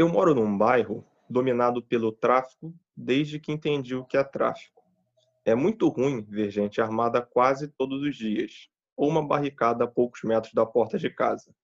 Eu 0.00 0.08
moro 0.08 0.34
num 0.34 0.56
bairro 0.56 1.04
dominado 1.28 1.82
pelo 1.82 2.10
tráfico 2.10 2.72
desde 2.96 3.38
que 3.38 3.52
entendi 3.52 3.94
o 3.94 4.02
que 4.02 4.16
é 4.16 4.24
tráfico. 4.24 4.82
É 5.44 5.54
muito 5.54 5.86
ruim 5.90 6.22
ver 6.22 6.50
gente 6.50 6.80
armada 6.80 7.20
quase 7.20 7.68
todos 7.68 8.00
os 8.00 8.16
dias, 8.16 8.70
ou 8.96 9.10
uma 9.10 9.22
barricada 9.22 9.84
a 9.84 9.86
poucos 9.86 10.22
metros 10.24 10.54
da 10.54 10.64
porta 10.64 10.96
de 10.96 11.10
casa. 11.10 11.54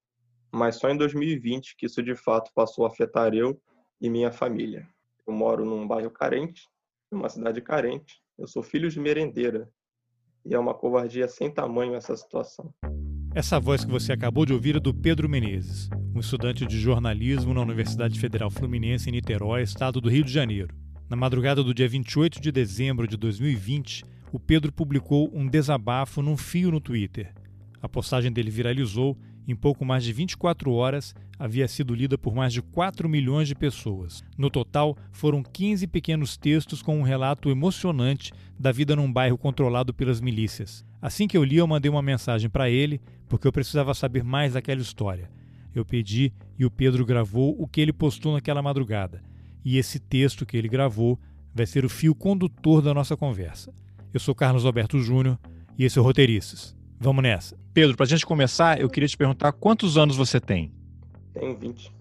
Mas 0.53 0.77
só 0.77 0.91
em 0.91 0.99
2020 0.99 1.77
que 1.79 1.87
isso 1.87 2.03
de 2.03 2.15
fato 2.15 2.51
passou 2.55 2.85
a 2.85 2.89
afetar 2.89 3.33
eu 3.33 3.59
e 3.99 4.11
minha 4.11 4.31
família. 4.31 4.87
Eu 5.27 5.33
moro 5.33 5.65
num 5.65 5.89
bairro 5.89 6.11
carente, 6.11 6.69
numa 7.11 7.31
cidade 7.31 7.63
carente. 7.63 8.21
Eu 8.37 8.47
sou 8.47 8.63
filho 8.63 8.91
de 8.91 9.01
merendeira. 9.01 9.67
E 10.45 10.55
é 10.55 10.59
uma 10.59 10.75
covardia 10.75 11.27
sem 11.27 11.51
tamanho 11.51 11.95
essa 11.95 12.15
situação. 12.15 12.71
Essa 13.37 13.61
voz 13.61 13.85
que 13.85 13.91
você 13.91 14.15
acabou 14.15 14.47
de 14.47 14.55
ouvir 14.55 14.77
é 14.77 14.81
do 14.81 14.95
Pedro 14.95 15.29
Menezes, 15.29 15.91
um 16.15 16.21
estudante 16.21 16.65
de 16.65 16.81
jornalismo 16.81 17.53
na 17.53 17.61
Universidade 17.61 18.19
Federal 18.19 18.49
Fluminense 18.49 19.11
em 19.11 19.13
Niterói, 19.13 19.63
estado 19.63 20.01
do 20.01 20.09
Rio 20.09 20.25
de 20.25 20.33
Janeiro. 20.33 20.75
Na 21.07 21.17
madrugada 21.17 21.63
do 21.63 21.75
dia 21.75 21.87
28 21.87 22.41
de 22.41 22.51
dezembro 22.51 23.07
de 23.07 23.15
2020, 23.19 24.07
o 24.33 24.41
Pedro 24.41 24.73
publicou 24.73 25.31
um 25.35 25.47
desabafo 25.47 26.23
num 26.23 26.35
fio 26.35 26.71
no 26.71 26.81
Twitter. 26.81 27.35
A 27.83 27.87
postagem 27.87 28.33
dele 28.33 28.51
viralizou 28.51 29.19
em 29.47 29.55
pouco 29.55 29.85
mais 29.85 30.03
de 30.03 30.15
24 30.15 30.73
horas, 30.73 31.15
havia 31.39 31.69
sido 31.69 31.95
lida 31.95 32.17
por 32.17 32.35
mais 32.35 32.55
de 32.55 32.63
4 32.63 33.07
milhões 33.07 33.49
de 33.49 33.55
pessoas. 33.55 34.25
No 34.39 34.49
total, 34.49 34.97
foram 35.13 35.43
15 35.43 35.87
pequenos 35.89 36.39
textos 36.39 36.81
com 36.81 36.99
um 36.99 37.03
relato 37.03 37.51
emocionante 37.51 38.33
da 38.59 38.73
vida 38.73 38.97
num 38.97 39.13
bairro 39.13 39.37
controlado 39.37 39.93
pelas 39.93 40.23
milícias. 40.23 40.86
Assim 41.01 41.29
que 41.29 41.37
eu 41.37 41.45
li, 41.45 41.57
eu 41.57 41.67
mandei 41.67 41.91
uma 41.91 42.03
mensagem 42.03 42.49
para 42.49 42.71
ele, 42.71 43.01
porque 43.29 43.47
eu 43.47 43.53
precisava 43.53 43.95
saber 43.95 44.25
mais 44.25 44.55
daquela 44.55 44.81
história. 44.81 45.31
Eu 45.75 45.85
pedi 45.85 46.33
e 46.59 46.65
o 46.65 46.71
Pedro 46.71 47.05
gravou 47.05 47.55
o 47.61 47.69
que 47.69 47.81
ele 47.81 47.93
postou 47.93 48.33
naquela 48.33 48.63
madrugada. 48.63 49.23
E 49.65 49.79
esse 49.79 49.99
texto 49.99 50.47
que 50.47 50.57
ele 50.57 50.69
gravou 50.69 51.19
vai 51.55 51.67
ser 51.67 51.85
o 51.85 51.89
fio 51.89 52.15
condutor 52.15 52.81
da 52.81 52.95
nossa 52.95 53.17
conversa. 53.17 53.73
Eu 54.13 54.21
sou 54.21 54.35
Carlos 54.35 54.65
Alberto 54.65 54.99
Júnior 54.99 55.39
e 55.79 55.85
esse 55.85 55.99
é 55.99 56.01
o 56.01 56.05
Roteirices. 56.05 56.75
Vamos 56.99 57.23
nessa. 57.23 57.59
Pedro, 57.75 57.97
para 57.97 58.05
a 58.05 58.09
gente 58.09 58.25
começar, 58.25 58.81
eu 58.81 58.89
queria 58.89 59.09
te 59.09 59.17
perguntar 59.17 59.53
quantos 59.53 59.99
anos 59.99 60.17
você 60.17 60.41
tem? 60.41 60.73
Tenho 61.35 61.57
20. 61.57 61.93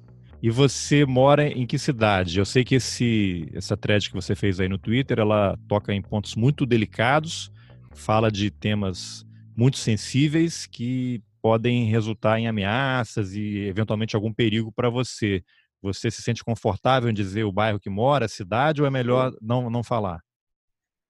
E 0.42 0.50
você 0.50 1.06
mora 1.06 1.48
em 1.48 1.66
que 1.66 1.78
cidade? 1.78 2.38
Eu 2.38 2.46
sei 2.46 2.64
que 2.64 2.76
esse, 2.76 3.50
essa 3.54 3.76
thread 3.76 4.10
que 4.10 4.16
você 4.16 4.36
fez 4.36 4.60
aí 4.60 4.70
no 4.70 4.78
Twitter, 4.78 5.20
ela 5.20 5.58
toca 5.68 5.94
em 5.94 6.02
pontos 6.02 6.36
muito 6.36 6.66
delicados, 6.66 7.52
fala 7.96 8.32
de 8.32 8.52
temas 8.52 9.26
muito 9.56 9.78
sensíveis 9.78 10.68
que 10.68 11.24
podem 11.42 11.86
resultar 11.86 12.40
em 12.40 12.48
ameaças 12.48 13.34
e 13.34 13.60
eventualmente 13.60 14.16
algum 14.16 14.34
perigo 14.34 14.72
para 14.72 14.90
você. 14.90 15.44
Você 15.82 16.10
se 16.10 16.22
sente 16.22 16.44
confortável 16.44 17.10
em 17.10 17.14
dizer 17.14 17.44
o 17.44 17.52
bairro 17.52 17.80
que 17.80 17.90
mora, 17.90 18.26
a 18.26 18.30
cidade, 18.30 18.82
ou 18.82 18.88
é 18.88 18.90
melhor 18.90 19.32
não, 19.42 19.70
não 19.70 19.84
falar? 19.84 20.22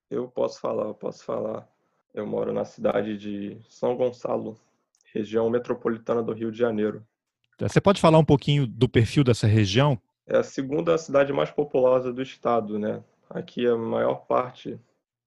Eu 0.09 0.27
posso 0.27 0.59
falar, 0.59 0.85
eu 0.85 0.93
posso 0.93 1.23
falar. 1.23 1.67
Eu 2.13 2.27
moro 2.27 2.53
na 2.53 2.65
cidade 2.65 3.17
de 3.17 3.57
São 3.67 3.95
Gonçalo, 3.95 4.57
região 5.13 5.49
metropolitana 5.49 6.21
do 6.21 6.33
Rio 6.33 6.51
de 6.51 6.57
Janeiro. 6.57 7.05
Você 7.59 7.79
pode 7.79 8.01
falar 8.01 8.17
um 8.17 8.25
pouquinho 8.25 8.67
do 8.67 8.87
perfil 8.87 9.23
dessa 9.23 9.47
região? 9.47 9.97
É 10.27 10.37
a 10.37 10.43
segunda 10.43 10.97
cidade 10.97 11.31
mais 11.31 11.51
populosa 11.51 12.11
do 12.11 12.21
estado, 12.21 12.77
né? 12.77 13.01
Aqui 13.29 13.65
a 13.65 13.77
maior 13.77 14.25
parte, 14.25 14.79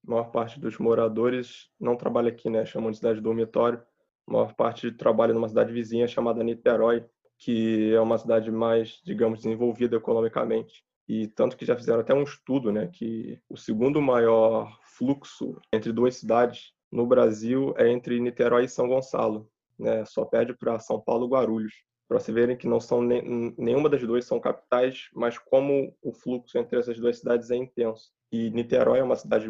a 0.09 0.11
maior 0.11 0.31
parte 0.31 0.59
dos 0.59 0.79
moradores 0.79 1.69
não 1.79 1.95
trabalha 1.95 2.29
aqui, 2.29 2.49
né? 2.49 2.65
Chamam 2.65 2.89
de 2.89 2.97
cidade 2.97 3.21
dormitório. 3.21 3.79
A 4.27 4.31
maior 4.31 4.55
parte 4.55 4.91
trabalha 4.91 5.35
numa 5.35 5.47
cidade 5.47 5.71
vizinha 5.71 6.07
chamada 6.07 6.43
Niterói, 6.43 7.05
que 7.37 7.93
é 7.93 8.01
uma 8.01 8.17
cidade 8.17 8.51
mais, 8.51 8.99
digamos, 9.05 9.41
desenvolvida 9.41 9.97
economicamente. 9.97 10.83
E 11.07 11.27
tanto 11.27 11.55
que 11.55 11.63
já 11.63 11.75
fizeram 11.75 11.99
até 11.99 12.11
um 12.11 12.23
estudo, 12.23 12.71
né, 12.71 12.87
que 12.91 13.39
o 13.47 13.55
segundo 13.55 14.01
maior 14.01 14.75
fluxo 14.97 15.59
entre 15.71 15.91
duas 15.91 16.15
cidades 16.15 16.73
no 16.91 17.05
Brasil 17.05 17.75
é 17.77 17.87
entre 17.87 18.19
Niterói 18.19 18.65
e 18.65 18.69
São 18.69 18.87
Gonçalo, 18.87 19.47
né? 19.77 20.03
Só 20.05 20.25
perde 20.25 20.55
para 20.55 20.79
São 20.79 20.99
Paulo 20.99 21.27
e 21.27 21.29
Guarulhos. 21.29 21.73
Para 22.07 22.19
você 22.19 22.31
verem 22.31 22.57
que 22.57 22.67
não 22.67 22.79
são 22.79 23.03
nenhuma 23.03 23.87
das 23.87 24.01
duas 24.01 24.25
são 24.25 24.39
capitais, 24.39 25.07
mas 25.13 25.37
como 25.37 25.95
o 26.01 26.11
fluxo 26.11 26.57
entre 26.57 26.79
essas 26.79 26.99
duas 26.99 27.19
cidades 27.19 27.51
é 27.51 27.55
intenso. 27.55 28.11
E 28.31 28.49
Niterói 28.49 28.99
é 28.99 29.03
uma 29.03 29.15
cidade 29.15 29.47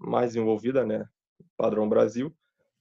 mais 0.00 0.34
envolvida, 0.34 0.84
né? 0.84 1.04
Padrão 1.56 1.88
Brasil, 1.88 2.34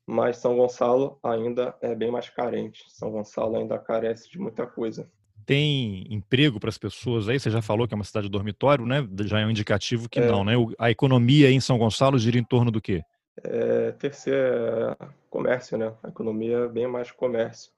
mas 0.08 0.38
São 0.38 0.58
Gonçalo 0.58 1.20
ainda 1.24 1.76
é 1.82 1.94
bem 1.94 2.12
mais 2.12 2.30
carente. 2.30 2.84
São 2.88 3.12
Gonçalo 3.12 3.58
ainda 3.58 3.78
carece 3.78 4.30
de 4.30 4.40
muita 4.40 4.66
coisa. 4.66 5.10
Tem 5.46 6.06
emprego 6.14 6.60
para 6.60 6.70
as 6.70 6.78
pessoas 6.78 7.28
aí? 7.28 7.40
Você 7.40 7.50
já 7.50 7.62
falou 7.62 7.88
que 7.88 7.94
é 7.94 7.98
uma 7.98 8.04
cidade 8.04 8.30
dormitório, 8.30 8.86
né? 8.86 9.08
Já 9.26 9.40
é 9.40 9.46
um 9.46 9.50
indicativo 9.50 10.08
que 10.08 10.20
é. 10.20 10.28
não, 10.28 10.44
né? 10.44 10.54
A 10.78 10.92
economia 10.92 11.50
em 11.52 11.60
São 11.60 11.78
Gonçalo 11.78 12.20
gira 12.20 12.38
em 12.38 12.44
torno 12.44 12.72
do 12.72 12.82
quê? 12.82 13.04
é, 13.44 13.92
terceiro 13.94 14.40
é 14.40 14.98
comércio, 15.30 15.78
né? 15.78 15.94
A 16.04 16.10
economia 16.10 16.58
é 16.58 16.68
bem 16.68 16.88
mais 16.88 17.12
comércio. 17.12 17.72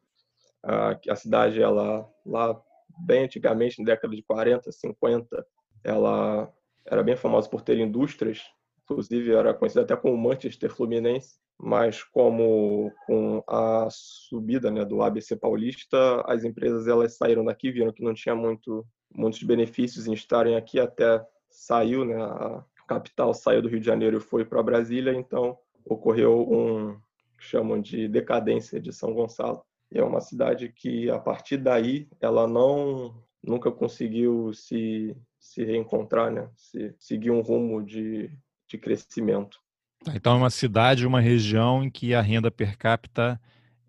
A, 0.64 0.98
a 1.10 1.16
cidade, 1.16 1.62
ela 1.62 2.08
lá 2.26 2.60
bem 3.06 3.26
antigamente, 3.26 3.80
na 3.80 3.86
década 3.86 4.16
de 4.16 4.24
40, 4.24 4.72
50, 4.72 5.46
ela 5.84 6.52
era 6.86 7.04
bem 7.04 7.16
famosa 7.16 7.50
por 7.50 7.62
ter 7.62 7.80
indústrias, 7.80 8.44
inclusive 8.92 9.34
era 9.34 9.54
conhecida 9.54 9.82
até 9.82 9.96
como 9.96 10.18
Manchester 10.18 10.72
Fluminense, 10.72 11.36
mas 11.60 12.04
como 12.04 12.92
com 13.06 13.44
a 13.48 13.88
subida 13.90 14.72
né, 14.72 14.84
do 14.84 15.02
ABC 15.02 15.36
Paulista, 15.36 16.22
as 16.26 16.44
empresas 16.44 16.88
elas 16.88 17.16
saíram 17.16 17.46
daqui, 17.46 17.72
viram 17.72 17.92
que 17.92 18.04
não 18.04 18.14
tinha 18.14 18.36
muito 18.36 18.86
muitos 19.14 19.44
benefícios 19.44 20.08
em 20.08 20.14
estarem 20.14 20.56
aqui, 20.56 20.80
até 20.80 21.22
saiu, 21.50 22.06
né, 22.06 22.16
a, 22.16 22.64
capital 22.88 23.34
saiu 23.34 23.62
do 23.62 23.70
Rio 23.70 23.80
de 23.80 23.86
Janeiro 23.86 24.18
e 24.18 24.22
foi 24.22 24.44
para 24.44 24.64
Brasília, 24.64 25.14
então 25.14 25.58
ocorreu 25.86 26.42
um 26.52 27.00
chamam 27.40 27.82
de 27.82 28.08
decadência 28.08 28.80
de 28.80 28.92
São 28.92 29.14
Gonçalo. 29.14 29.64
É 29.94 30.04
uma 30.04 30.22
cidade 30.22 30.70
que 30.70 31.10
a 31.10 31.18
partir 31.18 31.58
daí 31.58 32.08
ela 32.20 32.48
não 32.48 33.16
nunca 33.44 33.72
conseguiu 33.72 34.54
se 34.54 35.16
se 35.40 35.64
reencontrar, 35.64 36.32
né? 36.32 36.50
Se 36.56 36.94
seguir 37.00 37.32
um 37.32 37.42
rumo 37.42 37.84
de 37.84 38.30
de 38.72 38.78
crescimento. 38.78 39.60
Tá, 40.04 40.14
então 40.16 40.34
é 40.34 40.38
uma 40.38 40.50
cidade, 40.50 41.06
uma 41.06 41.22
região 41.22 41.84
em 41.84 41.90
que 41.90 42.14
a 42.14 42.22
renda 42.22 42.50
per 42.50 42.78
capita 42.78 43.40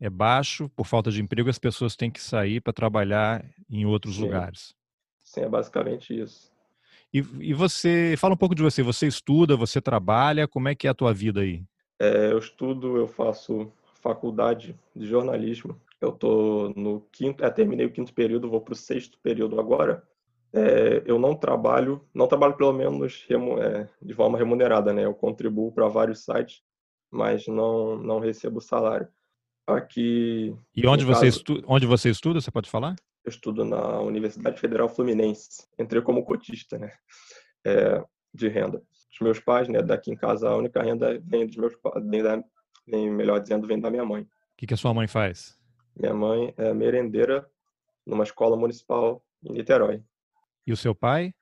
é 0.00 0.10
baixo, 0.10 0.68
por 0.70 0.86
falta 0.86 1.10
de 1.10 1.22
emprego 1.22 1.48
as 1.48 1.58
pessoas 1.58 1.94
têm 1.94 2.10
que 2.10 2.20
sair 2.20 2.60
para 2.60 2.72
trabalhar 2.72 3.44
em 3.70 3.86
outros 3.86 4.16
Sim. 4.16 4.22
lugares. 4.22 4.74
Sim, 5.20 5.42
é 5.42 5.48
basicamente 5.48 6.18
isso. 6.18 6.52
E, 7.14 7.18
e, 7.40 7.54
você, 7.54 8.14
fala 8.18 8.34
um 8.34 8.36
pouco 8.36 8.54
de 8.54 8.62
você, 8.62 8.82
você 8.82 9.06
estuda, 9.06 9.56
você 9.56 9.80
trabalha, 9.80 10.48
como 10.48 10.68
é 10.68 10.74
que 10.74 10.86
é 10.86 10.90
a 10.90 10.94
tua 10.94 11.12
vida 11.12 11.40
aí? 11.40 11.62
É, 11.98 12.32
eu 12.32 12.38
estudo, 12.38 12.96
eu 12.96 13.06
faço 13.06 13.70
faculdade 14.00 14.76
de 14.96 15.06
jornalismo. 15.06 15.80
Eu 16.00 16.10
tô 16.10 16.72
no 16.74 17.02
quinto, 17.12 17.44
é, 17.44 17.50
terminei 17.50 17.86
o 17.86 17.92
quinto 17.92 18.12
período, 18.12 18.50
vou 18.50 18.60
para 18.60 18.72
o 18.72 18.76
sexto 18.76 19.18
período 19.22 19.60
agora. 19.60 20.02
É, 20.54 21.02
eu 21.06 21.18
não 21.18 21.34
trabalho, 21.34 22.04
não 22.12 22.26
trabalho 22.26 22.56
pelo 22.56 22.72
menos 22.72 23.26
é, 23.30 23.88
de 24.02 24.14
forma 24.14 24.36
remunerada, 24.36 24.92
né? 24.92 25.04
Eu 25.04 25.14
contribuo 25.14 25.72
para 25.72 25.88
vários 25.88 26.24
sites, 26.24 26.62
mas 27.10 27.46
não 27.46 27.96
não 27.96 28.18
recebo 28.18 28.60
salário. 28.60 29.08
Aqui. 29.66 30.54
E 30.76 30.86
onde 30.86 31.04
você, 31.04 31.26
caso, 31.26 31.38
estu, 31.38 31.62
onde 31.66 31.86
você 31.86 32.10
estuda? 32.10 32.40
Você 32.40 32.50
pode 32.50 32.68
falar? 32.68 32.96
eu 33.24 33.30
estudo 33.30 33.64
na 33.64 34.00
Universidade 34.00 34.60
Federal 34.60 34.88
Fluminense. 34.88 35.66
Entrei 35.78 36.02
como 36.02 36.24
cotista, 36.24 36.78
né? 36.78 36.92
É, 37.64 38.04
de 38.34 38.48
renda. 38.48 38.82
Os 39.12 39.20
meus 39.20 39.38
pais, 39.38 39.68
né? 39.68 39.80
Daqui 39.80 40.10
em 40.10 40.16
casa 40.16 40.48
a 40.48 40.56
única 40.56 40.82
renda 40.82 41.20
vem 41.24 41.46
dos 41.46 41.56
meus 41.56 41.74
pais, 41.76 42.04
vem, 42.04 42.22
da, 42.22 42.42
vem 42.86 43.10
melhor 43.10 43.40
dizendo, 43.40 43.66
vem 43.66 43.80
da 43.80 43.90
minha 43.90 44.04
mãe. 44.04 44.22
O 44.22 44.28
que, 44.56 44.66
que 44.66 44.74
a 44.74 44.76
sua 44.76 44.92
mãe 44.92 45.06
faz? 45.06 45.58
Minha 45.96 46.14
mãe 46.14 46.52
é 46.56 46.72
merendeira 46.74 47.48
numa 48.04 48.24
escola 48.24 48.56
municipal 48.56 49.22
em 49.44 49.52
Niterói. 49.52 50.02
E 50.66 50.72
o 50.72 50.76
seu 50.76 50.94
pai? 50.94 51.32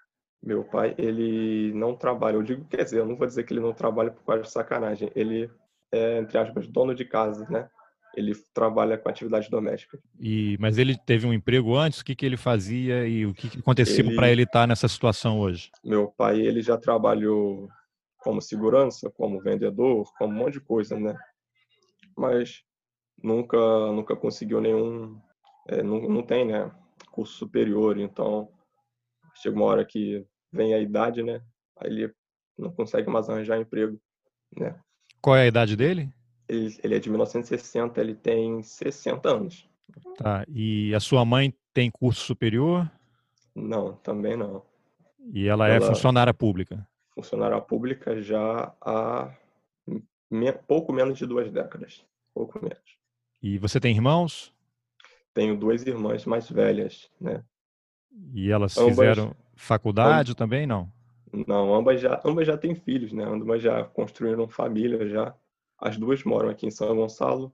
Meu 0.42 0.64
pai, 0.64 0.94
ele 0.96 1.72
não 1.74 1.94
trabalha. 1.94 2.36
Eu 2.36 2.42
digo, 2.42 2.64
quer 2.64 2.84
dizer, 2.84 3.00
eu 3.00 3.06
não 3.06 3.16
vou 3.16 3.26
dizer 3.26 3.44
que 3.44 3.52
ele 3.52 3.60
não 3.60 3.74
trabalha 3.74 4.10
por 4.10 4.24
causa 4.24 4.42
de 4.42 4.50
sacanagem. 4.50 5.10
Ele 5.14 5.50
é, 5.92 6.18
entre 6.18 6.38
aspas, 6.38 6.66
dono 6.66 6.94
de 6.94 7.04
casa, 7.04 7.46
né? 7.50 7.68
ele 8.14 8.34
trabalha 8.52 8.98
com 8.98 9.08
atividade 9.08 9.48
doméstica. 9.48 9.98
E 10.18 10.56
mas 10.58 10.78
ele 10.78 10.96
teve 10.96 11.26
um 11.26 11.32
emprego 11.32 11.76
antes? 11.76 12.00
O 12.00 12.04
que, 12.04 12.14
que 12.14 12.26
ele 12.26 12.36
fazia 12.36 13.06
e 13.06 13.26
o 13.26 13.34
que, 13.34 13.48
que 13.48 13.58
aconteceu 13.58 14.14
para 14.14 14.30
ele 14.30 14.42
estar 14.42 14.62
tá 14.62 14.66
nessa 14.66 14.88
situação 14.88 15.40
hoje? 15.40 15.70
Meu 15.84 16.08
pai 16.08 16.40
ele 16.40 16.60
já 16.60 16.76
trabalhou 16.76 17.68
como 18.18 18.40
segurança, 18.40 19.10
como 19.10 19.40
vendedor, 19.40 20.10
como 20.18 20.34
um 20.34 20.36
monte 20.36 20.54
de 20.54 20.60
coisa, 20.60 20.98
né? 20.98 21.16
Mas 22.16 22.62
nunca 23.22 23.58
nunca 23.92 24.16
conseguiu 24.16 24.60
nenhum 24.60 25.18
é, 25.68 25.82
não, 25.82 26.00
não 26.08 26.22
tem, 26.22 26.44
né? 26.44 26.70
Curso 27.10 27.34
superior, 27.34 27.98
então 27.98 28.48
chega 29.40 29.56
uma 29.56 29.66
hora 29.66 29.84
que 29.84 30.24
vem 30.52 30.74
a 30.74 30.78
idade, 30.78 31.22
né? 31.22 31.42
Aí 31.76 31.90
ele 31.90 32.14
não 32.58 32.70
consegue 32.70 33.08
mais 33.10 33.28
arranjar 33.28 33.58
emprego, 33.58 33.98
né? 34.56 34.78
Qual 35.20 35.36
é 35.36 35.42
a 35.42 35.46
idade 35.46 35.76
dele? 35.76 36.12
Ele, 36.48 36.76
ele 36.82 36.94
é 36.96 36.98
de 36.98 37.08
1960, 37.08 38.00
ele 38.00 38.14
tem 38.14 38.62
60 38.62 39.28
anos. 39.28 39.68
Tá. 40.16 40.44
E 40.48 40.94
a 40.94 41.00
sua 41.00 41.24
mãe 41.24 41.54
tem 41.72 41.90
curso 41.90 42.24
superior? 42.24 42.90
Não, 43.54 43.94
também 43.94 44.36
não. 44.36 44.62
E 45.32 45.46
ela, 45.46 45.68
é 45.68 45.76
ela 45.76 45.84
é 45.84 45.88
funcionária 45.88 46.34
pública? 46.34 46.86
Funcionária 47.14 47.60
pública 47.60 48.20
já 48.22 48.74
há 48.80 49.34
me, 50.30 50.52
pouco 50.52 50.92
menos 50.92 51.18
de 51.18 51.26
duas 51.26 51.50
décadas. 51.50 52.04
Pouco 52.32 52.60
menos. 52.62 52.98
E 53.42 53.58
você 53.58 53.80
tem 53.80 53.94
irmãos? 53.94 54.54
Tenho 55.34 55.56
duas 55.56 55.84
irmãs 55.86 56.24
mais 56.24 56.48
velhas, 56.50 57.10
né? 57.20 57.44
E 58.32 58.50
elas 58.50 58.76
ambas, 58.76 58.90
fizeram 58.90 59.34
faculdade 59.56 60.34
também, 60.34 60.66
não? 60.66 60.90
Não, 61.46 61.74
ambas 61.74 62.00
já, 62.00 62.20
ambas 62.24 62.46
já 62.46 62.56
têm 62.56 62.74
filhos, 62.74 63.12
né? 63.12 63.24
Ambas 63.24 63.62
já 63.62 63.84
construíram 63.84 64.48
família 64.48 65.08
já. 65.08 65.34
As 65.78 65.96
duas 65.96 66.24
moram 66.24 66.48
aqui 66.48 66.66
em 66.66 66.70
São 66.70 66.94
Gonçalo. 66.94 67.52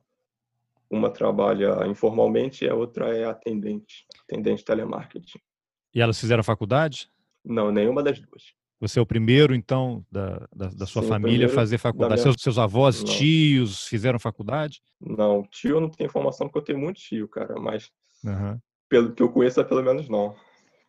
Uma 0.88 1.10
trabalha 1.10 1.86
informalmente 1.86 2.64
e 2.64 2.68
a 2.68 2.74
outra 2.74 3.14
é 3.14 3.24
atendente, 3.24 4.06
atendente 4.22 4.64
telemarketing. 4.64 5.38
E 5.92 6.00
elas 6.00 6.18
fizeram 6.18 6.42
faculdade? 6.42 7.10
Não, 7.44 7.72
nenhuma 7.72 8.02
das 8.02 8.20
duas. 8.20 8.54
Você 8.78 8.98
é 8.98 9.02
o 9.02 9.06
primeiro, 9.06 9.54
então, 9.54 10.04
da, 10.12 10.46
da, 10.54 10.68
da 10.68 10.86
sua 10.86 11.02
Sim, 11.02 11.08
família 11.08 11.46
a 11.46 11.50
fazer 11.50 11.78
faculdade? 11.78 12.14
Minha... 12.14 12.22
Seus, 12.22 12.36
seus 12.38 12.58
avós, 12.58 13.02
não. 13.02 13.10
tios 13.10 13.86
fizeram 13.86 14.18
faculdade? 14.18 14.82
Não, 15.00 15.42
tio 15.50 15.76
eu 15.76 15.80
não 15.80 15.88
tenho 15.88 16.08
informação 16.08 16.46
porque 16.46 16.58
eu 16.58 16.64
tenho 16.64 16.78
muito 16.78 17.00
tio, 17.00 17.26
cara, 17.26 17.58
mas 17.58 17.90
uhum. 18.22 18.58
pelo 18.88 19.12
que 19.12 19.22
eu 19.22 19.30
conheço, 19.30 19.64
pelo 19.64 19.82
menos 19.82 20.08
não. 20.08 20.36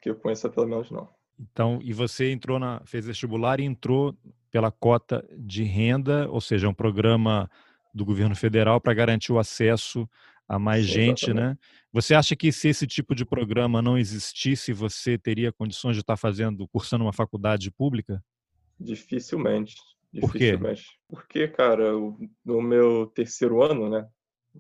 Que 0.02 0.10
eu 0.10 0.16
conheço, 0.16 0.50
pelo 0.50 0.68
menos 0.68 0.92
não. 0.92 1.10
Então, 1.40 1.80
e 1.84 1.94
você 1.94 2.32
entrou 2.32 2.58
na, 2.58 2.82
fez 2.86 3.06
vestibular 3.06 3.60
e 3.60 3.64
entrou 3.64 4.18
pela 4.52 4.72
cota 4.72 5.28
de 5.38 5.64
renda, 5.64 6.28
ou 6.30 6.42
seja, 6.42 6.68
um 6.68 6.74
programa 6.74 7.50
do 7.94 8.06
governo 8.06 8.36
federal 8.36 8.82
para 8.82 8.94
garantir 8.94 9.32
o 9.32 9.40
acesso 9.40 10.10
a 10.48 10.58
mais 10.58 10.86
Sim, 10.86 10.92
gente, 10.92 11.26
exatamente. 11.26 11.50
né? 11.50 11.58
Você 11.92 12.16
acha 12.16 12.36
que 12.36 12.52
se 12.52 12.70
esse 12.70 12.88
tipo 12.88 13.14
de 13.14 13.26
programa 13.26 13.82
não 13.82 13.98
existisse, 13.98 14.72
você 14.72 15.18
teria 15.18 15.52
condições 15.52 15.96
de 15.96 16.02
estar 16.02 16.16
fazendo, 16.16 16.68
cursando 16.70 17.04
uma 17.04 17.14
faculdade 17.14 17.70
pública? 17.70 18.24
Dificilmente. 18.80 19.76
Dificilmente. 20.12 20.84
Por 21.08 21.28
quê? 21.28 21.48
Porque, 21.48 21.48
cara, 21.48 21.92
no 22.46 22.62
meu 22.62 23.08
terceiro 23.08 23.62
ano, 23.62 23.90
né? 23.90 24.08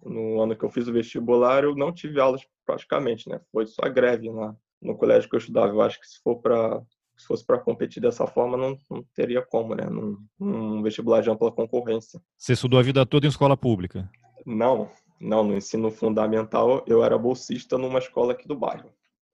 No 0.03 0.41
ano 0.41 0.55
que 0.55 0.63
eu 0.63 0.69
fiz 0.69 0.87
o 0.87 0.93
vestibular, 0.93 1.63
eu 1.63 1.75
não 1.75 1.91
tive 1.91 2.19
aulas 2.19 2.41
praticamente, 2.65 3.29
né? 3.29 3.39
Foi 3.51 3.65
só 3.65 3.83
greve 3.89 4.29
lá 4.29 4.55
no 4.81 4.95
colégio 4.95 5.29
que 5.29 5.35
eu 5.35 5.39
estudava. 5.39 5.71
Eu 5.71 5.81
acho 5.81 5.99
que 5.99 6.07
se 6.07 6.19
for 6.21 6.37
para 6.37 6.81
se 7.17 7.25
fosse 7.25 7.43
para 7.43 7.57
competir 7.57 8.01
dessa 8.01 8.27
forma, 8.27 8.55
não, 8.55 8.79
não 8.89 9.03
teria 9.15 9.41
como, 9.41 9.73
né? 9.73 9.85
Num, 9.89 10.17
num, 10.39 10.83
vestibular 10.83 11.21
de 11.21 11.31
ampla 11.31 11.51
concorrência. 11.51 12.21
Você 12.37 12.53
estudou 12.53 12.79
a 12.79 12.83
vida 12.83 13.05
toda 13.05 13.25
em 13.25 13.29
escola 13.29 13.57
pública? 13.57 14.09
Não, 14.45 14.89
não. 15.19 15.43
No 15.43 15.57
ensino 15.57 15.89
fundamental, 15.89 16.85
eu 16.87 17.03
era 17.03 17.17
bolsista 17.17 17.77
numa 17.77 17.99
escola 17.99 18.33
aqui 18.33 18.47
do 18.47 18.55
bairro, 18.55 18.91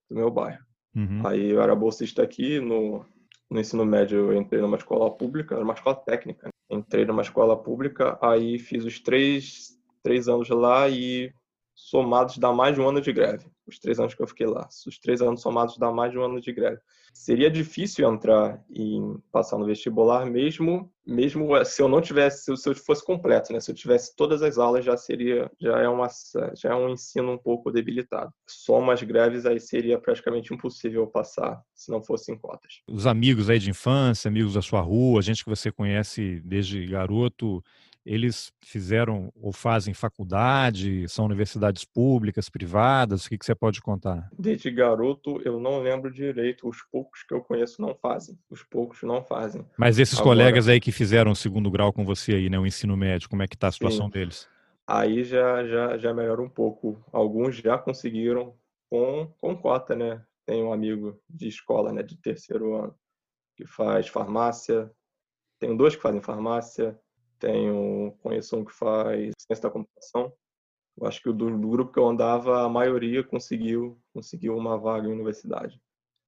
do 0.08 0.16
meu 0.16 0.30
bairro. 0.30 0.64
Uhum. 0.96 1.26
Aí 1.26 1.50
eu 1.50 1.60
era 1.60 1.74
bolsista 1.74 2.22
aqui 2.22 2.58
no, 2.58 3.04
no 3.50 3.60
ensino 3.60 3.84
médio. 3.84 4.32
Eu 4.32 4.36
entrei 4.40 4.62
numa 4.62 4.78
escola 4.78 5.10
pública, 5.10 5.58
uma 5.58 5.74
escola 5.74 5.96
técnica. 5.96 6.46
Né? 6.46 6.52
Entrei 6.70 7.04
numa 7.04 7.22
escola 7.22 7.56
pública, 7.56 8.18
aí 8.22 8.58
fiz 8.58 8.84
os 8.84 8.98
três, 8.98 9.78
três 10.02 10.26
anos 10.26 10.48
lá 10.48 10.88
e 10.88 11.32
somados 11.74 12.38
dá 12.38 12.52
mais 12.52 12.74
de 12.74 12.80
um 12.80 12.88
ano 12.88 13.00
de 13.00 13.12
greve. 13.12 13.46
Os 13.66 13.78
três 13.78 13.98
anos 13.98 14.14
que 14.14 14.22
eu 14.22 14.26
fiquei 14.26 14.46
lá. 14.46 14.68
Os 14.86 14.98
três 14.98 15.22
anos 15.22 15.40
somados 15.40 15.78
dá 15.78 15.90
mais 15.90 16.12
de 16.12 16.18
um 16.18 16.24
ano 16.24 16.40
de 16.40 16.52
greve. 16.52 16.80
Seria 17.12 17.50
difícil 17.50 18.08
entrar 18.08 18.62
e 18.68 18.98
passar 19.30 19.56
no 19.56 19.64
vestibular 19.64 20.26
mesmo, 20.26 20.90
mesmo 21.06 21.64
se 21.64 21.80
eu 21.80 21.88
não 21.88 22.00
tivesse, 22.00 22.56
se 22.56 22.68
eu 22.68 22.74
fosse 22.74 23.04
completo, 23.04 23.52
né? 23.52 23.60
Se 23.60 23.70
eu 23.70 23.74
tivesse 23.74 24.14
todas 24.16 24.42
as 24.42 24.58
aulas, 24.58 24.84
já 24.84 24.96
seria, 24.96 25.50
já 25.60 25.78
é 25.78 25.88
uma, 25.88 26.08
já 26.56 26.70
é 26.70 26.74
um 26.74 26.90
ensino 26.90 27.32
um 27.32 27.38
pouco 27.38 27.70
debilitado. 27.70 28.32
Só 28.46 28.78
umas 28.78 29.02
greves 29.02 29.46
aí 29.46 29.60
seria 29.60 29.98
praticamente 29.98 30.52
impossível 30.52 31.06
passar 31.06 31.62
se 31.74 31.90
não 31.90 32.02
fossem 32.02 32.36
cotas. 32.36 32.82
Os 32.88 33.06
amigos 33.06 33.48
aí 33.48 33.58
de 33.58 33.70
infância, 33.70 34.28
amigos 34.28 34.54
da 34.54 34.62
sua 34.62 34.80
rua, 34.80 35.22
gente 35.22 35.44
que 35.44 35.50
você 35.50 35.70
conhece 35.70 36.40
desde 36.44 36.86
garoto, 36.86 37.62
eles 38.04 38.52
fizeram 38.62 39.32
ou 39.34 39.52
fazem 39.52 39.94
faculdade? 39.94 41.08
São 41.08 41.24
universidades 41.24 41.84
públicas, 41.84 42.50
privadas? 42.50 43.24
O 43.24 43.28
que, 43.28 43.38
que 43.38 43.46
você 43.46 43.54
pode 43.54 43.80
contar? 43.80 44.28
Desde 44.38 44.70
garoto, 44.70 45.40
eu 45.42 45.58
não 45.58 45.80
lembro 45.80 46.12
direito. 46.12 46.68
Os 46.68 46.82
poucos 46.82 47.22
que 47.22 47.32
eu 47.32 47.40
conheço 47.40 47.80
não 47.80 47.94
fazem. 47.94 48.38
Os 48.50 48.62
poucos 48.62 49.02
não 49.02 49.24
fazem. 49.24 49.64
Mas 49.78 49.98
esses 49.98 50.18
Agora, 50.18 50.36
colegas 50.36 50.68
aí 50.68 50.80
que 50.80 50.92
fizeram 50.92 51.32
o 51.32 51.36
segundo 51.36 51.70
grau 51.70 51.92
com 51.92 52.04
você 52.04 52.34
aí, 52.34 52.50
né? 52.50 52.58
O 52.58 52.66
ensino 52.66 52.96
médio, 52.96 53.28
como 53.28 53.42
é 53.42 53.48
que 53.48 53.56
está 53.56 53.68
a 53.68 53.72
situação 53.72 54.06
sim, 54.06 54.12
deles? 54.12 54.48
Aí 54.86 55.24
já, 55.24 55.66
já, 55.66 55.96
já 55.96 56.12
melhora 56.12 56.42
um 56.42 56.50
pouco. 56.50 57.02
Alguns 57.10 57.56
já 57.56 57.78
conseguiram 57.78 58.54
com, 58.90 59.32
com 59.40 59.56
cota, 59.56 59.96
né? 59.96 60.22
Tem 60.44 60.62
um 60.62 60.74
amigo 60.74 61.18
de 61.28 61.48
escola, 61.48 61.90
né? 61.90 62.02
De 62.02 62.18
terceiro 62.18 62.76
ano, 62.76 62.94
que 63.56 63.66
faz 63.66 64.08
farmácia. 64.08 64.90
Tenho 65.58 65.74
dois 65.74 65.96
que 65.96 66.02
fazem 66.02 66.20
farmácia 66.20 66.98
tenho, 67.38 68.12
conheço 68.22 68.56
um 68.56 68.64
que 68.64 68.72
faz 68.72 69.32
ciência 69.38 69.62
da 69.62 69.70
computação. 69.70 70.32
Eu 70.96 71.06
acho 71.06 71.22
que 71.22 71.32
do, 71.32 71.58
do, 71.58 71.68
grupo 71.68 71.92
que 71.92 71.98
eu 71.98 72.08
andava, 72.08 72.64
a 72.64 72.68
maioria 72.68 73.24
conseguiu, 73.24 74.00
conseguiu 74.12 74.56
uma 74.56 74.78
vaga 74.78 75.08
em 75.08 75.12
universidade. 75.12 75.80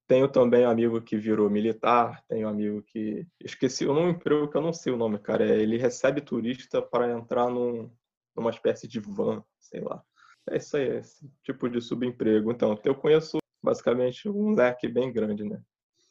Tenho 0.08 0.28
também 0.28 0.66
um 0.66 0.70
amigo 0.70 1.00
que 1.00 1.16
virou 1.16 1.50
militar, 1.50 2.22
tenho 2.28 2.46
um 2.46 2.50
amigo 2.50 2.82
que. 2.82 3.26
Esqueci 3.40 3.86
o 3.86 3.94
nome 3.94 4.12
emprego 4.12 4.48
que 4.48 4.56
eu 4.56 4.62
não 4.62 4.72
sei 4.72 4.92
o 4.92 4.96
nome, 4.96 5.18
cara. 5.18 5.44
É, 5.44 5.60
ele 5.60 5.78
recebe 5.78 6.20
turista 6.20 6.80
para 6.80 7.10
entrar 7.10 7.50
num, 7.50 7.90
numa 8.34 8.50
espécie 8.50 8.86
de 8.86 9.00
van, 9.00 9.42
sei 9.58 9.80
lá. 9.80 10.02
É 10.48 10.58
isso 10.58 10.76
aí, 10.76 10.98
esse 10.98 11.28
tipo 11.42 11.68
de 11.68 11.80
subemprego. 11.80 12.52
Então, 12.52 12.78
eu 12.84 12.94
conheço 12.94 13.38
basicamente 13.62 14.28
um 14.28 14.54
leque 14.54 14.86
bem 14.86 15.12
grande, 15.12 15.42
né? 15.42 15.60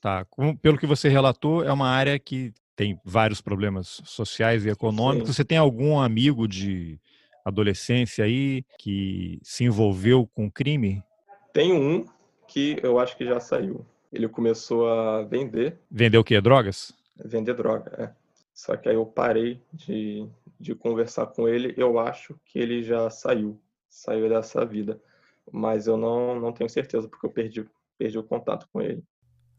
Tá. 0.01 0.25
Como, 0.25 0.57
pelo 0.57 0.77
que 0.77 0.85
você 0.85 1.07
relatou, 1.07 1.63
é 1.63 1.71
uma 1.71 1.89
área 1.89 2.19
que 2.19 2.53
tem 2.75 2.99
vários 3.03 3.41
problemas 3.41 4.01
sociais 4.03 4.65
e 4.65 4.69
econômicos. 4.69 5.29
Sim. 5.29 5.33
Você 5.33 5.45
tem 5.45 5.57
algum 5.57 5.99
amigo 5.99 6.47
de 6.47 6.99
adolescência 7.43 8.25
aí 8.25 8.63
que 8.77 9.39
se 9.43 9.63
envolveu 9.63 10.27
com 10.33 10.49
crime? 10.49 11.03
Tem 11.53 11.71
um 11.71 12.05
que 12.47 12.77
eu 12.83 12.99
acho 12.99 13.15
que 13.15 13.25
já 13.25 13.39
saiu. 13.39 13.85
Ele 14.11 14.27
começou 14.27 14.89
a 14.89 15.23
vender. 15.23 15.77
Vender 15.89 16.17
o 16.17 16.23
quê? 16.23 16.39
Drogas? 16.41 16.93
Vender 17.23 17.53
droga, 17.53 17.91
é. 17.97 18.25
Só 18.53 18.75
que 18.77 18.87
aí 18.87 18.95
eu 18.95 19.05
parei 19.05 19.61
de, 19.73 20.27
de 20.59 20.73
conversar 20.73 21.27
com 21.27 21.47
ele. 21.47 21.73
Eu 21.77 21.99
acho 21.99 22.39
que 22.45 22.57
ele 22.57 22.81
já 22.81 23.09
saiu, 23.09 23.59
saiu 23.89 24.29
dessa 24.29 24.65
vida. 24.65 24.99
Mas 25.51 25.87
eu 25.87 25.97
não, 25.97 26.39
não 26.39 26.51
tenho 26.51 26.69
certeza, 26.69 27.07
porque 27.07 27.25
eu 27.25 27.29
perdi, 27.29 27.65
perdi 27.97 28.17
o 28.17 28.23
contato 28.23 28.67
com 28.71 28.81
ele. 28.81 29.03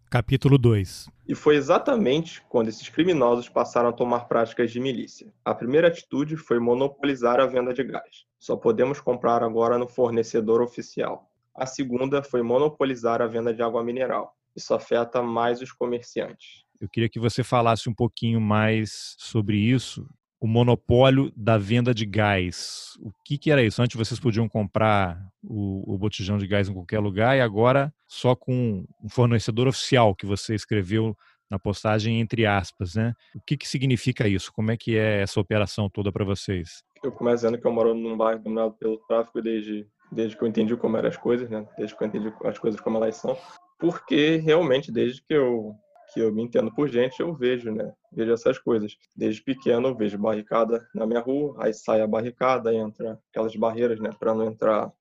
Capítulo 0.08 0.56
2 0.56 1.10
E 1.28 1.34
foi 1.34 1.56
exatamente 1.56 2.42
quando 2.48 2.68
esses 2.68 2.88
criminosos 2.88 3.48
passaram 3.48 3.88
a 3.88 3.92
tomar 3.92 4.26
práticas 4.26 4.70
de 4.70 4.78
milícia. 4.78 5.32
A 5.44 5.54
primeira 5.54 5.88
atitude 5.88 6.36
foi 6.36 6.60
monopolizar 6.60 7.40
a 7.40 7.46
venda 7.46 7.74
de 7.74 7.82
gás. 7.82 8.24
Só 8.38 8.56
podemos 8.56 9.00
comprar 9.00 9.42
agora 9.42 9.76
no 9.76 9.88
fornecedor 9.88 10.62
oficial. 10.62 11.28
A 11.54 11.66
segunda 11.66 12.22
foi 12.22 12.42
monopolizar 12.42 13.20
a 13.20 13.26
venda 13.26 13.52
de 13.52 13.62
água 13.62 13.82
mineral. 13.82 14.36
Isso 14.54 14.72
afeta 14.72 15.20
mais 15.22 15.60
os 15.60 15.72
comerciantes. 15.72 16.64
Eu 16.80 16.88
queria 16.88 17.08
que 17.08 17.18
você 17.18 17.42
falasse 17.42 17.88
um 17.88 17.94
pouquinho 17.94 18.40
mais 18.40 19.16
sobre 19.18 19.56
isso 19.56 20.06
o 20.46 20.48
monopólio 20.48 21.32
da 21.36 21.58
venda 21.58 21.92
de 21.92 22.06
gás. 22.06 22.92
O 23.00 23.10
que, 23.24 23.36
que 23.36 23.50
era 23.50 23.64
isso? 23.64 23.82
Antes 23.82 23.96
vocês 23.96 24.20
podiam 24.20 24.48
comprar 24.48 25.20
o, 25.42 25.92
o, 25.92 25.98
botijão 25.98 26.38
de 26.38 26.46
gás 26.46 26.68
em 26.68 26.72
qualquer 26.72 27.00
lugar 27.00 27.36
e 27.36 27.40
agora 27.40 27.92
só 28.06 28.36
com 28.36 28.84
um 29.02 29.08
fornecedor 29.08 29.66
oficial 29.66 30.14
que 30.14 30.24
você 30.24 30.54
escreveu 30.54 31.16
na 31.50 31.58
postagem 31.58 32.20
entre 32.20 32.46
aspas, 32.46 32.94
né? 32.94 33.12
O 33.34 33.40
que, 33.44 33.56
que 33.56 33.66
significa 33.66 34.28
isso? 34.28 34.52
Como 34.52 34.70
é 34.70 34.76
que 34.76 34.96
é 34.96 35.22
essa 35.22 35.40
operação 35.40 35.90
toda 35.90 36.12
para 36.12 36.24
vocês? 36.24 36.84
Eu 37.02 37.10
começo 37.10 37.38
dizendo 37.38 37.60
que 37.60 37.66
eu 37.66 37.72
moro 37.72 37.92
num 37.92 38.16
bairro 38.16 38.40
dominado 38.40 38.74
pelo 38.74 38.98
tráfico 39.08 39.42
desde, 39.42 39.84
desde 40.12 40.36
que 40.36 40.44
eu 40.44 40.48
entendi 40.48 40.76
como 40.76 40.96
eram 40.96 41.08
as 41.08 41.16
coisas, 41.16 41.50
né? 41.50 41.66
Desde 41.76 41.96
que 41.96 42.04
eu 42.04 42.06
entendi 42.06 42.32
as 42.44 42.58
coisas 42.58 42.80
como 42.80 42.98
elas 42.98 43.16
são. 43.16 43.36
Porque 43.80 44.36
realmente, 44.36 44.92
desde 44.92 45.20
que 45.22 45.34
eu 45.34 45.74
que 46.12 46.20
eu 46.20 46.32
me 46.32 46.42
entendo 46.42 46.72
por 46.72 46.88
gente, 46.88 47.20
eu 47.20 47.34
vejo, 47.34 47.70
né? 47.72 47.92
Vejo 48.12 48.32
essas 48.32 48.58
coisas. 48.58 48.96
Desde 49.14 49.42
pequeno 49.42 49.88
eu 49.88 49.96
vejo 49.96 50.18
barricada 50.18 50.86
na 50.94 51.06
minha 51.06 51.20
rua, 51.20 51.56
aí 51.58 51.72
sai 51.74 52.00
a 52.00 52.06
barricada, 52.06 52.74
entra 52.74 53.18
aquelas 53.30 53.54
barreiras, 53.56 54.00
né, 54.00 54.10
para 54.18 54.34
não 54.34 54.46
entrar 54.46 54.92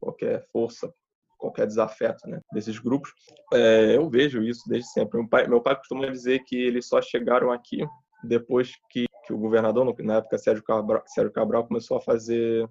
qualquer 0.00 0.44
força, 0.52 0.92
qualquer 1.38 1.66
desafeto, 1.66 2.28
né, 2.28 2.40
desses 2.52 2.78
grupos. 2.78 3.12
É, 3.52 3.96
eu 3.96 4.08
vejo 4.08 4.42
isso 4.42 4.68
desde 4.68 4.88
sempre. 4.90 5.18
Meu 5.18 5.28
pai, 5.28 5.46
meu 5.46 5.60
pai 5.60 5.76
costuma 5.76 6.06
dizer 6.06 6.40
que 6.44 6.56
eles 6.56 6.86
só 6.86 7.00
chegaram 7.00 7.50
aqui 7.50 7.86
depois 8.22 8.72
que, 8.90 9.06
que 9.26 9.32
o 9.32 9.38
governador, 9.38 9.94
na 10.00 10.16
época 10.16 10.38
Sérgio 10.38 10.64
Cabral, 10.64 11.02
Sérgio 11.06 11.32
Cabral 11.32 11.66
começou 11.66 11.96
a 11.96 12.00
fazer 12.00 12.68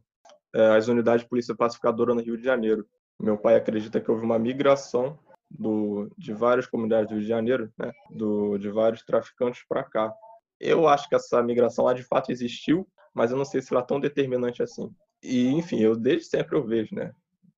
é, 0.54 0.76
as 0.76 0.88
unidades 0.88 1.24
de 1.24 1.30
polícia 1.30 1.56
pacificadora 1.56 2.14
no 2.14 2.22
Rio 2.22 2.38
de 2.38 2.44
Janeiro. 2.44 2.86
Meu 3.20 3.38
pai 3.38 3.56
acredita 3.56 4.02
que 4.02 4.10
houve 4.10 4.26
uma 4.26 4.40
migração 4.40 5.18
do, 5.58 6.12
de 6.18 6.34
várias 6.34 6.68
comunidades 6.68 7.08
do 7.08 7.16
Rio 7.16 7.22
de 7.22 7.28
Janeiro, 7.28 7.72
né, 7.78 7.92
do, 8.10 8.58
de 8.58 8.70
vários 8.70 9.04
traficantes 9.04 9.64
para 9.68 9.84
cá. 9.84 10.14
Eu 10.60 10.88
acho 10.88 11.08
que 11.08 11.16
essa 11.16 11.42
migração 11.44 11.86
lá 11.86 11.94
de 11.94 12.04
fato 12.04 12.32
existiu, 12.32 12.88
mas 13.14 13.32
eu 13.32 13.38
não 13.38 13.46
sei 13.46 13.62
se 13.62 13.74
ela 13.74 13.84
é 13.84 13.86
tão 13.86 14.00
determinante 14.00 14.64
assim. 14.64 14.90
E, 15.22 15.48
enfim, 15.50 15.80
eu 15.80 15.96
desde 15.96 16.26
sempre 16.26 16.58
eu 16.58 16.66
vejo, 16.66 16.96
né? 16.96 17.14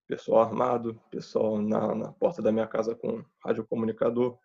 pessoal 0.08 0.44
armado, 0.44 1.00
pessoal 1.10 1.62
na, 1.62 1.96
na 1.96 2.12
porta 2.12 2.42
da 2.42 2.52
minha 2.52 2.68
casa 2.68 2.96
com 2.96 3.24
radiocomunicador. 3.44 4.38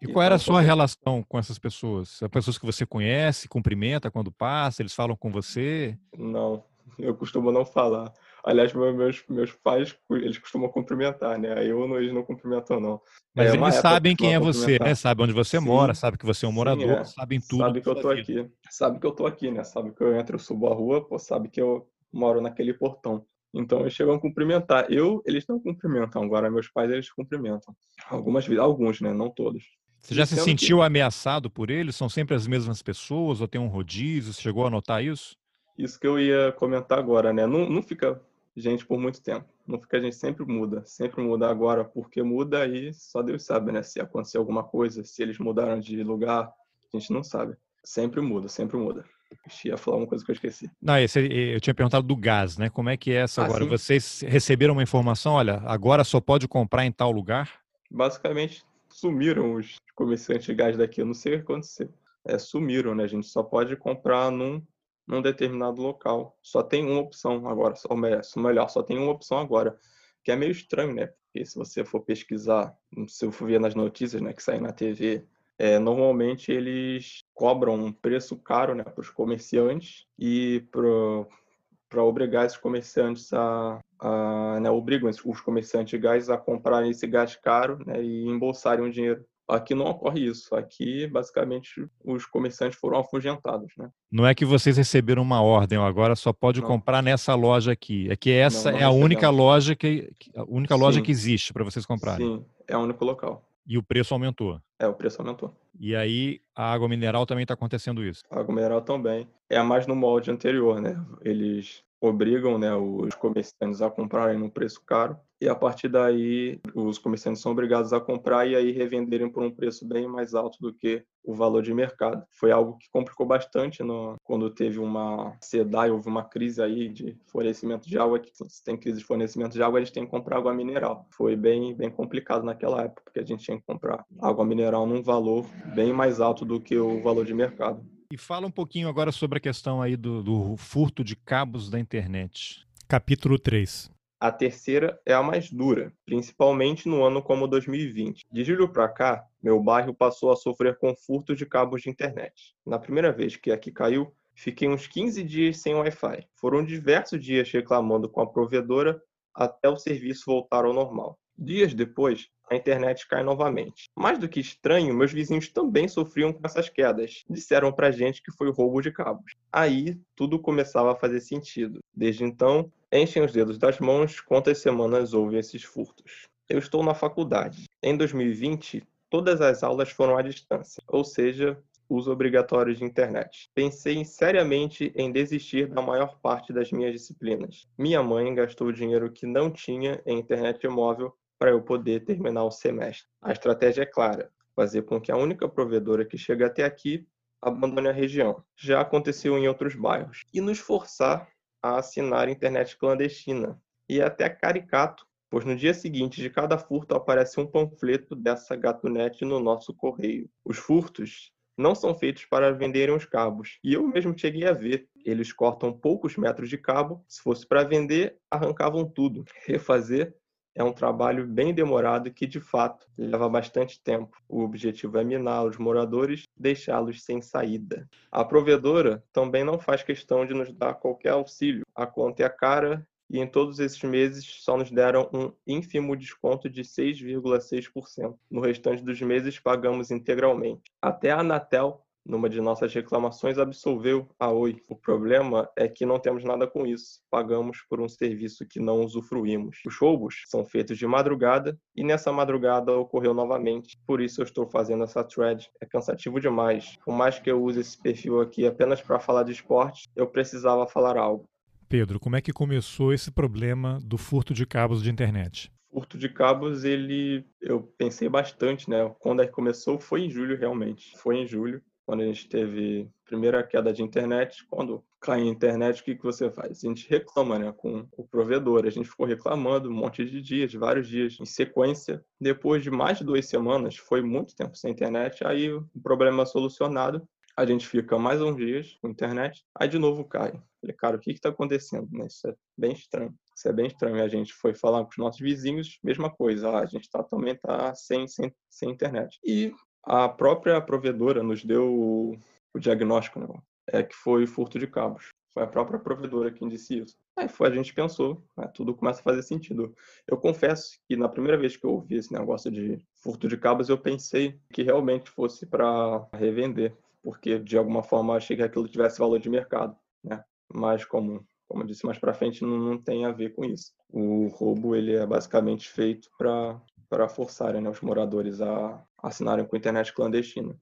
E 0.00 0.06
qual 0.06 0.22
era 0.22 0.34
a 0.34 0.38
sua 0.38 0.60
relação 0.60 1.22
com 1.22 1.38
essas 1.38 1.58
pessoas? 1.58 2.10
São 2.10 2.28
pessoas 2.28 2.58
que 2.58 2.66
você 2.66 2.84
conhece, 2.84 3.48
cumprimenta 3.48 4.10
quando 4.10 4.30
passa, 4.30 4.82
eles 4.82 4.94
falam 4.94 5.16
com 5.16 5.30
você? 5.30 5.98
Não, 6.16 6.62
eu 6.98 7.14
costumo 7.14 7.52
não 7.52 7.64
falar. 7.64 8.12
Aliás, 8.44 8.72
meus, 8.72 9.24
meus 9.28 9.52
pais, 9.52 9.96
eles 10.10 10.38
costumam 10.38 10.68
cumprimentar, 10.68 11.38
né? 11.38 11.58
Aí 11.58 11.68
eu, 11.68 11.98
eles 11.98 12.14
não 12.14 12.22
cumprimentam, 12.22 12.78
não. 12.80 13.00
Mas 13.34 13.52
é, 13.52 13.56
eles 13.56 13.74
sabem 13.76 14.14
quem 14.14 14.34
é 14.34 14.38
você, 14.38 14.78
né? 14.78 14.94
Sabem 14.94 15.24
onde 15.24 15.32
você 15.32 15.58
sim, 15.58 15.64
mora, 15.64 15.94
sabem 15.94 16.18
que 16.18 16.24
você 16.24 16.46
é 16.46 16.48
um 16.48 16.52
morador, 16.52 16.86
sim, 16.86 17.00
é. 17.00 17.04
sabem 17.04 17.40
tudo. 17.40 17.58
Sabe 17.58 17.80
que 17.80 17.88
eu 17.88 17.94
tô 17.94 18.14
vida. 18.14 18.20
aqui. 18.20 18.50
Sabe 18.70 19.00
que 19.00 19.06
eu 19.06 19.12
tô 19.12 19.26
aqui, 19.26 19.50
né? 19.50 19.64
Sabe 19.64 19.92
que 19.92 20.02
eu 20.02 20.16
entro, 20.16 20.36
eu 20.36 20.38
subo 20.38 20.68
a 20.68 20.74
rua, 20.74 21.06
pô, 21.06 21.18
sabe 21.18 21.48
que 21.48 21.60
eu 21.60 21.88
moro 22.12 22.40
naquele 22.40 22.72
portão. 22.72 23.26
Então 23.52 23.80
eles 23.80 23.94
chegam 23.94 24.14
a 24.14 24.20
cumprimentar. 24.20 24.90
Eu, 24.90 25.22
eles 25.26 25.46
não 25.48 25.58
cumprimentam. 25.58 26.22
Agora, 26.22 26.50
meus 26.50 26.68
pais, 26.68 26.90
eles 26.90 27.10
cumprimentam. 27.10 27.74
Algumas 28.08 28.46
vezes, 28.46 28.62
alguns, 28.62 29.00
né? 29.00 29.12
Não 29.12 29.30
todos. 29.30 29.64
Você 30.00 30.14
já 30.14 30.24
se 30.24 30.36
sentiu 30.36 30.78
que... 30.78 30.84
ameaçado 30.84 31.50
por 31.50 31.70
eles? 31.70 31.96
São 31.96 32.08
sempre 32.08 32.34
as 32.34 32.46
mesmas 32.46 32.80
pessoas 32.80 33.40
ou 33.40 33.48
tem 33.48 33.60
um 33.60 33.66
rodízio? 33.66 34.32
Você 34.32 34.40
chegou 34.40 34.66
a 34.66 34.70
notar 34.70 35.02
isso? 35.02 35.36
Isso 35.76 35.98
que 36.00 36.06
eu 36.06 36.18
ia 36.18 36.52
comentar 36.52 36.98
agora, 36.98 37.32
né? 37.32 37.46
Não, 37.46 37.68
não 37.68 37.82
fica 37.82 38.20
gente 38.56 38.86
por 38.86 38.98
muito 38.98 39.20
tempo. 39.20 39.44
Não 39.66 39.78
fica, 39.78 39.98
a 39.98 40.00
gente 40.00 40.16
sempre 40.16 40.44
muda, 40.44 40.82
sempre 40.86 41.22
muda 41.22 41.48
agora, 41.48 41.84
porque 41.84 42.22
muda 42.22 42.62
aí 42.62 42.92
só 42.94 43.22
Deus 43.22 43.42
sabe, 43.42 43.72
né? 43.72 43.82
Se 43.82 44.00
acontecer 44.00 44.38
alguma 44.38 44.64
coisa, 44.64 45.04
se 45.04 45.22
eles 45.22 45.38
mudaram 45.38 45.78
de 45.78 46.02
lugar, 46.02 46.52
a 46.92 46.98
gente 46.98 47.12
não 47.12 47.22
sabe. 47.22 47.56
Sempre 47.84 48.20
muda, 48.20 48.48
sempre 48.48 48.76
muda. 48.76 49.04
Eu 49.30 49.70
ia 49.70 49.76
falar 49.76 49.98
uma 49.98 50.06
coisa 50.06 50.24
que 50.24 50.30
eu 50.30 50.34
esqueci. 50.34 50.70
Não, 50.80 50.96
esse, 50.98 51.20
eu 51.20 51.60
tinha 51.60 51.74
perguntado 51.74 52.06
do 52.06 52.16
gás, 52.16 52.56
né? 52.56 52.70
Como 52.70 52.88
é 52.88 52.96
que 52.96 53.10
é 53.10 53.22
essa 53.22 53.42
ah, 53.42 53.44
agora? 53.44 53.64
Sim. 53.64 53.70
Vocês 53.70 54.20
receberam 54.26 54.72
uma 54.72 54.82
informação, 54.82 55.34
olha, 55.34 55.60
agora 55.66 56.04
só 56.04 56.20
pode 56.20 56.46
comprar 56.48 56.86
em 56.86 56.92
tal 56.92 57.10
lugar? 57.10 57.60
Basicamente, 57.90 58.64
sumiram 58.88 59.54
os 59.54 59.76
comerciantes 59.94 60.46
de 60.46 60.54
gás 60.54 60.76
daqui. 60.76 61.00
Eu 61.00 61.06
não 61.06 61.14
sei 61.14 61.34
o 61.34 61.36
que 61.36 61.42
aconteceu. 61.42 61.92
É, 62.24 62.38
sumiram, 62.38 62.94
né? 62.94 63.04
A 63.04 63.08
gente 63.08 63.26
só 63.26 63.42
pode 63.42 63.76
comprar 63.76 64.30
num 64.30 64.62
num 65.06 65.22
determinado 65.22 65.80
local. 65.80 66.36
Só 66.42 66.62
tem 66.62 66.84
uma 66.84 67.00
opção 67.00 67.46
agora, 67.48 67.74
ou 67.88 67.96
melhor, 68.42 68.68
só 68.68 68.82
tem 68.82 68.98
uma 68.98 69.12
opção 69.12 69.38
agora, 69.38 69.78
que 70.24 70.32
é 70.32 70.36
meio 70.36 70.50
estranho, 70.50 70.94
né? 70.94 71.06
Porque 71.06 71.44
se 71.44 71.56
você 71.56 71.84
for 71.84 72.00
pesquisar, 72.00 72.74
se 73.08 73.24
eu 73.24 73.30
for 73.30 73.46
ver 73.46 73.60
nas 73.60 73.74
notícias, 73.74 74.20
né, 74.20 74.32
que 74.32 74.42
saem 74.42 74.60
na 74.60 74.72
TV, 74.72 75.24
é, 75.58 75.78
normalmente 75.78 76.50
eles 76.50 77.22
cobram 77.32 77.74
um 77.74 77.92
preço 77.92 78.36
caro, 78.36 78.74
né, 78.74 78.82
para 78.82 79.00
os 79.00 79.10
comerciantes 79.10 80.06
e 80.18 80.66
para 80.70 82.02
obrigar 82.02 82.44
esses 82.44 82.58
comerciantes 82.58 83.32
a, 83.32 83.80
a 83.98 84.60
né, 84.60 84.70
obrigam 84.70 85.08
os 85.08 85.40
comerciantes 85.40 85.90
de 85.90 85.98
gás 85.98 86.28
a 86.28 86.36
comprarem 86.36 86.90
esse 86.90 87.06
gás 87.06 87.36
caro, 87.36 87.78
né, 87.86 88.02
e 88.02 88.26
embolsarem 88.26 88.84
o 88.84 88.90
dinheiro 88.90 89.24
Aqui 89.48 89.74
não 89.74 89.86
ocorre 89.86 90.26
isso. 90.26 90.54
Aqui, 90.54 91.06
basicamente, 91.06 91.86
os 92.04 92.26
comerciantes 92.26 92.78
foram 92.78 92.98
afugentados, 92.98 93.72
né? 93.78 93.90
Não 94.10 94.26
é 94.26 94.34
que 94.34 94.44
vocês 94.44 94.76
receberam 94.76 95.22
uma 95.22 95.40
ordem, 95.40 95.78
agora 95.78 96.16
só 96.16 96.32
pode 96.32 96.60
não. 96.60 96.66
comprar 96.66 97.02
nessa 97.02 97.34
loja 97.34 97.72
aqui. 97.72 98.10
É 98.10 98.16
que 98.16 98.30
essa 98.30 98.72
não, 98.72 98.78
não 98.78 98.84
é 98.84 98.88
a 98.88 98.90
única 98.90 99.30
loja 99.30 99.76
que 99.76 100.10
a 100.34 100.42
única 100.42 100.74
Sim. 100.74 100.80
loja 100.80 101.02
que 101.02 101.10
existe 101.10 101.52
para 101.52 101.62
vocês 101.64 101.86
comprarem. 101.86 102.26
Sim, 102.26 102.44
é 102.66 102.76
o 102.76 102.80
único 102.80 103.04
local. 103.04 103.42
E 103.66 103.78
o 103.78 103.82
preço 103.82 104.14
aumentou. 104.14 104.60
É, 104.78 104.86
o 104.86 104.94
preço 104.94 105.20
aumentou. 105.20 105.54
E 105.78 105.94
aí 105.94 106.40
a 106.54 106.72
água 106.72 106.88
mineral 106.88 107.26
também 107.26 107.42
está 107.42 107.54
acontecendo 107.54 108.04
isso. 108.04 108.22
A 108.30 108.40
água 108.40 108.54
mineral 108.54 108.80
também. 108.80 109.28
É 109.48 109.62
mais 109.62 109.86
no 109.86 109.94
molde 109.94 110.30
anterior, 110.30 110.80
né? 110.80 111.00
Eles 111.22 111.84
obrigam 112.00 112.58
né, 112.58 112.74
os 112.74 113.14
comerciantes 113.14 113.82
a 113.82 113.90
comprarem 113.90 114.38
no 114.38 114.50
preço 114.50 114.82
caro 114.84 115.18
e 115.40 115.48
a 115.48 115.54
partir 115.54 115.88
daí 115.88 116.58
os 116.74 116.98
comerciantes 116.98 117.42
são 117.42 117.52
obrigados 117.52 117.92
a 117.92 118.00
comprar 118.00 118.46
e 118.46 118.56
aí 118.56 118.72
revenderem 118.72 119.28
por 119.28 119.42
um 119.42 119.50
preço 119.50 119.86
bem 119.86 120.08
mais 120.08 120.34
alto 120.34 120.58
do 120.60 120.72
que 120.72 121.04
o 121.22 121.34
valor 121.34 121.62
de 121.62 121.74
mercado. 121.74 122.24
Foi 122.30 122.50
algo 122.50 122.78
que 122.78 122.88
complicou 122.90 123.26
bastante 123.26 123.82
no, 123.82 124.14
quando 124.24 124.48
teve 124.48 124.78
uma 124.78 125.36
SEDAI, 125.40 125.90
houve 125.90 126.08
uma 126.08 126.24
crise 126.24 126.62
aí 126.62 126.88
de 126.88 127.18
fornecimento 127.26 127.88
de 127.88 127.98
água, 127.98 128.20
se 128.48 128.64
tem 128.64 128.76
crise 128.76 128.98
de 128.98 129.04
fornecimento 129.04 129.52
de 129.52 129.62
água, 129.62 129.78
eles 129.78 129.90
têm 129.90 130.04
que 130.04 130.10
comprar 130.10 130.38
água 130.38 130.54
mineral. 130.54 131.06
Foi 131.10 131.36
bem, 131.36 131.74
bem 131.74 131.90
complicado 131.90 132.44
naquela 132.44 132.82
época, 132.82 133.02
porque 133.04 133.20
a 133.20 133.24
gente 133.24 133.44
tinha 133.44 133.58
que 133.58 133.66
comprar 133.66 134.04
água 134.22 134.44
mineral 134.44 134.86
num 134.86 135.02
valor 135.02 135.44
bem 135.74 135.92
mais 135.92 136.20
alto 136.20 136.44
do 136.44 136.60
que 136.60 136.78
o 136.78 137.02
valor 137.02 137.24
de 137.26 137.34
mercado. 137.34 137.84
E 138.10 138.16
fala 138.16 138.46
um 138.46 138.50
pouquinho 138.50 138.88
agora 138.88 139.10
sobre 139.10 139.38
a 139.38 139.40
questão 139.40 139.82
aí 139.82 139.96
do, 139.96 140.22
do 140.22 140.56
furto 140.56 141.02
de 141.02 141.16
cabos 141.16 141.68
da 141.68 141.78
internet. 141.78 142.64
Capítulo 142.86 143.36
3. 143.36 143.90
A 144.20 144.30
terceira 144.30 144.98
é 145.04 145.12
a 145.12 145.22
mais 145.22 145.50
dura, 145.50 145.92
principalmente 146.04 146.88
no 146.88 147.04
ano 147.04 147.20
como 147.20 147.48
2020. 147.48 148.24
De 148.30 148.44
julho 148.44 148.68
para 148.68 148.88
cá, 148.88 149.26
meu 149.42 149.60
bairro 149.60 149.92
passou 149.92 150.30
a 150.30 150.36
sofrer 150.36 150.78
com 150.78 150.94
furto 150.94 151.34
de 151.34 151.44
cabos 151.44 151.82
de 151.82 151.90
internet. 151.90 152.54
Na 152.64 152.78
primeira 152.78 153.12
vez 153.12 153.34
que 153.34 153.50
aqui 153.50 153.72
caiu, 153.72 154.14
fiquei 154.34 154.68
uns 154.68 154.86
15 154.86 155.24
dias 155.24 155.58
sem 155.58 155.74
Wi-Fi. 155.74 156.28
Foram 156.36 156.64
diversos 156.64 157.22
dias 157.22 157.50
reclamando 157.50 158.08
com 158.08 158.20
a 158.20 158.26
provedora 158.26 159.02
até 159.34 159.68
o 159.68 159.76
serviço 159.76 160.24
voltar 160.26 160.64
ao 160.64 160.72
normal. 160.72 161.18
Dias 161.38 161.74
depois, 161.74 162.28
a 162.50 162.54
internet 162.54 163.06
cai 163.08 163.22
novamente. 163.22 163.90
Mais 163.94 164.18
do 164.18 164.28
que 164.28 164.40
estranho, 164.40 164.94
meus 164.94 165.12
vizinhos 165.12 165.48
também 165.48 165.88
sofriam 165.88 166.32
com 166.32 166.40
essas 166.44 166.68
quedas. 166.68 167.24
Disseram 167.28 167.72
pra 167.72 167.90
gente 167.90 168.22
que 168.22 168.32
foi 168.32 168.50
roubo 168.50 168.80
de 168.80 168.90
cabos. 168.90 169.34
Aí, 169.52 170.00
tudo 170.14 170.38
começava 170.38 170.92
a 170.92 170.96
fazer 170.96 171.20
sentido. 171.20 171.80
Desde 171.94 172.24
então, 172.24 172.72
enchem 172.90 173.22
os 173.22 173.32
dedos 173.32 173.58
das 173.58 173.80
mãos 173.80 174.20
quantas 174.20 174.58
semanas 174.58 175.12
houve 175.12 175.36
esses 175.36 175.62
furtos. 175.62 176.28
Eu 176.48 176.58
estou 176.58 176.82
na 176.82 176.94
faculdade. 176.94 177.64
Em 177.82 177.96
2020, 177.96 178.82
todas 179.10 179.40
as 179.40 179.62
aulas 179.62 179.90
foram 179.90 180.16
à 180.16 180.22
distância, 180.22 180.82
ou 180.86 181.04
seja, 181.04 181.58
uso 181.88 182.10
obrigatório 182.10 182.74
de 182.74 182.84
internet. 182.84 183.50
Pensei 183.54 184.04
seriamente 184.04 184.92
em 184.94 185.10
desistir 185.10 185.66
da 185.66 185.82
maior 185.82 186.18
parte 186.20 186.52
das 186.52 186.70
minhas 186.70 186.92
disciplinas. 186.92 187.68
Minha 187.76 188.02
mãe 188.02 188.34
gastou 188.34 188.72
dinheiro 188.72 189.10
que 189.10 189.26
não 189.26 189.50
tinha 189.50 190.00
em 190.06 190.18
internet 190.18 190.66
móvel 190.68 191.14
para 191.38 191.50
eu 191.50 191.62
poder 191.62 192.04
terminar 192.04 192.44
o 192.44 192.50
semestre. 192.50 193.06
A 193.20 193.32
estratégia 193.32 193.82
é 193.82 193.86
clara: 193.86 194.30
fazer 194.54 194.82
com 194.82 195.00
que 195.00 195.12
a 195.12 195.16
única 195.16 195.48
provedora 195.48 196.04
que 196.04 196.16
chega 196.16 196.46
até 196.46 196.64
aqui 196.64 197.06
abandone 197.40 197.88
a 197.88 197.92
região. 197.92 198.42
Já 198.56 198.80
aconteceu 198.80 199.36
em 199.38 199.46
outros 199.46 199.74
bairros. 199.74 200.24
E 200.32 200.40
nos 200.40 200.58
forçar 200.58 201.28
a 201.62 201.78
assinar 201.78 202.28
internet 202.28 202.76
clandestina. 202.76 203.60
E 203.88 204.00
é 204.00 204.04
até 204.04 204.28
caricato, 204.28 205.06
pois 205.30 205.44
no 205.44 205.54
dia 205.54 205.74
seguinte 205.74 206.20
de 206.20 206.30
cada 206.30 206.58
furto 206.58 206.94
aparece 206.94 207.38
um 207.38 207.46
panfleto 207.46 208.16
dessa 208.16 208.56
gatonet 208.56 209.24
no 209.24 209.38
nosso 209.38 209.74
correio. 209.74 210.28
Os 210.44 210.58
furtos 210.58 211.32
não 211.56 211.74
são 211.74 211.94
feitos 211.94 212.24
para 212.24 212.52
venderem 212.52 212.94
os 212.94 213.04
cabos. 213.04 213.58
E 213.62 213.74
eu 213.74 213.86
mesmo 213.86 214.16
cheguei 214.18 214.46
a 214.46 214.52
ver. 214.52 214.88
Eles 215.04 215.32
cortam 215.32 215.72
poucos 215.72 216.16
metros 216.16 216.50
de 216.50 216.58
cabo. 216.58 217.04
Se 217.08 217.22
fosse 217.22 217.46
para 217.46 217.64
vender, 217.64 218.18
arrancavam 218.30 218.84
tudo. 218.84 219.24
Refazer 219.46 220.14
é 220.56 220.64
um 220.64 220.72
trabalho 220.72 221.26
bem 221.26 221.52
demorado 221.52 222.10
que, 222.10 222.26
de 222.26 222.40
fato, 222.40 222.88
leva 222.96 223.28
bastante 223.28 223.78
tempo. 223.78 224.16
O 224.26 224.42
objetivo 224.42 224.96
é 224.96 225.04
minar 225.04 225.44
os 225.44 225.58
moradores, 225.58 226.24
deixá-los 226.34 227.02
sem 227.02 227.20
saída. 227.20 227.86
A 228.10 228.24
provedora 228.24 229.04
também 229.12 229.44
não 229.44 229.58
faz 229.58 229.82
questão 229.82 230.24
de 230.24 230.32
nos 230.32 230.50
dar 230.50 230.74
qualquer 230.74 231.10
auxílio. 231.10 231.66
A 231.74 231.86
conta 231.86 232.24
é 232.24 232.28
cara 232.30 232.86
e 233.08 233.20
em 233.20 233.26
todos 233.26 233.60
esses 233.60 233.82
meses 233.82 234.24
só 234.24 234.56
nos 234.56 234.70
deram 234.70 235.08
um 235.12 235.30
ínfimo 235.46 235.94
desconto 235.94 236.48
de 236.48 236.62
6,6%. 236.62 238.16
No 238.30 238.40
restante 238.40 238.82
dos 238.82 239.00
meses 239.00 239.38
pagamos 239.38 239.90
integralmente. 239.90 240.72
Até 240.80 241.10
a 241.10 241.20
Anatel 241.20 241.85
numa 242.06 242.28
de 242.28 242.40
nossas 242.40 242.72
reclamações, 242.72 243.38
absolveu 243.38 244.08
a 244.18 244.30
Oi. 244.30 244.62
O 244.68 244.76
problema 244.76 245.48
é 245.56 245.68
que 245.68 245.84
não 245.84 245.98
temos 245.98 246.24
nada 246.24 246.46
com 246.46 246.66
isso. 246.66 247.00
Pagamos 247.10 247.58
por 247.68 247.80
um 247.80 247.88
serviço 247.88 248.46
que 248.46 248.60
não 248.60 248.84
usufruímos. 248.84 249.58
Os 249.66 249.76
roubos 249.76 250.22
são 250.26 250.44
feitos 250.44 250.78
de 250.78 250.86
madrugada 250.86 251.58
e 251.74 251.82
nessa 251.82 252.12
madrugada 252.12 252.72
ocorreu 252.72 253.12
novamente. 253.12 253.76
Por 253.86 254.00
isso 254.00 254.20
eu 254.20 254.24
estou 254.24 254.46
fazendo 254.46 254.84
essa 254.84 255.02
thread. 255.02 255.48
É 255.60 255.66
cansativo 255.66 256.20
demais. 256.20 256.76
Por 256.84 256.94
mais 256.94 257.18
que 257.18 257.30
eu 257.30 257.42
use 257.42 257.60
esse 257.60 257.80
perfil 257.80 258.20
aqui 258.20 258.46
apenas 258.46 258.80
para 258.80 259.00
falar 259.00 259.24
de 259.24 259.32
esporte, 259.32 259.88
eu 259.96 260.06
precisava 260.06 260.66
falar 260.66 260.96
algo. 260.96 261.28
Pedro, 261.68 261.98
como 261.98 262.14
é 262.14 262.20
que 262.20 262.32
começou 262.32 262.92
esse 262.92 263.10
problema 263.10 263.80
do 263.82 263.98
furto 263.98 264.32
de 264.32 264.46
cabos 264.46 264.82
de 264.82 264.90
internet? 264.90 265.50
furto 265.76 265.98
de 265.98 266.08
cabos, 266.08 266.64
ele 266.64 267.22
eu 267.38 267.60
pensei 267.60 268.08
bastante, 268.08 268.70
né? 268.70 268.90
Quando 268.98 269.20
é 269.20 269.26
começou 269.26 269.78
foi 269.78 270.04
em 270.04 270.10
julho 270.10 270.38
realmente. 270.38 270.96
Foi 270.96 271.16
em 271.18 271.26
julho 271.26 271.62
quando 271.86 272.00
a 272.00 272.04
gente 272.04 272.28
teve 272.28 272.90
a 273.04 273.08
primeira 273.08 273.42
queda 273.44 273.72
de 273.72 273.80
internet, 273.80 274.44
quando 274.50 274.84
cai 275.00 275.22
a 275.22 275.24
internet, 275.24 275.80
o 275.80 275.84
que, 275.84 275.94
que 275.94 276.02
você 276.02 276.28
faz? 276.28 276.64
A 276.64 276.68
gente 276.68 276.90
reclama 276.90 277.38
né, 277.38 277.52
com 277.56 277.86
o 277.96 278.04
provedor. 278.04 278.66
A 278.66 278.70
gente 278.70 278.88
ficou 278.88 279.06
reclamando 279.06 279.70
um 279.70 279.72
monte 279.72 280.04
de 280.04 280.20
dias, 280.20 280.52
vários 280.52 280.88
dias 280.88 281.16
em 281.20 281.24
sequência. 281.24 282.04
Depois 282.20 282.64
de 282.64 282.72
mais 282.72 282.98
de 282.98 283.04
duas 283.04 283.26
semanas, 283.26 283.76
foi 283.76 284.02
muito 284.02 284.34
tempo 284.34 284.56
sem 284.56 284.72
internet, 284.72 285.24
aí 285.24 285.52
o 285.52 285.64
problema 285.80 286.26
solucionado. 286.26 287.08
A 287.36 287.46
gente 287.46 287.68
fica 287.68 287.98
mais 287.98 288.20
uns 288.20 288.34
dias 288.34 288.76
com 288.82 288.88
internet, 288.88 289.44
aí 289.54 289.68
de 289.68 289.78
novo 289.78 290.04
cai. 290.04 290.32
Falei, 290.60 290.76
cara, 290.76 290.96
o 290.96 291.00
que 291.00 291.12
está 291.12 291.28
acontecendo? 291.28 291.88
Né? 291.92 292.06
Isso 292.06 292.26
é 292.26 292.34
bem 292.56 292.72
estranho. 292.72 293.14
Isso 293.36 293.48
é 293.48 293.52
bem 293.52 293.66
estranho. 293.66 294.02
A 294.02 294.08
gente 294.08 294.32
foi 294.32 294.54
falar 294.54 294.82
com 294.82 294.90
os 294.90 294.96
nossos 294.96 295.20
vizinhos, 295.20 295.78
mesma 295.84 296.10
coisa. 296.10 296.48
Ah, 296.48 296.60
a 296.60 296.66
gente 296.66 296.90
tá, 296.90 297.02
também 297.04 297.34
está 297.34 297.74
sem, 297.74 298.08
sem, 298.08 298.34
sem 298.48 298.70
internet. 298.70 299.20
E 299.22 299.52
a 299.86 300.08
própria 300.08 300.60
provedora 300.60 301.22
nos 301.22 301.44
deu 301.44 301.72
o, 301.72 302.18
diagnóstico, 302.58 303.20
né? 303.20 303.28
É 303.68 303.82
que 303.82 303.94
foi 303.94 304.26
furto 304.26 304.58
de 304.58 304.66
cabos. 304.66 305.10
Foi 305.32 305.42
a 305.42 305.46
própria 305.46 305.78
provedora 305.78 306.30
quem 306.30 306.48
disse 306.48 306.78
isso. 306.78 306.96
Aí 307.16 307.28
foi, 307.28 307.48
a 307.48 307.54
gente 307.54 307.74
pensou, 307.74 308.24
né? 308.36 308.46
tudo 308.48 308.74
começa 308.74 309.00
a 309.00 309.02
fazer 309.02 309.22
sentido. 309.22 309.74
Eu 310.06 310.16
confesso 310.16 310.78
que 310.88 310.96
na 310.96 311.08
primeira 311.08 311.36
vez 311.36 311.56
que 311.56 311.64
eu 311.64 311.72
ouvi 311.72 311.96
esse 311.96 312.12
negócio 312.12 312.50
de 312.50 312.78
furto 313.02 313.28
de 313.28 313.36
cabos, 313.36 313.68
eu 313.68 313.78
pensei 313.78 314.38
que 314.52 314.62
realmente 314.62 315.10
fosse 315.10 315.46
para 315.46 316.06
revender, 316.14 316.74
porque 317.02 317.38
de 317.38 317.56
alguma 317.56 317.82
forma 317.82 318.16
achei 318.16 318.36
que 318.36 318.42
aquilo 318.42 318.68
tivesse 318.68 318.98
valor 318.98 319.18
de 319.18 319.28
mercado, 319.28 319.76
né? 320.02 320.24
Mas 320.52 320.84
como 320.84 321.26
como 321.48 321.62
eu 321.62 321.66
disse 321.66 321.86
mais 321.86 321.98
para 321.98 322.14
frente, 322.14 322.42
não, 322.42 322.58
não, 322.58 322.76
tem 322.76 323.04
a 323.04 323.12
ver 323.12 323.34
com 323.34 323.44
isso. 323.44 323.72
O 323.88 324.26
roubo 324.28 324.74
ele 324.74 324.96
é 324.96 325.06
basicamente 325.06 325.68
feito 325.68 326.10
para 326.18 327.08
forçarem 327.08 327.60
né, 327.60 327.70
os 327.70 327.80
moradores 327.80 328.40
a 328.40 328.84
assinarem 329.06 329.46
com 329.46 329.56
internet 329.56 329.92
clandestina. 329.94 330.54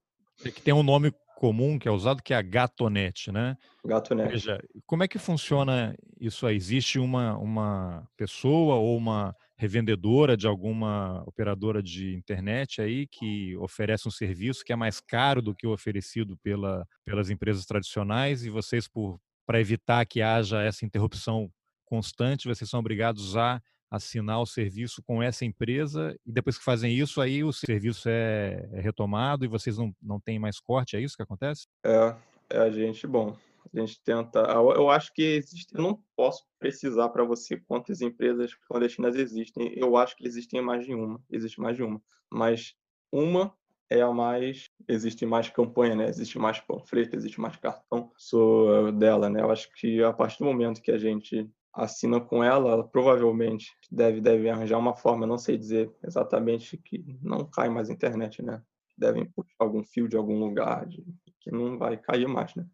É 0.45 0.51
que 0.51 0.61
tem 0.61 0.75
um 0.75 0.83
nome 0.83 1.13
comum 1.37 1.79
que 1.79 1.89
é 1.89 1.91
usado 1.91 2.23
que 2.23 2.33
é 2.33 2.37
a 2.37 2.43
Gatonet, 2.43 3.31
né? 3.31 3.57
Gatonet. 3.85 4.31
Veja, 4.31 4.59
como 4.87 5.03
é 5.03 5.09
que 5.09 5.19
funciona 5.19 5.95
isso 6.21 6.47
aí? 6.47 6.57
Existe 6.57 6.99
uma, 6.99 7.37
uma 7.37 8.09
pessoa 8.17 8.77
ou 8.77 8.97
uma 8.97 9.35
revendedora 9.57 10.37
de 10.37 10.47
alguma 10.47 11.23
operadora 11.27 11.83
de 11.83 12.15
internet 12.15 12.81
aí 12.81 13.07
que 13.07 13.57
oferece 13.59 14.09
um 14.09 14.11
serviço 14.11 14.65
que 14.65 14.73
é 14.73 14.77
mais 14.77 15.01
caro 15.01 15.41
do 15.41 15.55
que 15.55 15.67
o 15.67 15.73
oferecido 15.73 16.37
pela, 16.39 16.87
pelas 17.05 17.31
empresas 17.31 17.65
tradicionais 17.65 18.45
e 18.45 18.51
vocês, 18.51 18.89
por 18.89 19.21
para 19.47 19.61
evitar 19.61 20.07
que 20.07 20.23
haja 20.23 20.63
essa 20.63 20.85
interrupção 20.85 21.51
constante, 21.85 22.49
vocês 22.49 22.69
são 22.69 22.81
obrigados 22.81 23.37
a 23.37 23.61
assinar 23.95 24.41
o 24.41 24.47
serviço 24.47 25.03
com 25.03 25.23
essa 25.23 25.45
empresa 25.45 26.15
e 26.27 26.33
depois 26.33 26.59
que 26.59 26.65
fazem 26.65 26.93
isso, 26.93 27.21
aí 27.21 27.45
o 27.45 27.53
serviço 27.53 28.09
é, 28.09 28.69
é 28.73 28.81
retomado 28.81 29.45
e 29.45 29.49
vocês 29.49 29.79
não, 29.79 29.95
não 30.03 30.21
têm 30.21 30.39
mais 30.39 30.59
corte, 30.61 30.97
é 30.97 31.01
isso 31.01 31.17
que 31.17 31.23
acontece? 31.23 31.67
É, 31.85 32.15
é 32.51 32.59
a 32.59 32.71
gente, 32.71 33.07
bom, 33.07 33.37
a 33.73 33.81
gente 33.81 34.01
tenta, 34.03 34.41
eu 34.41 34.91
acho 34.91 35.13
que 35.13 35.23
existe, 35.23 35.75
eu 35.75 35.83
não 35.83 36.03
posso 36.17 36.45
precisar 36.59 37.09
para 37.09 37.25
você 37.25 37.57
quantas 37.67 38.01
empresas 38.01 38.55
clandestinas 38.69 39.17
existem, 39.17 39.73
eu 39.77 39.97
acho 39.97 40.17
que 40.17 40.27
existem 40.27 40.61
mais 40.61 40.85
de 40.85 40.95
uma, 40.95 41.21
existe 41.31 41.61
mais 41.61 41.77
de 41.77 41.83
uma, 41.83 42.01
mas 42.31 42.75
uma 43.13 43.55
é 43.91 44.01
a 44.01 44.11
mais 44.13 44.71
existe 44.89 45.27
mais 45.27 45.49
campanha, 45.49 45.95
né? 45.95 46.09
Existe 46.09 46.39
mais 46.39 46.59
panfleto, 46.61 47.17
existe 47.17 47.41
mais 47.41 47.57
cartão 47.57 48.11
sou 48.17 48.91
dela, 48.93 49.29
né? 49.29 49.41
Eu 49.41 49.51
acho 49.51 49.71
que 49.75 50.03
a 50.03 50.13
partir 50.13 50.39
do 50.39 50.47
momento 50.47 50.83
que 50.83 50.91
a 50.91 50.99
gente 50.99 51.49
assina 51.75 52.21
com 52.21 52.43
ela, 52.43 52.71
ela 52.71 52.85
provavelmente 52.89 53.73
deve 53.91 54.21
deve 54.21 54.49
arranjar 54.49 54.79
uma 54.79 54.95
forma, 54.95 55.27
não 55.27 55.39
sei 55.39 55.59
dizer 55.59 55.91
exatamente 56.05 56.77
que 56.79 57.05
não 57.21 57.45
cai 57.45 57.69
mais 57.69 57.91
a 57.91 57.93
internet, 57.93 58.43
né? 58.43 58.63
Devem 58.97 59.25
puxar 59.25 59.55
algum 59.59 59.83
fio 59.83 60.09
de 60.09 60.17
algum 60.17 60.39
lugar 60.39 60.87
de, 60.87 61.05
que 61.41 61.51
não 61.51 61.77
vai 61.77 61.97
cair 61.97 62.29
mais, 62.29 62.55
né? 62.55 62.65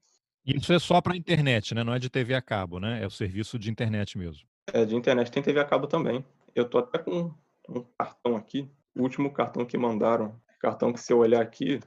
Isso 0.45 0.73
é 0.73 0.78
só 0.78 1.00
para 1.00 1.16
internet, 1.16 1.75
né? 1.75 1.83
Não 1.83 1.95
é 1.95 1.99
de 1.99 2.11
TV 2.11 2.35
a 2.35 2.42
cabo, 2.42 2.78
né? 2.78 3.02
É 3.02 3.07
o 3.07 3.11
serviço 3.11 3.59
de 3.59 3.71
internet 3.71 4.19
mesmo. 4.19 4.47
É 4.73 4.85
de 4.85 4.95
internet, 4.95 5.30
tem 5.30 5.42
TV 5.42 5.61
a 5.61 5.64
cabo 5.64 5.87
também. 5.87 6.25
Eu 6.54 6.69
tô 6.69 6.78
até 6.78 6.99
com 6.99 7.33
um 7.69 7.85
cartão 7.99 8.37
aqui, 8.37 8.71
o 8.95 9.02
último 9.02 9.33
cartão 9.33 9.64
que 9.64 9.78
mandaram 9.78 10.38
cartão 10.61 10.92
que 10.92 11.00
se 11.00 11.12
eu 11.12 11.19
olhar 11.19 11.40
aqui, 11.40 11.80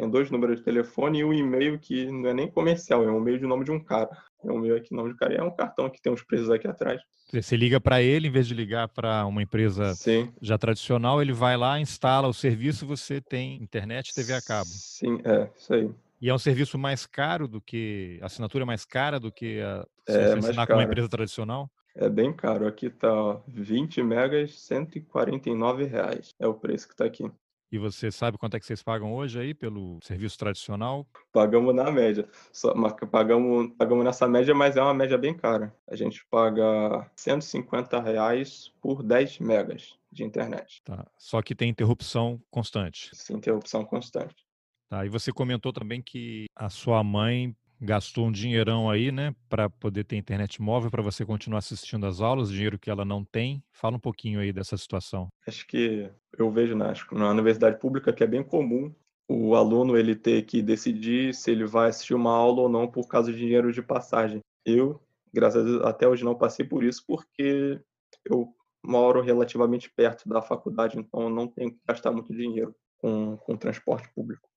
tem 0.00 0.08
dois 0.08 0.30
números 0.30 0.56
de 0.56 0.64
telefone 0.64 1.18
e 1.18 1.24
um 1.24 1.32
e-mail 1.32 1.78
que 1.78 2.10
não 2.10 2.30
é 2.30 2.32
nem 2.32 2.50
comercial, 2.50 3.04
é 3.04 3.12
um 3.12 3.18
e-mail 3.18 3.38
de 3.38 3.46
nome 3.46 3.66
de 3.66 3.70
um 3.70 3.78
cara. 3.78 4.08
É 4.42 4.50
um 4.50 4.56
e-mail 4.56 4.76
aqui, 4.76 4.94
nome 4.94 5.12
de 5.12 5.18
cara. 5.18 5.34
É 5.34 5.42
um 5.42 5.54
cartão 5.54 5.90
que 5.90 6.00
tem 6.00 6.10
uns 6.10 6.22
preços 6.22 6.48
aqui 6.48 6.66
atrás. 6.66 7.02
Você 7.30 7.54
liga 7.54 7.78
para 7.78 8.00
ele, 8.00 8.28
em 8.28 8.30
vez 8.30 8.48
de 8.48 8.54
ligar 8.54 8.88
para 8.88 9.26
uma 9.26 9.42
empresa 9.42 9.94
Sim. 9.94 10.32
já 10.40 10.56
tradicional, 10.56 11.20
ele 11.20 11.34
vai 11.34 11.54
lá, 11.54 11.78
instala 11.78 12.26
o 12.26 12.32
serviço, 12.32 12.86
você 12.86 13.20
tem 13.20 13.62
internet 13.62 14.08
e 14.08 14.14
TV 14.14 14.32
a 14.32 14.40
cabo. 14.40 14.70
Sim, 14.70 15.20
é, 15.22 15.50
isso 15.54 15.74
aí. 15.74 15.90
E 16.18 16.30
é 16.30 16.34
um 16.34 16.38
serviço 16.38 16.78
mais 16.78 17.04
caro 17.04 17.46
do 17.46 17.60
que. 17.60 18.18
A 18.22 18.26
assinatura 18.26 18.64
é 18.64 18.66
mais 18.66 18.86
cara 18.86 19.20
do 19.20 19.30
que 19.30 19.60
a, 19.60 19.86
se 20.08 20.16
é, 20.16 20.28
você 20.28 20.38
assinar 20.38 20.66
com 20.66 20.72
uma 20.72 20.84
empresa 20.84 21.10
tradicional? 21.10 21.70
É 21.94 22.08
bem 22.08 22.32
caro. 22.32 22.66
Aqui 22.66 22.88
tá 22.88 23.38
20 23.46 24.02
megas, 24.02 24.58
149 24.60 25.84
reais. 25.84 26.34
É 26.38 26.46
o 26.46 26.54
preço 26.54 26.88
que 26.88 26.96
tá 26.96 27.04
aqui. 27.04 27.30
E 27.72 27.78
você 27.78 28.10
sabe 28.10 28.36
quanto 28.36 28.56
é 28.56 28.60
que 28.60 28.66
vocês 28.66 28.82
pagam 28.82 29.14
hoje 29.14 29.38
aí 29.38 29.54
pelo 29.54 30.00
serviço 30.02 30.36
tradicional? 30.36 31.06
Pagamos 31.32 31.72
na 31.72 31.88
média. 31.90 32.28
Só, 32.52 32.74
pagamos, 33.10 33.72
pagamos 33.78 34.04
nessa 34.04 34.26
média, 34.26 34.52
mas 34.52 34.76
é 34.76 34.82
uma 34.82 34.92
média 34.92 35.16
bem 35.16 35.36
cara. 35.36 35.72
A 35.86 35.94
gente 35.94 36.24
paga 36.26 37.08
150 37.14 38.00
reais 38.00 38.72
por 38.80 39.04
10 39.04 39.38
megas 39.38 39.96
de 40.10 40.24
internet. 40.24 40.82
Tá. 40.84 41.06
Só 41.16 41.40
que 41.40 41.54
tem 41.54 41.70
interrupção 41.70 42.42
constante. 42.50 43.10
Sim, 43.12 43.34
interrupção 43.34 43.84
constante. 43.84 44.44
Tá. 44.88 45.06
E 45.06 45.08
você 45.08 45.32
comentou 45.32 45.72
também 45.72 46.02
que 46.02 46.46
a 46.56 46.68
sua 46.68 47.04
mãe 47.04 47.54
gastou 47.80 48.26
um 48.26 48.32
dinheirão 48.32 48.90
aí, 48.90 49.10
né, 49.10 49.34
para 49.48 49.70
poder 49.70 50.04
ter 50.04 50.16
internet 50.16 50.60
móvel 50.60 50.90
para 50.90 51.02
você 51.02 51.24
continuar 51.24 51.58
assistindo 51.58 52.06
às 52.06 52.20
aulas, 52.20 52.50
dinheiro 52.50 52.78
que 52.78 52.90
ela 52.90 53.04
não 53.04 53.24
tem. 53.24 53.62
Fala 53.72 53.96
um 53.96 54.00
pouquinho 54.00 54.40
aí 54.40 54.52
dessa 54.52 54.76
situação. 54.76 55.28
Acho 55.46 55.66
que 55.66 56.10
eu 56.38 56.50
vejo 56.50 56.76
na, 56.76 56.92
na 57.12 57.30
universidade 57.30 57.78
pública 57.78 58.12
que 58.12 58.22
é 58.22 58.26
bem 58.26 58.42
comum 58.42 58.94
o 59.32 59.54
aluno 59.54 59.96
ele 59.96 60.16
ter 60.16 60.42
que 60.42 60.60
decidir 60.60 61.32
se 61.32 61.52
ele 61.52 61.64
vai 61.64 61.90
assistir 61.90 62.14
uma 62.14 62.32
aula 62.34 62.62
ou 62.62 62.68
não 62.68 62.90
por 62.90 63.06
causa 63.06 63.32
de 63.32 63.38
dinheiro 63.38 63.72
de 63.72 63.80
passagem. 63.80 64.40
Eu, 64.66 65.00
graças 65.32 65.62
a 65.62 65.64
Deus, 65.64 65.84
até 65.84 66.08
hoje 66.08 66.24
não 66.24 66.34
passei 66.34 66.66
por 66.66 66.82
isso 66.82 67.04
porque 67.06 67.80
eu 68.24 68.52
moro 68.84 69.22
relativamente 69.22 69.88
perto 69.88 70.28
da 70.28 70.42
faculdade, 70.42 70.98
então 70.98 71.30
não 71.30 71.46
tenho 71.46 71.70
que 71.70 71.78
gastar 71.86 72.10
muito 72.10 72.34
dinheiro 72.34 72.74
com, 72.98 73.36
com 73.36 73.56
transporte 73.56 74.12
público. 74.12 74.48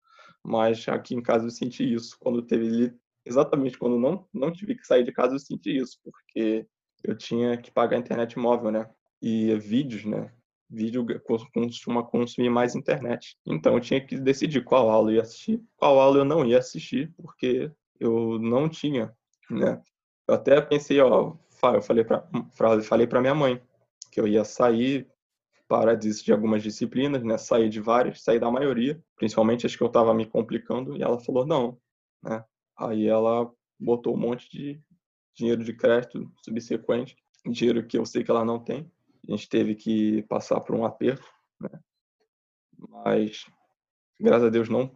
Mas 0.44 0.88
aqui 0.88 1.14
em 1.14 1.22
casa 1.22 1.46
eu 1.46 1.52
senti 1.52 1.94
isso. 1.94 2.18
Quando 2.20 2.42
teve 2.42 2.94
exatamente 3.26 3.78
quando 3.78 3.98
não, 3.98 4.28
não 4.34 4.52
tive 4.52 4.76
que 4.76 4.86
sair 4.86 5.04
de 5.04 5.12
casa, 5.12 5.36
eu 5.36 5.40
senti 5.40 5.78
isso, 5.78 5.98
porque 6.04 6.68
eu 7.04 7.16
tinha 7.18 7.58
que 7.58 7.72
pagar 7.72 7.98
a 7.98 8.00
internet 8.00 8.38
móvel, 8.40 8.72
né? 8.72 8.90
E 9.22 9.54
vídeos, 9.56 10.06
né? 10.06 10.32
Vídeo 10.70 11.06
costuma 11.52 12.04
consumir 12.04 12.50
mais 12.50 12.76
internet. 12.76 13.38
Então 13.46 13.76
eu 13.76 13.80
tinha 13.80 14.06
que 14.06 14.18
decidir 14.18 14.64
qual 14.64 14.90
aula 14.90 15.12
eu 15.12 15.16
ia 15.16 15.22
assistir, 15.22 15.62
qual 15.76 16.00
aula 16.00 16.20
eu 16.20 16.26
não 16.26 16.46
ia 16.46 16.60
assistir, 16.60 17.14
porque 17.18 17.72
eu 18.00 18.40
não 18.40 18.68
tinha, 18.68 19.16
né? 19.50 19.82
Eu 20.28 20.36
até 20.36 20.60
pensei, 20.62 21.00
ó, 21.00 21.36
eu 21.74 21.82
falei 21.82 22.04
para 22.04 22.28
falei 22.84 23.08
para 23.08 23.22
minha 23.22 23.36
mãe 23.36 23.62
que 24.12 24.20
eu 24.20 24.28
ia 24.28 24.44
sair 24.44 25.08
para 25.68 25.96
de 25.96 26.32
algumas 26.32 26.62
disciplinas, 26.62 27.24
né? 27.24 27.38
Sair 27.38 27.70
de 27.70 27.80
várias, 27.80 28.22
sair 28.22 28.40
da 28.40 28.52
maioria, 28.52 29.02
principalmente 29.16 29.66
as 29.66 29.76
que 29.76 29.82
eu 29.82 29.88
estava 29.88 30.14
me 30.14 30.26
complicando, 30.26 30.96
e 30.98 31.02
ela 31.02 31.20
falou 31.20 31.46
não, 31.46 31.78
né? 32.22 32.44
Aí 32.88 33.08
ela 33.08 33.52
botou 33.80 34.14
um 34.16 34.20
monte 34.20 34.50
de 34.50 34.82
dinheiro 35.36 35.64
de 35.64 35.74
crédito 35.74 36.32
subsequente, 36.44 37.16
dinheiro 37.46 37.86
que 37.86 37.98
eu 37.98 38.06
sei 38.06 38.24
que 38.24 38.32
ela 38.32 38.46
não 38.46 38.60
tem. 38.60 38.90
A 39.28 39.32
gente 39.32 39.50
teve 39.50 39.76
que 39.76 40.22
passar 40.24 40.60
por 40.62 40.76
um 40.76 40.86
aperto, 40.86 41.26
né? 41.60 41.70
Mas 42.78 43.46
graças 44.20 44.48
a 44.48 44.50
Deus 44.50 44.70
não, 44.70 44.92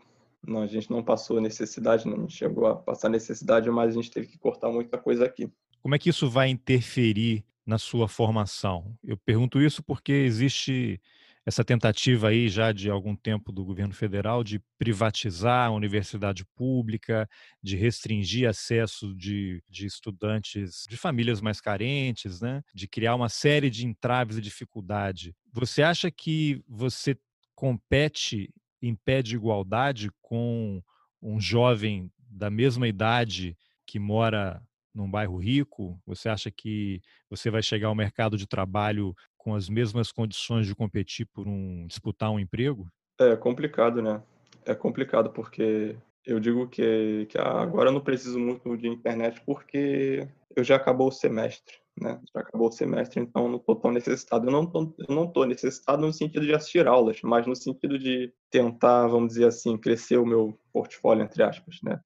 não 0.45 0.61
a 0.61 0.67
gente 0.67 0.89
não 0.91 1.03
passou 1.03 1.41
necessidade, 1.41 2.07
não 2.07 2.27
chegou 2.29 2.67
a 2.67 2.75
passar 2.75 3.09
necessidade, 3.09 3.69
mas 3.69 3.91
a 3.91 3.95
gente 3.95 4.11
teve 4.11 4.27
que 4.27 4.37
cortar 4.37 4.69
muita 4.69 4.97
coisa 4.97 5.25
aqui. 5.25 5.51
Como 5.81 5.95
é 5.95 5.99
que 5.99 6.09
isso 6.09 6.29
vai 6.29 6.49
interferir 6.49 7.45
na 7.65 7.77
sua 7.77 8.07
formação? 8.07 8.97
Eu 9.03 9.17
pergunto 9.17 9.61
isso 9.61 9.81
porque 9.81 10.11
existe 10.11 11.01
essa 11.47 11.63
tentativa 11.63 12.27
aí 12.27 12.49
já 12.49 12.73
de 12.73 12.89
algum 12.89 13.15
tempo 13.15 13.53
do 13.53 13.63
governo 13.63 13.93
federal 13.93 14.43
de 14.43 14.59
privatizar 14.77 15.67
a 15.67 15.71
universidade 15.71 16.43
pública, 16.53 17.25
de 17.63 17.77
restringir 17.77 18.49
acesso 18.49 19.15
de, 19.15 19.63
de 19.69 19.85
estudantes 19.85 20.83
de 20.89 20.97
famílias 20.97 21.39
mais 21.39 21.61
carentes, 21.61 22.41
né? 22.41 22.61
de 22.75 22.85
criar 22.85 23.15
uma 23.15 23.29
série 23.29 23.69
de 23.69 23.87
entraves 23.87 24.37
e 24.37 24.41
dificuldade. 24.41 25.33
Você 25.53 25.81
acha 25.81 26.11
que 26.11 26.61
você 26.67 27.17
compete 27.55 28.53
em 28.81 28.93
pé 28.93 29.21
de 29.21 29.35
igualdade 29.35 30.11
com 30.21 30.83
um 31.21 31.39
jovem 31.39 32.11
da 32.29 32.49
mesma 32.49 32.89
idade 32.89 33.57
que 33.85 33.99
mora 33.99 34.61
num 34.93 35.09
bairro 35.09 35.37
rico? 35.37 35.97
Você 36.05 36.27
acha 36.27 36.51
que 36.51 37.01
você 37.29 37.49
vai 37.49 37.63
chegar 37.63 37.87
ao 37.87 37.95
mercado 37.95 38.37
de 38.37 38.45
trabalho 38.45 39.15
com 39.47 39.55
as 39.55 39.69
mesmas 39.69 40.11
condições 40.11 40.67
de 40.67 40.75
competir 40.75 41.25
por 41.25 41.47
um 41.47 41.87
disputar 41.87 42.29
um 42.29 42.37
emprego? 42.37 42.85
É 43.17 43.33
complicado, 43.37 44.01
né? 44.01 44.21
É 44.65 44.75
complicado 44.75 45.29
porque 45.29 45.95
eu 46.25 46.37
digo 46.37 46.67
que, 46.67 47.25
que 47.29 47.37
agora 47.37 47.87
eu 47.87 47.93
não 47.93 48.01
preciso 48.01 48.37
muito 48.37 48.75
de 48.75 48.89
internet 48.89 49.41
porque 49.45 50.27
eu 50.53 50.65
já 50.65 50.75
acabou 50.75 51.07
o 51.07 51.13
semestre, 51.13 51.75
né? 51.97 52.19
Já 52.33 52.41
acabou 52.41 52.67
o 52.67 52.71
semestre, 52.73 53.21
então 53.21 53.47
não 53.47 53.55
estou 53.55 53.77
tão 53.77 53.89
necessitado. 53.89 54.45
Eu 54.45 54.51
não 54.51 54.65
tô, 54.65 54.93
eu 55.07 55.15
não 55.15 55.31
tô 55.31 55.45
necessitado 55.45 56.05
no 56.05 56.11
sentido 56.11 56.45
de 56.45 56.53
assistir 56.53 56.85
aulas, 56.85 57.21
mas 57.23 57.47
no 57.47 57.55
sentido 57.55 57.97
de 57.97 58.33
tentar, 58.51 59.07
vamos 59.07 59.29
dizer 59.29 59.47
assim, 59.47 59.77
crescer 59.77 60.17
o 60.17 60.25
meu 60.25 60.59
portfólio 60.73 61.23
entre 61.23 61.41
aspas, 61.41 61.79
né? 61.81 62.01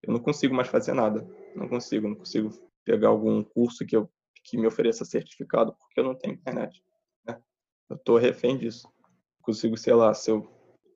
Eu 0.00 0.12
não 0.12 0.20
consigo 0.20 0.54
mais 0.54 0.68
fazer 0.68 0.94
nada, 0.94 1.28
não 1.56 1.66
consigo, 1.66 2.06
não 2.06 2.14
consigo 2.14 2.50
pegar 2.84 3.08
algum 3.08 3.42
curso 3.42 3.84
que 3.84 3.96
eu 3.96 4.08
que 4.44 4.58
me 4.58 4.66
ofereça 4.66 5.04
certificado, 5.04 5.74
porque 5.74 5.98
eu 5.98 6.04
não 6.04 6.14
tenho 6.14 6.34
internet. 6.34 6.84
Né? 7.26 7.40
Eu 7.88 7.96
estou 7.96 8.18
refém 8.18 8.56
disso. 8.56 8.88
Consigo, 9.42 9.76
sei 9.76 9.94
lá, 9.94 10.12
se 10.14 10.30
eu, 10.30 10.46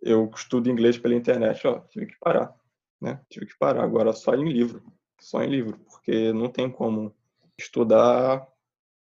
eu 0.03 0.31
estudo 0.35 0.71
inglês 0.71 0.99
pela 0.99 1.15
internet, 1.15 1.67
ó, 1.67 1.81
tive 1.81 2.07
que 2.07 2.19
parar. 2.21 2.55
Né? 3.01 3.21
Tive 3.29 3.47
que 3.47 3.59
parar. 3.59 3.83
Agora 3.83 4.13
só 4.13 4.35
em 4.35 4.49
livro. 4.49 4.83
Só 5.19 5.43
em 5.43 5.49
livro, 5.49 5.79
porque 5.79 6.33
não 6.33 6.49
tem 6.49 6.71
como 6.71 7.13
estudar 7.59 8.47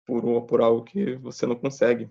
por, 0.04 0.42
por 0.42 0.60
algo 0.60 0.84
que 0.84 1.14
você 1.16 1.46
não 1.46 1.56
consegue. 1.56 2.10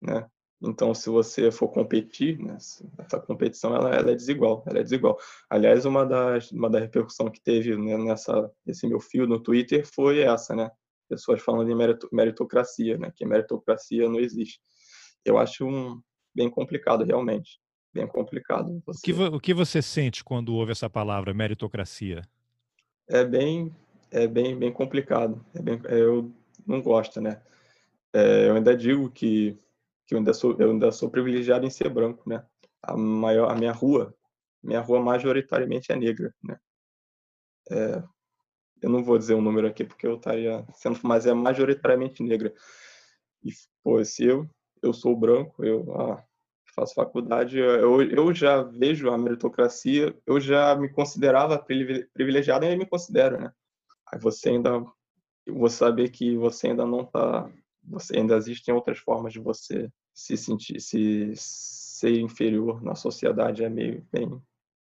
Né? 0.00 0.26
Então, 0.62 0.94
se 0.94 1.10
você 1.10 1.50
for 1.50 1.68
competir, 1.68 2.38
né, 2.38 2.56
essa 2.98 3.20
competição 3.20 3.74
ela, 3.74 3.90
ela, 3.90 4.12
é 4.12 4.14
desigual, 4.14 4.62
ela 4.66 4.78
é 4.78 4.82
desigual. 4.82 5.18
Aliás, 5.50 5.84
uma 5.84 6.06
das 6.06 6.52
uma 6.52 6.70
da 6.70 6.78
repercussão 6.78 7.28
que 7.28 7.40
teve 7.40 7.76
né, 7.76 7.98
nessa 7.98 8.50
esse 8.64 8.86
meu 8.86 9.00
fio 9.00 9.26
no 9.26 9.40
Twitter 9.40 9.84
foi 9.84 10.20
essa, 10.20 10.54
né? 10.54 10.70
Pessoas 11.12 11.42
falando 11.42 11.70
em 11.70 11.96
meritocracia, 12.10 12.96
né? 12.96 13.12
Que 13.14 13.26
meritocracia 13.26 14.08
não 14.08 14.18
existe. 14.18 14.58
Eu 15.22 15.36
acho 15.36 15.66
um, 15.66 16.00
bem 16.34 16.48
complicado, 16.48 17.04
realmente, 17.04 17.60
bem 17.92 18.06
complicado. 18.06 18.82
Você... 18.86 19.12
O, 19.12 19.14
que, 19.14 19.22
o 19.36 19.40
que 19.40 19.52
você 19.52 19.82
sente 19.82 20.24
quando 20.24 20.54
ouve 20.54 20.72
essa 20.72 20.88
palavra 20.88 21.34
meritocracia? 21.34 22.22
É 23.06 23.22
bem 23.22 23.70
é 24.10 24.26
bem 24.26 24.58
bem 24.58 24.72
complicado. 24.72 25.44
É 25.54 25.60
bem, 25.60 25.78
eu 25.90 26.32
não 26.66 26.80
gosto, 26.80 27.20
né? 27.20 27.42
É, 28.14 28.48
eu 28.48 28.54
ainda 28.54 28.74
digo 28.74 29.10
que 29.10 29.58
que 30.06 30.14
eu 30.14 30.18
ainda 30.18 30.32
sou 30.32 30.56
eu 30.58 30.70
ainda 30.70 30.90
sou 30.90 31.10
privilegiado 31.10 31.66
em 31.66 31.70
ser 31.70 31.90
branco, 31.90 32.26
né? 32.26 32.42
A 32.82 32.96
maior 32.96 33.50
a 33.50 33.54
minha 33.54 33.72
rua, 33.72 34.14
minha 34.62 34.80
rua 34.80 34.98
majoritariamente 35.02 35.92
é 35.92 35.96
negra, 35.96 36.34
né? 36.42 36.56
É, 37.70 38.02
eu 38.82 38.90
não 38.90 39.02
vou 39.02 39.16
dizer 39.16 39.34
um 39.34 39.40
número 39.40 39.66
aqui 39.66 39.84
porque 39.84 40.06
eu 40.06 40.16
estaria 40.16 40.64
sendo, 40.74 40.98
mas 41.02 41.26
é 41.26 41.32
majoritariamente 41.32 42.22
negra. 42.22 42.52
E 43.42 43.50
pô, 43.82 44.04
se 44.04 44.24
eu 44.24 44.48
eu 44.82 44.92
sou 44.92 45.16
branco, 45.16 45.64
eu 45.64 45.94
ah, 45.94 46.24
faço 46.74 46.94
faculdade, 46.94 47.56
eu, 47.58 48.02
eu 48.02 48.34
já 48.34 48.62
vejo 48.62 49.10
a 49.10 49.16
meritocracia, 49.16 50.14
eu 50.26 50.40
já 50.40 50.74
me 50.74 50.88
considerava 50.88 51.56
privilegiado 52.12 52.64
e 52.64 52.68
ainda 52.68 52.84
me 52.84 52.90
considero, 52.90 53.40
né? 53.40 53.52
Aí 54.12 54.18
você 54.18 54.50
ainda 54.50 54.84
vou 55.46 55.68
saber 55.68 56.10
que 56.10 56.36
você 56.36 56.68
ainda 56.68 56.84
não 56.84 57.02
está 57.02 57.48
você 57.84 58.16
ainda 58.16 58.36
existem 58.36 58.72
outras 58.72 58.98
formas 58.98 59.32
de 59.32 59.40
você 59.40 59.90
se 60.14 60.36
sentir, 60.36 60.80
se 60.80 61.32
ser 61.36 62.20
inferior 62.20 62.82
na 62.82 62.94
sociedade 62.94 63.64
é 63.64 63.68
meio 63.68 64.06
bem, 64.12 64.40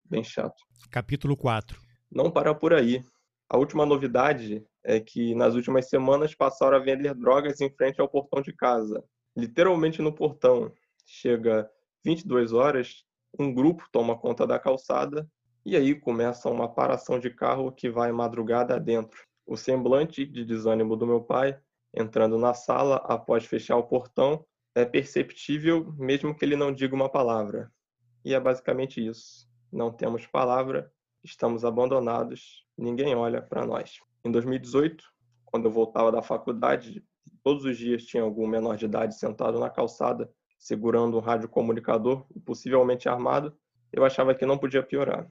bem 0.04 0.22
chato. 0.22 0.62
Capítulo 0.90 1.36
4. 1.36 1.80
Não 2.10 2.30
para 2.30 2.54
por 2.54 2.72
aí. 2.72 3.04
A 3.48 3.56
última 3.56 3.86
novidade 3.86 4.66
é 4.82 4.98
que 4.98 5.34
nas 5.34 5.54
últimas 5.54 5.88
semanas 5.88 6.34
passaram 6.34 6.76
a 6.76 6.80
vender 6.80 7.14
drogas 7.14 7.60
em 7.60 7.70
frente 7.70 8.00
ao 8.00 8.08
portão 8.08 8.42
de 8.42 8.52
casa. 8.52 9.04
Literalmente 9.36 10.02
no 10.02 10.12
portão. 10.12 10.72
Chega 11.04 11.70
22 12.04 12.52
horas, 12.52 13.04
um 13.38 13.54
grupo 13.54 13.84
toma 13.92 14.18
conta 14.18 14.46
da 14.46 14.58
calçada 14.58 15.28
e 15.64 15.76
aí 15.76 15.94
começa 15.94 16.50
uma 16.50 16.68
paração 16.68 17.20
de 17.20 17.30
carro 17.30 17.70
que 17.70 17.88
vai 17.88 18.10
madrugada 18.10 18.74
adentro. 18.74 19.24
O 19.46 19.56
semblante 19.56 20.26
de 20.26 20.44
desânimo 20.44 20.96
do 20.96 21.06
meu 21.06 21.20
pai 21.20 21.56
entrando 21.94 22.36
na 22.36 22.52
sala 22.52 22.96
após 23.06 23.44
fechar 23.44 23.76
o 23.76 23.86
portão 23.86 24.44
é 24.74 24.84
perceptível 24.84 25.94
mesmo 25.96 26.34
que 26.34 26.44
ele 26.44 26.56
não 26.56 26.72
diga 26.72 26.94
uma 26.94 27.08
palavra. 27.08 27.72
E 28.24 28.34
é 28.34 28.40
basicamente 28.40 29.04
isso. 29.04 29.48
Não 29.72 29.92
temos 29.92 30.26
palavra, 30.26 30.92
estamos 31.22 31.64
abandonados, 31.64 32.65
ninguém 32.76 33.14
olha 33.14 33.40
para 33.40 33.66
nós. 33.66 33.98
Em 34.24 34.30
2018, 34.30 35.04
quando 35.44 35.66
eu 35.66 35.70
voltava 35.70 36.10
da 36.10 36.22
faculdade, 36.22 37.04
todos 37.42 37.64
os 37.64 37.76
dias 37.76 38.04
tinha 38.04 38.22
algum 38.22 38.46
menor 38.46 38.76
de 38.76 38.84
idade 38.84 39.18
sentado 39.18 39.58
na 39.58 39.70
calçada, 39.70 40.30
segurando 40.58 41.16
um 41.16 41.20
radiocomunicador, 41.20 42.26
possivelmente 42.44 43.08
armado, 43.08 43.56
eu 43.92 44.04
achava 44.04 44.34
que 44.34 44.44
não 44.44 44.58
podia 44.58 44.82
piorar. 44.82 45.26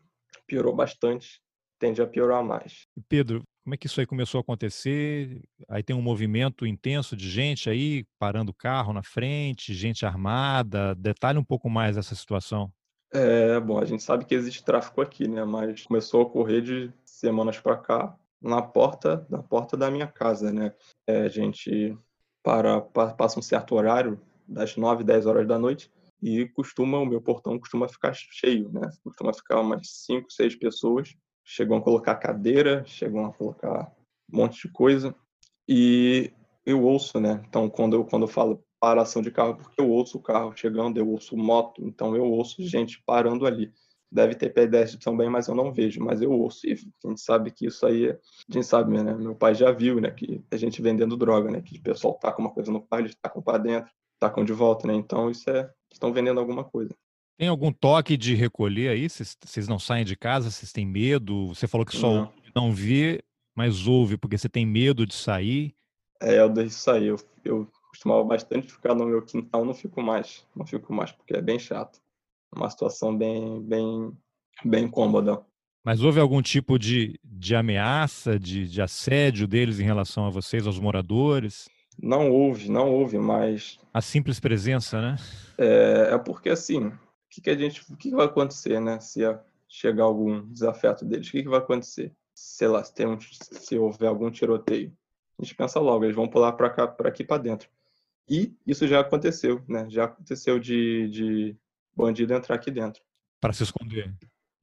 Piorou 0.47 0.73
bastante, 0.73 1.41
tende 1.79 2.01
a 2.01 2.07
piorar 2.07 2.43
mais. 2.43 2.87
Pedro, 3.07 3.43
como 3.63 3.73
é 3.73 3.77
que 3.77 3.87
isso 3.87 3.99
aí 3.99 4.05
começou 4.05 4.39
a 4.39 4.41
acontecer? 4.41 5.41
Aí 5.67 5.81
tem 5.81 5.95
um 5.95 6.01
movimento 6.01 6.65
intenso 6.65 7.15
de 7.15 7.29
gente 7.29 7.69
aí 7.69 8.05
parando 8.19 8.51
o 8.51 8.55
carro 8.55 8.93
na 8.93 9.03
frente, 9.03 9.73
gente 9.73 10.05
armada. 10.05 10.93
Detalhe 10.95 11.39
um 11.39 11.43
pouco 11.43 11.69
mais 11.69 11.97
essa 11.97 12.15
situação. 12.15 12.71
É, 13.11 13.59
bom, 13.59 13.79
a 13.79 13.85
gente 13.85 14.03
sabe 14.03 14.25
que 14.25 14.35
existe 14.35 14.63
tráfico 14.63 15.01
aqui, 15.01 15.27
né? 15.27 15.43
Mas 15.43 15.83
começou 15.83 16.21
a 16.21 16.23
ocorrer 16.25 16.61
de 16.61 16.93
semanas 17.19 17.59
para 17.59 17.77
cá 17.77 18.15
na 18.41 18.61
porta, 18.61 19.25
na 19.29 19.41
porta 19.41 19.75
da 19.75 19.89
minha 19.89 20.07
casa, 20.07 20.51
né? 20.51 20.73
É, 21.07 21.23
a 21.23 21.27
gente 21.27 21.97
para, 22.43 22.81
passa 22.81 23.39
um 23.39 23.43
certo 23.43 23.75
horário, 23.75 24.21
das 24.47 24.77
9, 24.77 25.03
10 25.03 25.25
horas 25.25 25.47
da 25.47 25.57
noite, 25.57 25.91
e 26.21 26.47
costuma, 26.49 26.99
o 26.99 27.05
meu 27.05 27.19
portão 27.19 27.57
costuma 27.57 27.87
ficar 27.87 28.13
cheio, 28.13 28.71
né? 28.71 28.89
Costuma 29.03 29.33
ficar 29.33 29.59
umas 29.61 29.87
5, 29.89 30.31
6 30.31 30.55
pessoas 30.55 31.15
chegam 31.45 31.77
a 31.77 31.81
colocar 31.81 32.15
cadeira, 32.15 32.83
chegam 32.85 33.25
a 33.25 33.31
colocar 33.31 33.93
um 34.31 34.37
monte 34.37 34.67
de 34.67 34.73
coisa. 34.73 35.15
E 35.67 36.33
eu 36.65 36.83
ouço, 36.83 37.19
né? 37.19 37.43
Então, 37.47 37.69
quando 37.69 37.95
eu, 37.95 38.03
quando 38.03 38.23
eu 38.23 38.27
falo 38.27 38.65
paração 38.79 39.21
de 39.21 39.31
carro, 39.31 39.55
porque 39.55 39.79
eu 39.79 39.89
ouço 39.89 40.17
o 40.17 40.21
carro 40.21 40.55
chegando, 40.55 40.97
eu 40.97 41.07
ouço 41.07 41.37
moto, 41.37 41.83
então 41.85 42.15
eu 42.15 42.23
ouço 42.23 42.63
gente 42.63 43.01
parando 43.05 43.45
ali. 43.45 43.71
Deve 44.11 44.35
ter 44.35 44.53
pedestre 44.53 44.99
também, 44.99 45.29
mas 45.29 45.47
eu 45.47 45.55
não 45.55 45.73
vejo, 45.73 46.01
mas 46.03 46.21
eu 46.21 46.31
ouço. 46.31 46.65
E 46.67 46.73
a 46.73 47.07
gente 47.07 47.21
sabe 47.21 47.51
que 47.51 47.65
isso 47.65 47.85
aí, 47.85 48.11
a 48.11 48.17
gente 48.49 48.65
sabe, 48.65 48.91
né? 48.91 49.13
Meu 49.13 49.35
pai 49.35 49.55
já 49.55 49.71
viu, 49.71 49.99
né? 49.99 50.11
Que 50.11 50.43
a 50.51 50.57
gente 50.57 50.81
vendendo 50.81 51.17
droga, 51.17 51.51
né? 51.51 51.61
Que 51.61 51.77
o 51.77 51.81
pessoal 51.81 52.13
tá 52.13 52.31
com 52.31 52.41
uma 52.41 52.51
coisa 52.51 52.71
no 52.71 52.81
carro, 52.81 53.01
eles 53.01 53.15
tacam 53.15 53.41
para 53.41 53.57
dentro, 53.57 53.91
tacam 54.19 54.45
de 54.45 54.53
volta, 54.53 54.87
né? 54.87 54.93
Então 54.93 55.29
isso 55.29 55.49
é, 55.49 55.69
estão 55.91 56.13
vendendo 56.13 56.39
alguma 56.39 56.63
coisa. 56.63 56.95
Tem 57.37 57.49
algum 57.49 57.71
toque 57.71 58.15
de 58.15 58.33
recolher 58.33 58.89
aí? 58.89 59.09
Vocês 59.09 59.67
não 59.67 59.77
saem 59.77 60.05
de 60.05 60.15
casa? 60.15 60.49
Vocês 60.49 60.71
têm 60.71 60.85
medo? 60.85 61.47
Você 61.47 61.67
falou 61.67 61.85
que 61.85 61.95
só 61.95 62.13
não, 62.13 62.33
não 62.55 62.71
vê, 62.71 63.21
mas 63.53 63.87
ouve 63.87 64.17
porque 64.17 64.37
você 64.37 64.47
tem 64.47 64.65
medo 64.65 65.05
de 65.05 65.13
sair? 65.13 65.75
É, 66.21 66.39
eu 66.39 66.49
deixo 66.49 66.75
sair. 66.75 67.07
Eu, 67.07 67.19
eu 67.43 67.67
costumava 67.89 68.23
bastante 68.23 68.71
ficar 68.71 68.95
no 68.95 69.05
meu 69.05 69.21
quintal, 69.21 69.65
não 69.65 69.73
fico 69.73 70.01
mais. 70.01 70.45
Não 70.55 70.65
fico 70.65 70.93
mais, 70.93 71.11
porque 71.11 71.35
é 71.35 71.41
bem 71.41 71.59
chato. 71.59 71.99
Uma 72.55 72.69
situação 72.69 73.15
bem, 73.15 73.61
bem, 73.61 74.11
bem 74.63 74.85
incômoda. 74.85 75.43
Mas 75.83 76.01
houve 76.01 76.19
algum 76.19 76.41
tipo 76.41 76.79
de, 76.79 77.19
de 77.23 77.55
ameaça, 77.55 78.39
de, 78.39 78.67
de 78.67 78.81
assédio 78.81 79.47
deles 79.47 79.79
em 79.79 79.83
relação 79.83 80.25
a 80.25 80.29
vocês, 80.29 80.65
aos 80.65 80.79
moradores? 80.79 81.69
Não 82.01 82.31
houve, 82.31 82.69
não 82.69 82.91
houve, 82.91 83.17
mas. 83.17 83.77
A 83.93 84.01
simples 84.01 84.39
presença, 84.39 85.01
né? 85.01 85.15
É, 85.57 86.09
é 86.13 86.17
porque 86.17 86.49
assim, 86.49 86.91
que, 87.35 87.41
que 87.41 87.49
a 87.49 87.57
gente, 87.57 87.81
o 87.91 87.97
que, 87.97 88.09
que 88.09 88.15
vai 88.15 88.25
acontecer, 88.25 88.79
né? 88.79 88.99
Se 88.99 89.21
chegar 89.67 90.03
algum 90.03 90.41
desafeto 90.51 91.03
deles, 91.03 91.27
o 91.27 91.31
que, 91.31 91.43
que 91.43 91.49
vai 91.49 91.59
acontecer? 91.59 92.13
Sei 92.33 92.67
lá, 92.67 92.83
se, 92.83 92.93
tem 92.93 93.07
um, 93.07 93.19
se 93.19 93.77
houver 93.77 94.07
algum 94.07 94.31
tiroteio, 94.31 94.95
a 95.37 95.43
gente 95.43 95.55
pensa 95.55 95.79
logo, 95.79 96.05
eles 96.05 96.15
vão 96.15 96.27
pular 96.27 96.53
para 96.53 96.69
cá, 96.69 96.87
para 96.87 97.09
aqui, 97.09 97.23
para 97.23 97.41
dentro. 97.41 97.69
E 98.29 98.55
isso 98.65 98.87
já 98.87 99.01
aconteceu, 99.01 99.61
né? 99.67 99.87
Já 99.89 100.05
aconteceu 100.05 100.59
de, 100.59 101.09
de 101.09 101.57
bandido 101.95 102.33
entrar 102.33 102.55
aqui 102.55 102.71
dentro. 102.71 103.01
Para 103.39 103.53
se 103.53 103.63
esconder 103.63 104.13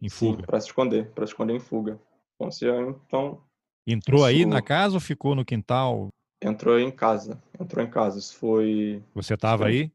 em 0.01 0.09
fuga. 0.09 0.45
Para 0.45 0.61
se 0.61 0.67
esconder, 0.67 1.11
para 1.11 1.27
se 1.27 1.33
esconder 1.33 1.55
em 1.55 1.61
fuga. 1.61 2.01
Então, 2.35 2.51
se, 2.51 2.67
então 2.67 3.43
entrou 3.87 4.21
isso... 4.21 4.27
aí 4.27 4.47
na 4.47 4.61
casa 4.61 4.95
ou 4.95 5.01
ficou 5.01 5.35
no 5.35 5.45
quintal? 5.45 6.09
Entrou 6.43 6.79
em 6.79 6.91
casa. 6.91 7.41
Entrou 7.59 7.85
em 7.85 7.91
casa. 7.91 8.19
Isso 8.19 8.37
foi. 8.37 9.03
Você 9.15 9.35
estava 9.35 9.67
aí? 9.67 9.93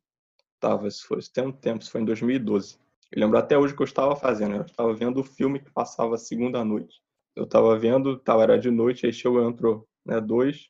estava, 0.58 0.88
isso 0.88 1.08
foi, 1.08 1.20
isso 1.20 1.32
tem 1.32 1.46
um 1.46 1.52
tempo, 1.52 1.82
isso 1.82 1.92
foi 1.92 2.02
em 2.02 2.06
2012. 2.06 2.78
Eu 3.12 3.22
lembro 3.22 3.38
até 3.38 3.58
hoje 3.58 3.74
que 3.74 3.82
eu 3.82 3.86
estava 3.86 4.16
fazendo, 4.16 4.56
eu 4.56 4.62
estava 4.64 4.94
vendo 4.94 5.20
o 5.20 5.24
filme 5.24 5.60
que 5.60 5.72
passava 5.72 6.18
segunda 6.18 6.64
noite. 6.66 7.02
Eu 7.36 7.46
estava 7.46 7.78
vendo, 7.78 8.18
tava, 8.18 8.44
era 8.44 8.60
de 8.60 8.70
noite, 8.70 9.06
aí 9.06 9.14
chegou, 9.14 9.48
entrou 9.48 9.88
né, 10.06 10.20
dois, 10.20 10.70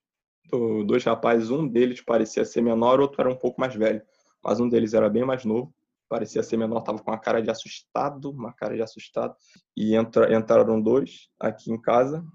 dois 0.86 1.04
rapazes, 1.04 1.50
um 1.50 1.68
deles 1.68 2.02
parecia 2.02 2.46
ser 2.46 2.62
menor, 2.62 3.00
outro 3.00 3.22
era 3.22 3.32
um 3.32 3.36
pouco 3.36 3.60
mais 3.60 3.74
velho, 3.74 4.02
mas 4.44 4.60
um 4.60 4.70
deles 4.70 4.94
era 4.94 5.10
bem 5.10 5.26
mais 5.26 5.46
novo, 5.46 5.74
parecia 6.10 6.44
ser 6.44 6.58
menor, 6.58 6.80
estava 6.80 7.00
com 7.00 7.12
uma 7.12 7.20
cara 7.20 7.42
de 7.42 7.50
assustado, 7.50 8.32
uma 8.32 8.54
cara 8.54 8.76
de 8.76 8.82
assustado, 8.82 9.36
e 9.76 9.96
entra, 9.96 10.34
entraram 10.36 10.82
dois 10.82 11.28
aqui 11.40 11.72
em 11.72 11.82
casa, 11.82 12.26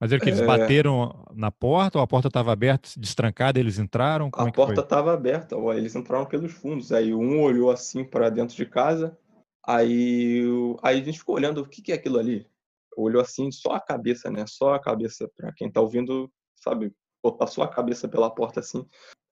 mas 0.00 0.12
é 0.12 0.18
que 0.18 0.28
eles 0.28 0.40
é... 0.40 0.46
bateram 0.46 1.26
na 1.34 1.50
porta 1.50 1.98
ou 1.98 2.04
a 2.04 2.06
porta 2.06 2.28
estava 2.28 2.52
aberta, 2.52 2.88
destrancada, 2.96 3.58
eles 3.58 3.78
entraram? 3.78 4.30
Como 4.30 4.46
a 4.46 4.48
é 4.48 4.52
porta 4.52 4.80
estava 4.80 5.12
aberta, 5.12 5.56
eles 5.76 5.96
entraram 5.96 6.24
pelos 6.24 6.52
fundos. 6.52 6.92
Aí 6.92 7.12
um 7.12 7.42
olhou 7.42 7.70
assim 7.70 8.04
para 8.04 8.30
dentro 8.30 8.54
de 8.54 8.64
casa, 8.64 9.18
aí, 9.66 10.44
aí 10.82 11.00
a 11.00 11.04
gente 11.04 11.18
ficou 11.18 11.34
olhando 11.34 11.62
o 11.62 11.68
que, 11.68 11.82
que 11.82 11.92
é 11.92 11.96
aquilo 11.96 12.18
ali. 12.18 12.46
Olhou 12.96 13.20
assim, 13.20 13.50
só 13.50 13.72
a 13.72 13.80
cabeça, 13.80 14.30
né? 14.30 14.44
Só 14.46 14.74
a 14.74 14.80
cabeça, 14.80 15.28
para 15.36 15.52
quem 15.52 15.68
está 15.68 15.80
ouvindo, 15.80 16.30
sabe, 16.56 16.92
só 17.46 17.62
a 17.62 17.68
cabeça 17.68 18.08
pela 18.08 18.30
porta 18.30 18.60
assim. 18.60 18.86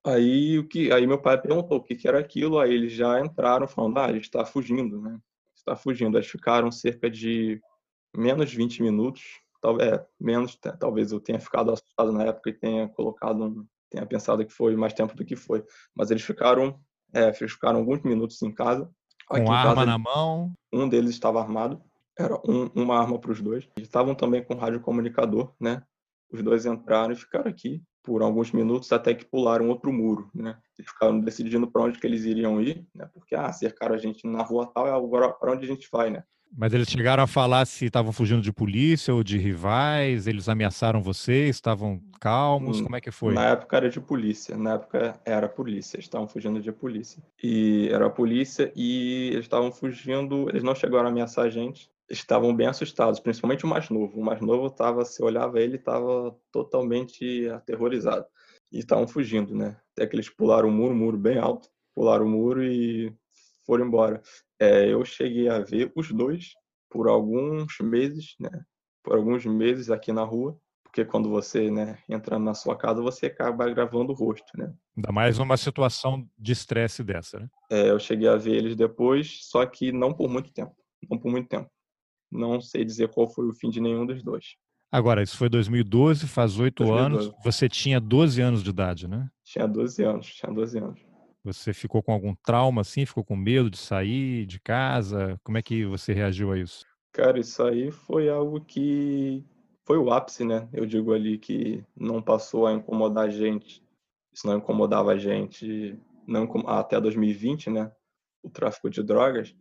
Aí 0.05 0.57
o 0.59 0.67
que, 0.67 0.91
aí 0.91 1.05
meu 1.05 1.21
pai 1.21 1.39
perguntou 1.39 1.77
o 1.77 1.83
que, 1.83 1.95
que 1.95 2.07
era 2.07 2.19
aquilo, 2.19 2.59
aí 2.59 2.73
eles 2.73 2.93
já 2.93 3.19
entraram 3.19 3.67
falando, 3.67 3.97
ah, 3.97 4.05
a 4.05 4.13
gente 4.13 4.23
está 4.23 4.45
fugindo, 4.45 5.01
né? 5.01 5.19
Está 5.55 5.75
fugindo. 5.75 6.17
Eles 6.17 6.27
ficaram 6.27 6.71
cerca 6.71 7.09
de 7.09 7.59
menos 8.15 8.49
de 8.49 8.57
20 8.57 8.83
minutos 8.83 9.41
talvez 9.61 9.91
é, 9.91 10.05
menos, 10.19 10.57
talvez 10.79 11.11
eu 11.11 11.19
tenha 11.19 11.39
ficado 11.39 11.71
assustado 11.71 12.11
na 12.11 12.23
época 12.23 12.49
e 12.49 12.53
tenha 12.53 12.87
colocado 12.87 13.43
um, 13.43 13.65
tenha 13.89 14.05
pensado 14.05 14.45
que 14.45 14.53
foi 14.53 14.75
mais 14.75 14.93
tempo 14.93 15.15
do 15.15 15.25
que 15.25 15.35
foi, 15.35 15.63
mas 15.95 16.11
eles 16.11 16.23
ficaram, 16.23 16.79
é, 17.13 17.27
eles 17.27 17.51
ficaram 17.51 17.79
alguns 17.79 18.01
minutos 18.01 18.41
em 18.41 18.51
casa. 18.51 18.89
Com 19.27 19.51
arma 19.51 19.75
casa, 19.75 19.85
na 19.85 19.97
mão. 19.97 20.53
Um 20.71 20.87
deles 20.87 21.11
estava 21.11 21.41
armado, 21.41 21.81
era 22.17 22.35
um, 22.47 22.69
uma 22.75 22.99
arma 22.99 23.19
para 23.19 23.31
os 23.31 23.41
dois. 23.41 23.67
Eles 23.75 23.87
estavam 23.87 24.15
também 24.15 24.43
com 24.43 24.55
rádio 24.55 24.79
comunicador, 24.79 25.53
né? 25.59 25.83
Os 26.31 26.41
dois 26.41 26.65
entraram 26.65 27.13
e 27.13 27.15
ficaram 27.15 27.49
aqui 27.49 27.81
por 28.03 28.21
alguns 28.21 28.51
minutos 28.53 28.91
até 28.93 29.13
que 29.13 29.25
pularam 29.25 29.67
outro 29.67 29.91
muro, 29.91 30.29
né? 30.33 30.57
Eles 30.77 30.89
ficaram 30.89 31.19
decidindo 31.19 31.67
para 31.67 31.83
onde 31.83 31.99
que 31.99 32.07
eles 32.07 32.23
iriam 32.23 32.61
ir, 32.61 32.85
né? 32.95 33.09
Porque 33.13 33.35
ah, 33.35 33.51
cercaram 33.51 33.95
a 33.95 33.97
gente 33.97 34.25
na 34.25 34.41
rua 34.41 34.65
tal, 34.73 34.87
é 34.87 34.91
agora 34.91 35.29
para 35.29 35.51
onde 35.51 35.65
a 35.65 35.67
gente 35.67 35.89
vai, 35.91 36.09
né? 36.09 36.23
Mas 36.55 36.73
eles 36.73 36.87
chegaram 36.87 37.23
a 37.23 37.27
falar 37.27 37.65
se 37.65 37.85
estavam 37.85 38.11
fugindo 38.13 38.41
de 38.41 38.53
polícia 38.53 39.13
ou 39.13 39.23
de 39.23 39.37
rivais, 39.37 40.27
eles 40.27 40.47
ameaçaram 40.47 41.01
vocês, 41.01 41.55
estavam 41.55 42.01
calmos, 42.21 42.79
hum, 42.79 42.85
como 42.85 42.95
é 42.95 43.01
que 43.01 43.11
foi? 43.11 43.33
Na 43.33 43.49
época 43.49 43.77
era 43.77 43.89
de 43.89 43.99
polícia, 43.99 44.57
na 44.57 44.75
época 44.75 45.19
era 45.25 45.49
polícia, 45.49 45.97
eles 45.97 46.05
estavam 46.05 46.27
fugindo 46.27 46.61
de 46.61 46.71
polícia. 46.71 47.21
E 47.43 47.89
era 47.91 48.07
a 48.07 48.09
polícia 48.09 48.71
e 48.75 49.31
eles 49.33 49.45
estavam 49.45 49.71
fugindo, 49.71 50.49
eles 50.49 50.63
não 50.63 50.73
chegaram 50.73 51.07
a 51.07 51.11
ameaçar 51.11 51.45
a 51.45 51.49
gente, 51.49 51.91
estavam 52.09 52.55
bem 52.55 52.67
assustados, 52.67 53.19
principalmente 53.19 53.65
o 53.65 53.67
mais 53.67 53.89
novo. 53.89 54.19
O 54.19 54.23
mais 54.23 54.41
novo 54.41 54.67
estava, 54.67 55.03
se 55.05 55.21
olhava 55.23 55.59
ele, 55.59 55.75
estava 55.75 56.35
totalmente 56.51 57.47
aterrorizado. 57.49 58.25
E 58.71 58.79
estavam 58.79 59.07
fugindo, 59.07 59.55
né? 59.55 59.77
Até 59.93 60.07
que 60.07 60.15
eles 60.15 60.29
pularam 60.29 60.69
o 60.69 60.71
muro, 60.71 60.93
um 60.93 60.97
muro 60.97 61.17
bem 61.17 61.37
alto, 61.37 61.69
pularam 61.95 62.25
o 62.25 62.29
muro 62.29 62.63
e 62.63 63.13
foram 63.65 63.85
embora. 63.85 64.21
É, 64.59 64.91
eu 64.91 65.03
cheguei 65.05 65.49
a 65.49 65.59
ver 65.59 65.91
os 65.95 66.11
dois 66.11 66.53
por 66.89 67.07
alguns 67.07 67.77
meses, 67.79 68.35
né? 68.39 68.49
Por 69.03 69.15
alguns 69.15 69.45
meses 69.45 69.89
aqui 69.89 70.11
na 70.11 70.23
rua, 70.23 70.57
porque 70.83 71.05
quando 71.05 71.29
você, 71.29 71.69
né, 71.69 71.99
entra 72.09 72.39
na 72.39 72.53
sua 72.53 72.75
casa, 72.75 73.01
você 73.01 73.27
acaba 73.27 73.69
gravando 73.69 74.11
o 74.11 74.15
rosto, 74.15 74.57
né? 74.57 74.73
Ainda 74.95 75.11
mais 75.11 75.37
numa 75.37 75.55
situação 75.55 76.27
de 76.37 76.53
estresse 76.53 77.03
dessa, 77.03 77.39
né? 77.39 77.49
É, 77.69 77.89
eu 77.91 77.99
cheguei 77.99 78.27
a 78.27 78.35
ver 78.35 78.55
eles 78.55 78.75
depois, 78.75 79.39
só 79.43 79.65
que 79.65 79.91
não 79.91 80.13
por 80.13 80.27
muito 80.29 80.51
tempo, 80.51 80.75
não 81.09 81.17
por 81.17 81.29
muito 81.29 81.47
tempo. 81.47 81.69
Não 82.31 82.59
sei 82.59 82.83
dizer 82.83 83.09
qual 83.09 83.29
foi 83.29 83.47
o 83.47 83.53
fim 83.53 83.69
de 83.69 83.79
nenhum 83.79 84.05
dos 84.05 84.23
dois. 84.23 84.55
Agora, 84.91 85.21
isso 85.21 85.37
foi 85.37 85.49
2012, 85.49 86.27
faz 86.27 86.59
oito 86.59 86.91
anos. 86.93 87.31
Você 87.43 87.67
tinha 87.67 87.99
12 87.99 88.41
anos 88.41 88.63
de 88.63 88.69
idade, 88.69 89.07
né? 89.07 89.29
Tinha 89.43 89.67
12 89.67 90.03
anos, 90.03 90.27
tinha 90.27 90.51
12 90.51 90.77
anos. 90.77 90.99
Você 91.43 91.73
ficou 91.73 92.01
com 92.01 92.11
algum 92.11 92.35
trauma 92.35 92.81
assim? 92.81 93.05
Ficou 93.05 93.23
com 93.23 93.35
medo 93.35 93.69
de 93.69 93.77
sair 93.77 94.45
de 94.45 94.59
casa? 94.59 95.39
Como 95.43 95.57
é 95.57 95.61
que 95.61 95.85
você 95.85 96.13
reagiu 96.13 96.51
a 96.51 96.57
isso? 96.57 96.85
Cara, 97.13 97.39
isso 97.39 97.63
aí 97.63 97.91
foi 97.91 98.29
algo 98.29 98.61
que 98.61 99.43
foi 99.85 99.97
o 99.97 100.11
ápice, 100.11 100.43
né? 100.43 100.67
Eu 100.73 100.85
digo 100.85 101.13
ali 101.13 101.37
que 101.37 101.83
não 101.95 102.21
passou 102.21 102.67
a 102.67 102.73
incomodar 102.73 103.25
a 103.25 103.29
gente. 103.29 103.83
Isso 104.33 104.45
não 104.45 104.57
incomodava 104.57 105.11
a 105.11 105.17
gente 105.17 105.97
não 106.27 106.47
até 106.67 106.99
2020, 106.99 107.69
né? 107.69 107.91
O 108.43 108.49
tráfico 108.49 108.89
de 108.89 109.01
drogas. 109.01 109.55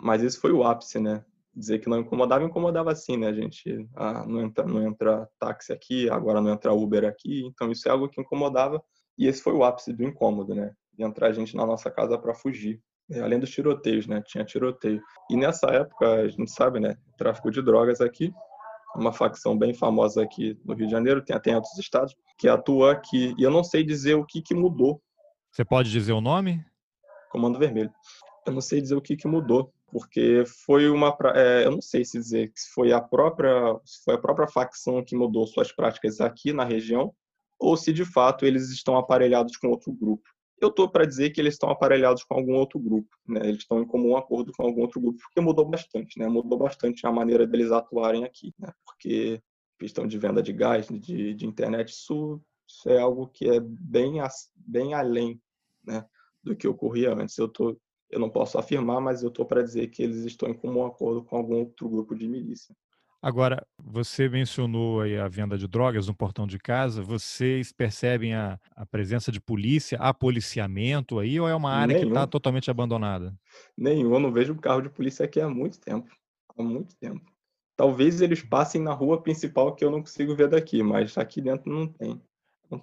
Mas 0.00 0.22
isso 0.22 0.40
foi 0.40 0.52
o 0.52 0.64
ápice, 0.64 0.98
né? 0.98 1.24
Dizer 1.56 1.78
que 1.78 1.88
não 1.88 2.00
incomodava, 2.00 2.44
incomodava 2.44 2.94
sim, 2.94 3.16
né, 3.16 3.32
gente? 3.32 3.88
Ah, 3.96 4.26
não 4.26 4.42
entra, 4.42 4.66
não 4.66 4.86
entra 4.86 5.26
táxi 5.38 5.72
aqui, 5.72 6.10
agora 6.10 6.40
não 6.40 6.52
entra 6.52 6.74
Uber 6.74 7.04
aqui. 7.04 7.46
Então 7.46 7.72
isso 7.72 7.88
é 7.88 7.90
algo 7.90 8.08
que 8.08 8.20
incomodava. 8.20 8.82
E 9.18 9.26
esse 9.26 9.42
foi 9.42 9.54
o 9.54 9.64
ápice 9.64 9.92
do 9.94 10.04
incômodo, 10.04 10.54
né? 10.54 10.72
de 10.96 11.04
entrar 11.04 11.32
gente 11.32 11.54
na 11.54 11.66
nossa 11.66 11.90
casa 11.90 12.18
para 12.18 12.34
fugir. 12.34 12.80
É, 13.10 13.20
além 13.20 13.38
dos 13.38 13.50
tiroteios, 13.50 14.06
né? 14.06 14.20
Tinha 14.26 14.44
tiroteio. 14.44 15.00
E 15.30 15.36
nessa 15.36 15.68
época, 15.68 16.22
a 16.22 16.28
gente 16.28 16.50
sabe, 16.50 16.80
né? 16.80 16.96
Tráfico 17.16 17.50
de 17.52 17.62
drogas 17.62 18.00
aqui, 18.00 18.32
uma 18.96 19.12
facção 19.12 19.56
bem 19.56 19.72
famosa 19.72 20.22
aqui 20.24 20.58
no 20.64 20.74
Rio 20.74 20.86
de 20.86 20.92
Janeiro, 20.92 21.24
tem 21.24 21.36
até 21.36 21.50
em 21.50 21.54
outros 21.54 21.78
estados, 21.78 22.16
que 22.36 22.48
atua 22.48 22.92
aqui. 22.92 23.32
E 23.38 23.42
eu 23.44 23.50
não 23.50 23.62
sei 23.62 23.84
dizer 23.84 24.14
o 24.14 24.24
que, 24.24 24.42
que 24.42 24.54
mudou. 24.54 25.00
Você 25.52 25.64
pode 25.64 25.90
dizer 25.90 26.12
o 26.12 26.20
nome? 26.20 26.64
Comando 27.30 27.58
Vermelho. 27.58 27.92
Eu 28.44 28.52
não 28.52 28.60
sei 28.60 28.80
dizer 28.80 28.96
o 28.96 29.00
que, 29.00 29.16
que 29.16 29.28
mudou, 29.28 29.72
porque 29.96 30.44
foi 30.64 30.90
uma. 30.90 31.16
É, 31.34 31.64
eu 31.64 31.70
não 31.70 31.80
sei 31.80 32.04
se 32.04 32.18
dizer 32.18 32.48
que 32.48 32.60
foi 32.74 32.92
a 32.92 33.00
própria, 33.00 33.78
foi 34.04 34.14
a 34.14 34.18
própria 34.18 34.46
facção 34.46 35.02
que 35.02 35.16
mudou 35.16 35.46
suas 35.46 35.72
práticas 35.72 36.20
aqui 36.20 36.52
na 36.52 36.64
região, 36.64 37.14
ou 37.58 37.76
se 37.76 37.92
de 37.92 38.04
fato 38.04 38.44
eles 38.44 38.70
estão 38.70 38.98
aparelhados 38.98 39.56
com 39.56 39.68
outro 39.68 39.92
grupo 39.92 40.28
eu 40.60 40.68
estou 40.68 40.88
para 40.88 41.06
dizer 41.06 41.30
que 41.30 41.40
eles 41.40 41.54
estão 41.54 41.70
aparelhados 41.70 42.24
com 42.24 42.34
algum 42.34 42.54
outro 42.54 42.78
grupo, 42.78 43.08
né? 43.28 43.40
Eles 43.44 43.58
estão 43.58 43.80
em 43.80 43.86
comum 43.86 44.16
acordo 44.16 44.52
com 44.52 44.64
algum 44.64 44.82
outro 44.82 45.00
grupo, 45.00 45.18
porque 45.18 45.40
mudou 45.40 45.66
bastante, 45.66 46.18
né? 46.18 46.28
Mudou 46.28 46.58
bastante 46.58 47.06
a 47.06 47.12
maneira 47.12 47.46
deles 47.46 47.70
atuarem 47.70 48.24
aqui, 48.24 48.54
né? 48.58 48.72
Porque 48.84 49.40
questão 49.78 50.06
de 50.06 50.18
venda 50.18 50.42
de 50.42 50.52
gás, 50.52 50.88
de, 50.88 51.34
de 51.34 51.46
internet, 51.46 51.90
isso, 51.90 52.40
isso, 52.66 52.88
é 52.88 52.98
algo 52.98 53.28
que 53.28 53.48
é 53.48 53.60
bem, 53.60 54.14
bem 54.54 54.94
além, 54.94 55.40
né? 55.84 56.06
Do 56.42 56.56
que 56.56 56.66
ocorria 56.66 57.12
antes. 57.12 57.36
Eu 57.36 57.48
tô, 57.48 57.78
eu 58.10 58.20
não 58.20 58.30
posso 58.30 58.58
afirmar, 58.58 59.00
mas 59.00 59.22
eu 59.22 59.28
estou 59.28 59.44
para 59.44 59.62
dizer 59.62 59.88
que 59.88 60.02
eles 60.02 60.24
estão 60.24 60.48
em 60.48 60.54
comum 60.54 60.84
acordo 60.84 61.22
com 61.24 61.36
algum 61.36 61.56
outro 61.56 61.88
grupo 61.88 62.14
de 62.14 62.28
milícia. 62.28 62.74
Agora, 63.20 63.66
você 63.82 64.28
mencionou 64.28 65.00
aí 65.00 65.18
a 65.18 65.26
venda 65.26 65.58
de 65.58 65.66
drogas 65.66 66.06
no 66.06 66.14
portão 66.14 66.46
de 66.46 66.58
casa. 66.58 67.02
Vocês 67.02 67.72
percebem 67.72 68.34
a, 68.34 68.56
a 68.76 68.86
presença 68.86 69.32
de 69.32 69.40
polícia, 69.40 69.98
há 69.98 70.14
policiamento 70.14 71.18
aí, 71.18 71.40
ou 71.40 71.48
é 71.48 71.54
uma 71.54 71.72
área 71.72 71.94
tá 71.94 71.98
Nenhum. 71.98 72.12
que 72.12 72.18
está 72.18 72.26
totalmente 72.26 72.70
abandonada? 72.70 73.34
Nenhum, 73.76 74.14
eu 74.14 74.20
não 74.20 74.30
vejo 74.30 74.54
carro 74.56 74.82
de 74.82 74.90
polícia 74.90 75.24
aqui 75.24 75.40
há 75.40 75.48
muito 75.48 75.80
tempo. 75.80 76.08
Há 76.56 76.62
muito 76.62 76.94
tempo. 76.96 77.24
Talvez 77.76 78.20
eles 78.20 78.42
passem 78.42 78.80
na 78.80 78.92
rua 78.92 79.20
principal 79.20 79.74
que 79.74 79.84
eu 79.84 79.90
não 79.90 80.00
consigo 80.00 80.34
ver 80.36 80.48
daqui, 80.48 80.82
mas 80.82 81.18
aqui 81.18 81.40
dentro 81.40 81.70
não 81.70 81.86
tem. 81.86 82.22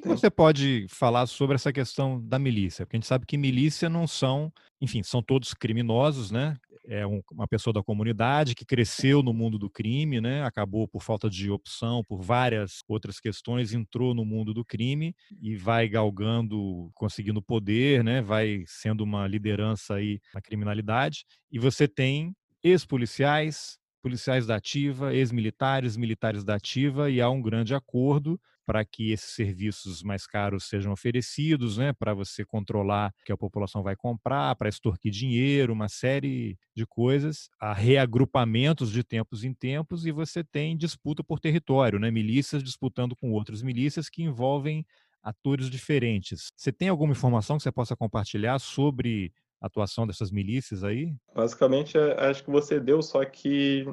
Tem. 0.02 0.12
Você 0.12 0.30
pode 0.30 0.88
falar 0.89 1.26
sobre 1.28 1.56
essa 1.56 1.74
questão 1.74 2.22
da 2.26 2.39
milícia? 2.39 2.86
Porque 2.86 2.96
a 2.96 3.00
gente 3.00 3.08
sabe 3.08 3.26
que 3.26 3.38
milícia 3.38 3.89
não 3.89 4.08
são, 4.08 4.52
enfim, 4.82 5.04
são 5.04 5.22
todos 5.22 5.54
criminosos, 5.54 6.32
né? 6.32 6.58
é 6.86 7.06
um, 7.08 7.22
uma 7.32 7.48
pessoa 7.48 7.74
da 7.74 7.82
comunidade 7.82 8.56
que 8.56 8.65
cresceu 8.65 9.24
no 9.24 9.34
mundo 9.34 9.58
do 9.58 9.69
crime, 9.69 10.19
né? 10.19 10.43
Acabou 10.43 10.88
por 10.88 11.02
falta 11.02 11.30
de 11.30 11.50
opção, 11.50 12.04
por 12.04 12.22
várias 12.22 12.84
outras 12.88 13.19
questões, 13.19 13.74
entrou 13.74 14.13
no 14.13 14.26
mundo 14.26 14.54
do 14.54 14.65
crime 14.65 15.15
e 15.41 15.56
vai 15.56 15.88
galgando, 15.88 16.91
conseguindo 16.93 17.41
poder, 17.41 18.04
né? 18.04 18.22
Vai 18.22 18.63
sendo 18.67 19.04
uma 19.04 19.28
liderança 19.28 19.96
aí 19.96 20.19
na 20.34 20.41
criminalidade. 20.41 21.26
E 21.52 21.58
você 21.58 21.88
tem 21.88 22.36
ex-policiais, 22.62 23.78
policiais 24.02 24.46
da 24.46 24.56
ativa, 24.56 25.13
ex-militares, 25.13 25.96
militares 25.96 26.43
da 26.43 26.56
ativa, 26.56 27.10
e 27.10 27.22
há 27.22 27.30
um 27.30 27.41
grande 27.41 27.74
acordo 27.74 28.39
para 28.65 28.84
que 28.86 29.12
esses 29.12 29.32
serviços 29.32 30.04
mais 30.04 30.26
caros 30.26 30.65
sejam 30.65 30.91
oferecidos, 30.91 31.78
né, 31.78 31.93
para 31.93 32.13
você 32.13 32.45
controlar 32.45 33.13
que 33.26 33.32
a 33.32 33.38
população 33.38 33.84
vai 33.84 33.95
comprar, 33.95 34.56
para 34.56 34.69
extorquir 34.69 35.12
dinheiro, 35.12 35.73
uma 35.73 35.89
série 35.89 36.58
de 36.76 36.86
coisas, 36.86 37.49
há 37.60 37.73
reagrupamentos 37.73 38.91
de 38.91 39.04
tempos 39.04 39.43
em 39.43 39.54
tempos 39.54 40.06
e 40.06 40.12
você 40.12 40.43
tem 40.43 40.78
disputa 40.78 41.23
por 41.23 41.39
território, 41.39 41.99
né, 41.99 42.10
milícias 42.10 42.63
disputando 42.63 43.15
com 43.15 43.32
outras 43.32 43.62
milícias 43.62 44.10
que 44.10 44.23
envolvem 44.23 44.86
atores 45.21 45.69
diferentes. 45.69 46.52
Você 46.56 46.71
tem 46.71 46.89
alguma 46.89 47.13
informação 47.13 47.58
que 47.58 47.63
você 47.63 47.71
possa 47.71 47.95
compartilhar 47.95 48.60
sobre 48.60 49.32
a 49.62 49.67
atuação 49.67 50.06
dessas 50.06 50.30
milícias 50.30 50.84
aí? 50.84 51.15
Basicamente, 51.34 51.97
acho 51.97 52.43
que 52.43 52.52
você 52.52 52.80
deu, 52.80 53.02
só 53.02 53.23
que 53.23 53.86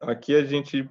aqui 0.00 0.34
a 0.34 0.44
gente 0.44 0.88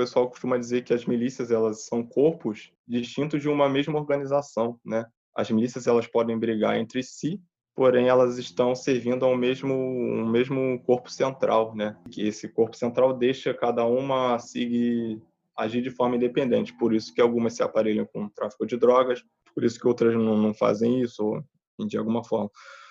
pessoal 0.00 0.28
costuma 0.28 0.56
dizer 0.56 0.82
que 0.82 0.94
as 0.94 1.04
milícias 1.04 1.50
elas 1.50 1.84
são 1.84 2.02
corpos 2.02 2.72
distintos 2.88 3.42
de 3.42 3.48
uma 3.48 3.68
mesma 3.68 3.98
organização, 3.98 4.80
né? 4.84 5.04
As 5.36 5.50
milícias 5.50 5.86
elas 5.86 6.06
podem 6.06 6.38
brigar 6.38 6.78
entre 6.78 7.02
si, 7.02 7.38
porém 7.74 8.08
elas 8.08 8.38
estão 8.38 8.74
servindo 8.74 9.26
ao 9.26 9.36
mesmo 9.36 9.74
um 9.74 10.26
mesmo 10.26 10.82
corpo 10.84 11.10
central, 11.10 11.74
né? 11.74 11.96
Que 12.10 12.26
esse 12.26 12.48
corpo 12.48 12.74
central 12.76 13.12
deixa 13.12 13.52
cada 13.52 13.84
uma 13.84 14.38
seguir 14.38 15.20
agir 15.54 15.82
de 15.82 15.90
forma 15.90 16.16
independente. 16.16 16.72
Por 16.78 16.94
isso 16.94 17.12
que 17.12 17.20
algumas 17.20 17.52
se 17.52 17.62
aparelham 17.62 18.06
com 18.06 18.28
tráfico 18.30 18.66
de 18.66 18.78
drogas, 18.78 19.22
por 19.54 19.64
isso 19.64 19.78
que 19.78 19.86
outras 19.86 20.14
não, 20.14 20.36
não 20.38 20.54
fazem 20.54 21.02
isso, 21.02 21.22
ou, 21.22 21.86
de 21.86 21.98
alguma 21.98 22.24
forma. 22.24 22.50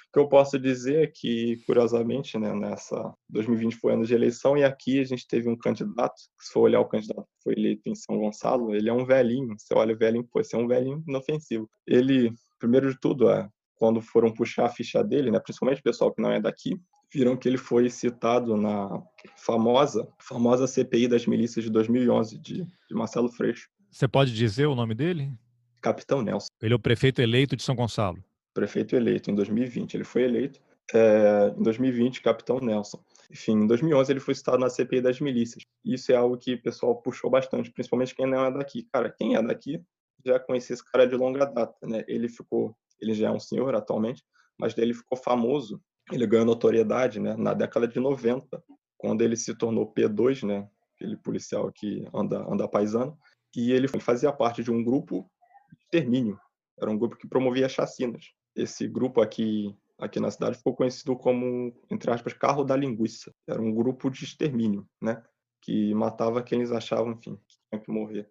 O 0.10 0.12
que 0.12 0.20
eu 0.20 0.28
posso 0.28 0.58
dizer 0.58 1.04
é 1.04 1.08
que, 1.08 1.58
curiosamente, 1.68 2.36
né, 2.40 2.52
nessa 2.52 3.14
2020 3.30 3.76
foi 3.76 3.94
ano 3.94 4.04
de 4.04 4.16
eleição 4.16 4.58
e 4.58 4.64
aqui 4.64 5.00
a 5.00 5.04
gente 5.04 5.28
teve 5.28 5.48
um 5.48 5.56
candidato, 5.56 6.16
se 6.40 6.52
for 6.52 6.62
olhar 6.62 6.80
o 6.80 6.88
candidato 6.88 7.22
que 7.22 7.44
foi 7.44 7.54
eleito 7.54 7.88
em 7.88 7.94
São 7.94 8.18
Gonçalo, 8.18 8.74
ele 8.74 8.90
é 8.90 8.94
um 8.94 9.06
velhinho. 9.06 9.54
Você 9.56 9.72
olha 9.76 9.94
o 9.94 9.98
velhinho, 9.98 10.24
pô, 10.24 10.40
esse 10.40 10.56
é 10.56 10.58
um 10.58 10.68
velhinho 10.68 11.04
inofensivo. 11.08 11.70
Ele, 11.86 12.34
primeiro 12.58 12.92
de 12.92 13.00
tudo, 13.00 13.30
é, 13.30 13.48
quando 13.76 14.02
foram 14.02 14.34
puxar 14.34 14.66
a 14.66 14.70
ficha 14.70 15.04
dele, 15.04 15.30
né, 15.30 15.40
principalmente 15.40 15.80
o 15.80 15.84
pessoal 15.84 16.12
que 16.12 16.24
não 16.24 16.32
é 16.32 16.42
daqui, 16.42 16.76
viram 17.14 17.38
que 17.38 17.48
ele 17.48 17.58
foi 17.58 17.88
citado 17.88 18.58
na 18.58 18.90
famosa, 19.38 20.08
famosa 20.20 20.66
CPI 20.66 21.08
das 21.08 21.28
milícias 21.28 21.64
de 21.64 21.70
2011 21.70 22.36
de, 22.40 22.64
de 22.64 22.96
Marcelo 22.96 23.30
Freixo. 23.30 23.70
Você 23.92 24.08
pode 24.08 24.34
dizer 24.34 24.66
o 24.66 24.74
nome 24.74 24.96
dele? 24.96 25.32
Capitão 25.80 26.24
Nelson. 26.24 26.48
Ele 26.60 26.74
é 26.74 26.76
o 26.76 26.80
prefeito 26.80 27.22
eleito 27.22 27.56
de 27.56 27.62
São 27.62 27.76
Gonçalo 27.76 28.18
prefeito 28.60 28.96
eleito 28.96 29.32
em 29.32 29.36
2020. 29.36 29.94
Ele 29.94 30.04
foi 30.04 30.24
eleito 30.24 30.60
é, 30.94 31.54
em 31.58 31.64
2020, 31.64 32.22
capitão 32.22 32.60
Nelson. 32.60 33.02
Enfim, 33.32 33.54
em 33.54 33.68
2011 33.68 34.12
ele 34.12 34.20
foi 34.20 34.36
citado 34.36 34.58
na 34.58 34.70
CPI 34.70 35.02
das 35.02 35.22
milícias. 35.22 35.64
Isso 35.86 36.12
é 36.12 36.16
algo 36.16 36.38
que 36.38 36.56
o 36.56 36.62
pessoal 36.62 37.02
puxou 37.02 37.30
bastante, 37.30 37.72
principalmente 37.72 38.14
quem 38.14 38.28
não 38.28 38.46
é 38.46 38.52
daqui. 38.52 38.88
Cara, 38.92 39.10
quem 39.10 39.36
é 39.36 39.42
daqui 39.42 39.82
já 40.26 40.38
conhecia 40.40 40.74
esse 40.74 40.92
cara 40.92 41.08
de 41.08 41.16
longa 41.16 41.46
data, 41.46 41.76
né? 41.88 42.04
Ele 42.08 42.28
ficou, 42.28 42.76
ele 43.00 43.14
já 43.14 43.30
é 43.30 43.32
um 43.32 43.40
senhor 43.40 43.74
atualmente, 43.74 44.24
mas 44.60 44.78
ele 44.78 44.94
ficou 44.94 45.18
famoso, 45.18 45.82
ele 46.12 46.28
ganhou 46.28 46.46
notoriedade, 46.46 47.20
né, 47.20 47.36
na 47.38 47.54
década 47.54 47.88
de 47.88 48.00
90, 48.00 48.62
quando 48.98 49.22
ele 49.22 49.38
se 49.38 49.56
tornou 49.56 49.94
P2, 49.94 50.46
né, 50.46 50.68
aquele 50.96 51.16
policial 51.16 51.72
que 51.72 52.06
anda 52.14 52.46
anda 52.52 52.68
paisano, 52.68 53.18
e 53.56 53.72
ele 53.72 53.88
fazia 53.88 54.34
parte 54.34 54.62
de 54.62 54.72
um 54.72 54.84
grupo 54.84 55.32
de 55.72 55.84
extermínio. 55.84 56.38
Era 56.78 56.92
um 56.92 56.98
grupo 56.98 57.16
que 57.16 57.28
promovia 57.28 57.70
chacinas. 57.70 58.26
Esse 58.62 58.88
grupo 58.88 59.22
aqui 59.22 59.76
aqui 60.00 60.20
na 60.20 60.32
cidade 60.32 60.58
ficou 60.58 60.74
conhecido 60.74 61.16
como, 61.16 61.74
entre 61.92 62.10
aspas, 62.10 62.34
carro 62.34 62.64
da 62.64 62.76
linguiça. 62.76 63.34
Era 63.48 63.62
um 63.62 63.74
grupo 63.74 64.10
de 64.10 64.24
extermínio, 64.24 64.88
né? 65.02 65.22
Que 65.62 65.94
matava 65.94 66.42
quem 66.42 66.60
eles 66.60 66.72
achavam, 66.72 67.12
enfim, 67.12 67.36
que 67.36 67.58
tinha 67.70 67.82
que 67.82 67.92
morrer. 67.92 68.30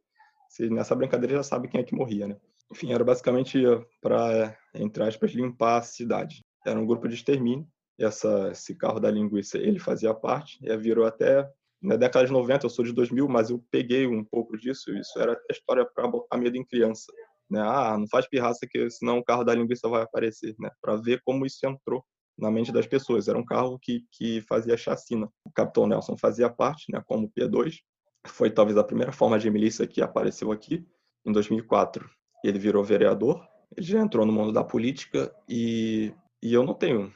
Você, 0.49 0.71
nessa 0.71 0.95
brincadeira 0.95 1.37
já 1.37 1.43
sabe 1.43 1.69
quem 1.69 1.81
é 1.81 1.85
que 1.85 1.95
morria, 1.95 2.27
né? 2.27 2.37
Enfim, 2.73 2.93
era 2.93 3.05
basicamente 3.05 3.62
para, 4.01 4.57
entre 4.75 5.03
aspas, 5.03 5.33
limpar 5.33 5.79
a 5.79 5.83
cidade. 5.83 6.43
Era 6.67 6.81
um 6.81 6.87
grupo 6.87 7.07
de 7.07 7.14
extermínio. 7.14 7.67
Essa, 7.99 8.51
esse 8.53 8.75
carro 8.75 9.01
da 9.01 9.11
linguiça, 9.11 9.59
ele 9.59 9.79
fazia 9.79 10.14
parte, 10.14 10.59
e 10.62 10.77
virou 10.77 11.05
até 11.05 11.51
na 11.83 11.97
década 11.97 12.27
de 12.27 12.33
90, 12.33 12.67
eu 12.67 12.71
sou 12.71 12.85
de 12.85 12.93
2000, 12.93 13.29
mas 13.29 13.51
eu 13.51 13.64
peguei 13.71 14.07
um 14.07 14.25
pouco 14.25 14.57
disso, 14.57 14.93
isso 14.97 15.19
era 15.19 15.33
até 15.33 15.53
história 15.53 15.85
para 15.85 16.09
botar 16.09 16.37
medo 16.37 16.57
em 16.57 16.64
criança 16.64 17.12
né? 17.51 17.61
Ah, 17.61 17.97
não 17.99 18.07
faz 18.09 18.29
pirraça 18.29 18.67
que 18.69 18.91
senão 18.91 19.19
o 19.19 19.25
carro 19.25 19.45
da 19.45 19.55
linguiça 19.55 19.89
vai 19.89 20.03
aparecer, 20.03 20.55
né? 20.59 20.71
Para 20.81 20.97
ver 20.97 21.21
como 21.25 21.47
isso 21.47 21.67
entrou 21.67 22.05
na 22.39 22.51
mente 22.51 22.73
das 22.73 22.87
pessoas. 22.87 23.29
Era 23.29 23.39
um 23.39 23.45
carro 23.45 23.79
que, 23.79 24.05
que 24.13 24.41
fazia 24.43 24.77
chacina. 24.77 25.29
O 25.45 25.51
Capitão 25.51 25.87
Nelson 25.87 26.17
fazia 26.17 26.49
parte, 26.49 26.91
né, 26.93 27.03
como 27.07 27.31
P2. 27.31 27.81
Foi 28.27 28.51
talvez 28.51 28.79
a 28.79 28.85
primeira 28.85 29.13
forma 29.13 29.39
de 29.39 29.51
milícia 29.51 29.87
que 29.87 30.01
apareceu 30.01 30.53
aqui, 30.53 30.87
em 31.27 31.33
2004. 31.33 32.09
Ele 32.45 32.59
virou 32.59 32.85
vereador, 32.85 33.45
ele 33.77 33.87
já 33.87 34.01
entrou 34.01 34.25
no 34.25 34.33
mundo 34.33 34.53
da 34.53 34.63
política 34.63 35.35
e, 35.49 36.15
e 36.43 36.55
eu 36.55 36.63
não 36.63 36.75
tenho, 36.75 37.13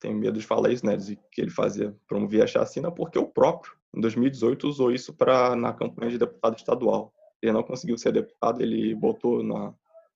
tenho 0.00 0.16
medo 0.16 0.38
de 0.38 0.44
falar 0.44 0.72
isso, 0.72 0.84
né, 0.84 0.96
de 0.96 1.16
que 1.30 1.40
ele 1.40 1.50
fazia, 1.50 1.94
promovia 2.08 2.44
a 2.44 2.48
chacina, 2.48 2.90
porque 2.90 3.18
o 3.18 3.26
próprio, 3.26 3.72
em 3.94 4.00
2018, 4.00 4.66
usou 4.66 4.90
isso 4.90 5.14
para 5.14 5.54
na 5.54 5.72
campanha 5.72 6.10
de 6.10 6.18
deputado 6.18 6.56
estadual 6.56 7.12
ele 7.44 7.52
não 7.52 7.62
conseguiu 7.62 7.98
ser 7.98 8.12
deputado, 8.12 8.62
ele 8.62 8.94
botou 8.94 9.42
na, 9.42 9.74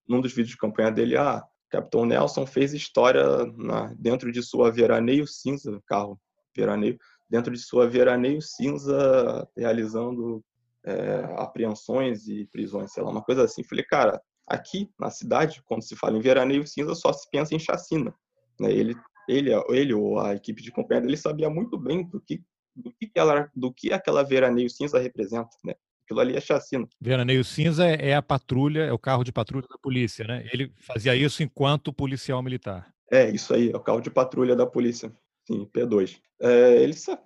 num 0.08 0.20
dos 0.20 0.32
vídeos 0.32 0.50
de 0.50 0.56
campanha 0.56 0.90
dele, 0.90 1.16
ah, 1.16 1.44
Capitão 1.70 2.06
Nelson 2.06 2.46
fez 2.46 2.72
história 2.72 3.22
na, 3.56 3.92
dentro 3.98 4.32
de 4.32 4.42
sua 4.42 4.70
veraneio 4.70 5.26
cinza, 5.26 5.80
carro, 5.86 6.18
veraneio, 6.56 6.98
dentro 7.28 7.52
de 7.52 7.58
sua 7.58 7.86
veraneio 7.86 8.40
cinza, 8.40 9.46
realizando 9.54 10.42
é, 10.84 11.24
apreensões 11.36 12.26
e 12.26 12.46
prisões, 12.46 12.92
sei 12.92 13.02
lá, 13.02 13.10
uma 13.10 13.22
coisa 13.22 13.44
assim. 13.44 13.62
Falei, 13.62 13.84
cara, 13.84 14.20
aqui 14.46 14.90
na 14.98 15.10
cidade, 15.10 15.62
quando 15.66 15.82
se 15.82 15.94
fala 15.94 16.16
em 16.16 16.22
veraneio 16.22 16.66
cinza, 16.66 16.94
só 16.94 17.12
se 17.12 17.28
pensa 17.30 17.54
em 17.54 17.58
chacina. 17.58 18.14
Né? 18.58 18.72
Ele, 18.72 18.96
ele, 19.28 19.50
ele 19.68 19.92
ou 19.92 20.18
a 20.18 20.34
equipe 20.34 20.62
de 20.62 20.72
campanha 20.72 21.02
dele 21.02 21.18
sabia 21.18 21.50
muito 21.50 21.76
bem 21.78 22.08
do 22.08 22.20
que 22.20 22.42
do 22.74 22.92
que, 22.92 23.10
do 23.56 23.72
que 23.72 23.92
aquela 23.92 24.22
veraneio 24.22 24.70
cinza 24.70 25.00
representa, 25.00 25.50
né? 25.64 25.74
Aquilo 26.08 26.20
ali 26.20 26.34
é 26.34 26.40
chacina. 26.40 26.88
Veraneio 26.98 27.44
Cinza 27.44 27.86
é, 27.86 28.08
é 28.08 28.14
a 28.14 28.22
patrulha, 28.22 28.80
é 28.80 28.92
o 28.92 28.98
carro 28.98 29.22
de 29.22 29.30
patrulha 29.30 29.66
da 29.68 29.76
polícia, 29.76 30.26
né? 30.26 30.48
Ele 30.50 30.72
fazia 30.78 31.14
isso 31.14 31.42
enquanto 31.42 31.92
policial 31.92 32.42
militar. 32.42 32.90
É, 33.12 33.28
isso 33.28 33.52
aí, 33.52 33.70
é 33.70 33.76
o 33.76 33.80
carro 33.80 34.00
de 34.00 34.10
patrulha 34.10 34.56
da 34.56 34.66
polícia. 34.66 35.12
Sim, 35.46 35.66
P2. 35.66 36.18
É, 36.40 36.82
ele 36.82 36.94
sabe, 36.94 37.20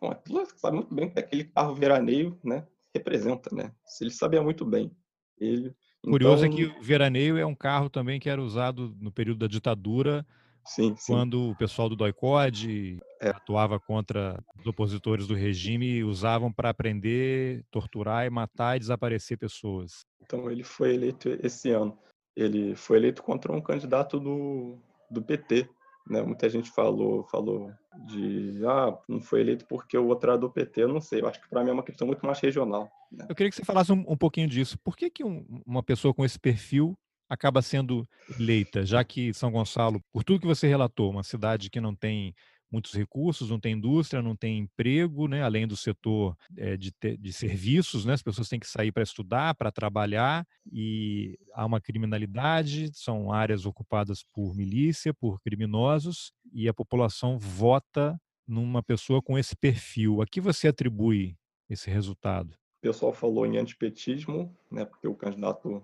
sabe 0.56 0.76
muito 0.78 0.92
bem 0.92 1.08
que 1.10 1.20
aquele 1.20 1.44
carro 1.44 1.76
veraneio, 1.76 2.36
né, 2.42 2.66
representa, 2.92 3.54
né? 3.54 3.70
Ele 4.00 4.10
sabia 4.10 4.42
muito 4.42 4.64
bem. 4.64 4.90
Ele, 5.38 5.72
Curioso 6.02 6.44
então... 6.44 6.58
é 6.58 6.60
que 6.60 6.76
o 6.76 6.82
veraneio 6.82 7.38
é 7.38 7.46
um 7.46 7.54
carro 7.54 7.88
também 7.88 8.18
que 8.18 8.28
era 8.28 8.42
usado 8.42 8.96
no 9.00 9.12
período 9.12 9.38
da 9.38 9.46
ditadura 9.46 10.26
Sim, 10.64 10.94
sim. 10.96 11.12
Quando 11.12 11.51
o 11.51 11.57
pessoal 11.57 11.88
do 11.88 11.96
DOI-CODE 11.96 13.01
é. 13.20 13.31
atuava 13.31 13.81
contra 13.81 14.42
os 14.59 14.66
opositores 14.66 15.27
do 15.27 15.35
regime 15.35 15.87
e 15.87 16.05
usavam 16.05 16.53
para 16.53 16.72
prender, 16.72 17.64
torturar 17.70 18.27
e 18.27 18.31
matar 18.31 18.77
e 18.77 18.81
desaparecer 18.81 19.38
pessoas. 19.38 20.07
Então 20.22 20.51
ele 20.51 20.62
foi 20.62 20.94
eleito 20.94 21.29
esse 21.42 21.70
ano. 21.70 21.98
Ele 22.37 22.75
foi 22.75 22.96
eleito 22.98 23.22
contra 23.22 23.53
um 23.53 23.61
candidato 23.61 24.18
do, 24.18 24.79
do 25.11 25.20
PT. 25.20 25.68
Né? 26.09 26.22
Muita 26.22 26.48
gente 26.48 26.70
falou, 26.70 27.25
falou 27.25 27.70
de 28.07 28.61
ah, 28.66 28.98
não 29.09 29.20
foi 29.20 29.40
eleito 29.40 29.66
porque 29.66 29.96
o 29.96 30.07
outro 30.07 30.31
era 30.31 30.38
do 30.38 30.51
PT. 30.51 30.83
Eu 30.83 30.88
não 30.88 31.01
sei. 31.01 31.20
Eu 31.20 31.29
acho 31.29 31.40
que 31.40 31.48
para 31.48 31.62
mim 31.62 31.70
é 31.70 31.75
uma 31.75 31.83
questão 31.83 32.07
muito 32.07 32.25
mais 32.25 32.40
regional. 32.40 32.90
Né? 33.11 33.27
Eu 33.29 33.35
queria 33.35 33.51
que 33.51 33.57
você 33.57 33.64
falasse 33.64 33.92
um, 33.92 34.05
um 34.09 34.16
pouquinho 34.16 34.48
disso. 34.48 34.79
Por 34.79 34.96
que, 34.96 35.11
que 35.11 35.25
um, 35.25 35.62
uma 35.66 35.83
pessoa 35.83 36.14
com 36.14 36.25
esse 36.25 36.38
perfil 36.38 36.96
acaba 37.32 37.62
sendo 37.62 38.06
eleita, 38.38 38.84
já 38.84 39.02
que 39.02 39.32
São 39.32 39.50
Gonçalo, 39.50 40.02
por 40.12 40.22
tudo 40.22 40.40
que 40.40 40.46
você 40.46 40.68
relatou, 40.68 41.10
uma 41.10 41.22
cidade 41.22 41.70
que 41.70 41.80
não 41.80 41.94
tem 41.94 42.34
muitos 42.70 42.92
recursos, 42.92 43.48
não 43.48 43.58
tem 43.58 43.72
indústria, 43.72 44.20
não 44.20 44.36
tem 44.36 44.58
emprego, 44.58 45.26
né? 45.26 45.42
além 45.42 45.66
do 45.66 45.74
setor 45.74 46.36
é, 46.56 46.76
de, 46.76 46.92
de 47.18 47.32
serviços, 47.32 48.04
né? 48.04 48.12
as 48.12 48.22
pessoas 48.22 48.50
têm 48.50 48.60
que 48.60 48.66
sair 48.66 48.92
para 48.92 49.02
estudar, 49.02 49.54
para 49.54 49.72
trabalhar, 49.72 50.46
e 50.70 51.38
há 51.54 51.64
uma 51.64 51.80
criminalidade, 51.80 52.90
são 52.94 53.32
áreas 53.32 53.64
ocupadas 53.64 54.22
por 54.34 54.54
milícia, 54.54 55.14
por 55.14 55.40
criminosos, 55.40 56.32
e 56.52 56.68
a 56.68 56.74
população 56.74 57.38
vota 57.38 58.20
numa 58.46 58.82
pessoa 58.82 59.22
com 59.22 59.38
esse 59.38 59.56
perfil. 59.56 60.20
A 60.20 60.26
que 60.26 60.40
você 60.40 60.68
atribui 60.68 61.34
esse 61.68 61.90
resultado? 61.90 62.52
O 62.78 62.82
pessoal 62.82 63.12
falou 63.12 63.46
em 63.46 63.56
antipetismo, 63.56 64.54
né, 64.70 64.84
porque 64.84 65.08
o 65.08 65.14
candidato 65.14 65.82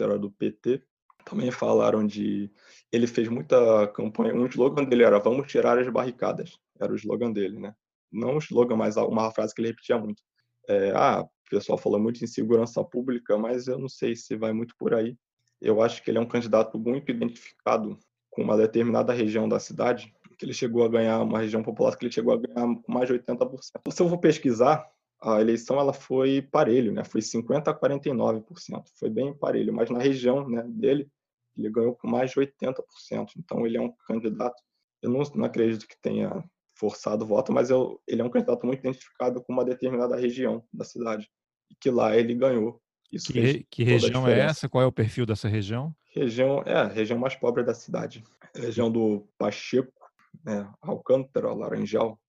era 0.00 0.18
do 0.18 0.30
PT, 0.30 0.82
também 1.24 1.50
falaram 1.50 2.06
de. 2.06 2.50
Ele 2.90 3.06
fez 3.06 3.28
muita 3.28 3.86
campanha. 3.88 4.34
Um 4.34 4.46
slogan 4.46 4.84
dele 4.84 5.04
era 5.04 5.18
Vamos 5.18 5.50
tirar 5.50 5.78
as 5.78 5.88
barricadas. 5.88 6.58
Era 6.80 6.92
o 6.92 6.96
slogan 6.96 7.32
dele, 7.32 7.58
né? 7.58 7.74
Não 8.10 8.36
o 8.36 8.38
slogan, 8.38 8.76
mas 8.76 8.96
uma 8.96 9.30
frase 9.30 9.54
que 9.54 9.60
ele 9.60 9.68
repetia 9.68 9.98
muito. 9.98 10.22
É, 10.68 10.92
ah, 10.94 11.22
o 11.22 11.50
pessoal 11.50 11.78
falou 11.78 12.00
muito 12.00 12.22
em 12.22 12.26
segurança 12.26 12.82
pública, 12.84 13.36
mas 13.36 13.68
eu 13.68 13.78
não 13.78 13.88
sei 13.88 14.16
se 14.16 14.36
vai 14.36 14.52
muito 14.52 14.74
por 14.78 14.94
aí. 14.94 15.16
Eu 15.60 15.82
acho 15.82 16.02
que 16.02 16.10
ele 16.10 16.18
é 16.18 16.20
um 16.20 16.28
candidato 16.28 16.78
muito 16.78 17.10
identificado 17.10 17.98
com 18.30 18.42
uma 18.42 18.56
determinada 18.56 19.12
região 19.12 19.48
da 19.48 19.58
cidade, 19.58 20.14
que 20.38 20.44
ele 20.44 20.52
chegou 20.52 20.84
a 20.84 20.88
ganhar, 20.88 21.20
uma 21.20 21.40
região 21.40 21.62
popular 21.62 21.96
que 21.96 22.04
ele 22.04 22.12
chegou 22.12 22.32
a 22.32 22.36
ganhar 22.36 22.66
mais 22.86 23.08
de 23.08 23.14
80%. 23.14 23.60
Se 23.90 24.02
eu 24.02 24.08
vou 24.08 24.18
pesquisar, 24.18 24.88
a 25.20 25.40
eleição 25.40 25.78
ela 25.78 25.92
foi 25.92 26.42
parelho, 26.42 26.92
né? 26.92 27.04
Foi 27.04 27.20
50 27.20 27.70
a 27.70 27.74
49%, 27.74 28.84
foi 28.98 29.10
bem 29.10 29.34
parelho, 29.34 29.72
mas 29.72 29.90
na 29.90 29.98
região, 29.98 30.48
né, 30.48 30.62
dele, 30.68 31.10
ele 31.56 31.70
ganhou 31.70 31.94
com 31.94 32.08
mais 32.08 32.30
de 32.30 32.36
80%. 32.36 33.32
Então 33.36 33.66
ele 33.66 33.76
é 33.76 33.80
um 33.80 33.92
candidato, 34.06 34.62
eu 35.02 35.10
não, 35.10 35.22
não 35.34 35.44
acredito 35.44 35.86
que 35.88 36.00
tenha 36.00 36.44
forçado 36.76 37.24
o 37.24 37.28
voto, 37.28 37.52
mas 37.52 37.70
eu, 37.70 38.00
ele 38.06 38.22
é 38.22 38.24
um 38.24 38.30
candidato 38.30 38.64
muito 38.64 38.78
identificado 38.78 39.42
com 39.42 39.52
uma 39.52 39.64
determinada 39.64 40.14
região 40.14 40.64
da 40.72 40.84
cidade 40.84 41.28
e 41.68 41.74
que 41.74 41.90
lá 41.90 42.16
ele 42.16 42.34
ganhou. 42.34 42.80
Isso 43.10 43.32
que, 43.32 43.66
que 43.68 43.82
região 43.82 44.28
é 44.28 44.38
essa? 44.38 44.68
Qual 44.68 44.82
é 44.82 44.86
o 44.86 44.92
perfil 44.92 45.26
dessa 45.26 45.48
região? 45.48 45.94
Região 46.14 46.62
é 46.64 46.74
a 46.74 46.86
região 46.86 47.18
mais 47.18 47.34
pobre 47.34 47.64
da 47.64 47.74
cidade, 47.74 48.22
região 48.54 48.90
do 48.90 49.26
Pacheco, 49.36 49.92
né, 50.44 50.70
Alcântara, 50.80 51.52
Laranjal, 51.52 52.20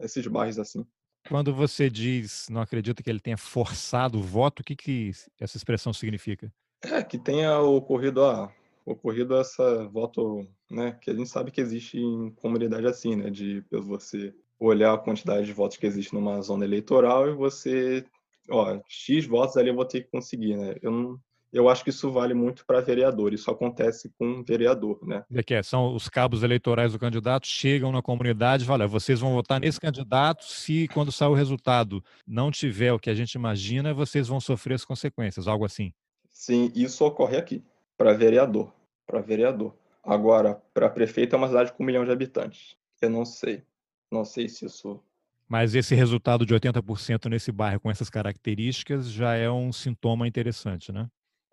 esses 0.00 0.26
bairros 0.26 0.58
assim. 0.58 0.86
Quando 1.28 1.54
você 1.54 1.90
diz 1.90 2.46
não 2.50 2.60
acredita 2.60 3.02
que 3.02 3.10
ele 3.10 3.20
tenha 3.20 3.36
forçado 3.36 4.18
o 4.18 4.22
voto, 4.22 4.60
o 4.60 4.64
que, 4.64 4.74
que 4.74 5.10
essa 5.38 5.56
expressão 5.56 5.92
significa? 5.92 6.52
É 6.82 7.02
que 7.02 7.18
tenha 7.18 7.58
ocorrido 7.58 8.24
a 8.24 8.52
ocorrido 8.84 9.36
essa 9.36 9.86
voto, 9.88 10.46
né, 10.70 10.92
que 11.02 11.10
a 11.10 11.14
gente 11.14 11.28
sabe 11.28 11.50
que 11.50 11.60
existe 11.60 11.98
em 11.98 12.30
comunidade 12.30 12.86
assim, 12.86 13.14
né, 13.16 13.28
de 13.28 13.62
você 13.70 14.34
olhar 14.58 14.94
a 14.94 14.98
quantidade 14.98 15.46
de 15.46 15.52
votos 15.52 15.76
que 15.76 15.86
existe 15.86 16.14
numa 16.14 16.40
zona 16.40 16.64
eleitoral 16.64 17.28
e 17.28 17.34
você, 17.34 18.04
ó, 18.50 18.80
X 18.88 19.26
votos 19.26 19.56
ali 19.56 19.68
eu 19.68 19.74
vou 19.74 19.84
ter 19.84 20.02
que 20.04 20.10
conseguir, 20.10 20.56
né? 20.56 20.74
Eu 20.82 20.90
não, 20.90 21.20
eu 21.52 21.68
acho 21.68 21.82
que 21.82 21.90
isso 21.90 22.10
vale 22.10 22.34
muito 22.34 22.64
para 22.66 22.80
vereador. 22.80 23.32
Isso 23.32 23.50
acontece 23.50 24.12
com 24.18 24.42
vereador, 24.42 24.98
né? 25.02 25.24
É 25.32 25.42
que 25.42 25.54
é, 25.54 25.62
são 25.62 25.94
os 25.94 26.08
cabos 26.08 26.42
eleitorais 26.42 26.92
do 26.92 26.98
candidato 26.98 27.46
chegam 27.46 27.90
na 27.90 28.02
comunidade 28.02 28.64
falam: 28.64 28.88
vocês 28.88 29.20
vão 29.20 29.32
votar 29.32 29.60
nesse 29.60 29.80
candidato. 29.80 30.44
Se 30.44 30.88
quando 30.88 31.10
sair 31.10 31.28
o 31.28 31.34
resultado 31.34 32.02
não 32.26 32.50
tiver 32.50 32.92
o 32.92 32.98
que 32.98 33.10
a 33.10 33.14
gente 33.14 33.34
imagina, 33.34 33.94
vocês 33.94 34.28
vão 34.28 34.40
sofrer 34.40 34.74
as 34.74 34.84
consequências, 34.84 35.48
algo 35.48 35.64
assim. 35.64 35.92
Sim, 36.30 36.70
isso 36.74 37.04
ocorre 37.04 37.36
aqui 37.36 37.64
para 37.96 38.12
vereador, 38.12 38.72
para 39.06 39.20
vereador. 39.20 39.74
Agora, 40.04 40.62
para 40.72 40.88
prefeito 40.88 41.34
é 41.34 41.38
uma 41.38 41.48
cidade 41.48 41.72
com 41.72 41.82
um 41.82 41.86
milhão 41.86 42.04
de 42.04 42.10
habitantes. 42.10 42.76
Eu 43.00 43.10
não 43.10 43.24
sei, 43.24 43.62
não 44.10 44.24
sei 44.24 44.48
se 44.48 44.66
isso 44.66 45.02
mas 45.48 45.74
esse 45.74 45.94
resultado 45.94 46.44
de 46.44 46.54
80% 46.54 47.30
nesse 47.30 47.50
bairro 47.50 47.80
com 47.80 47.90
essas 47.90 48.10
características 48.10 49.10
já 49.10 49.34
é 49.34 49.50
um 49.50 49.72
sintoma 49.72 50.28
interessante, 50.28 50.92
né? 50.92 51.08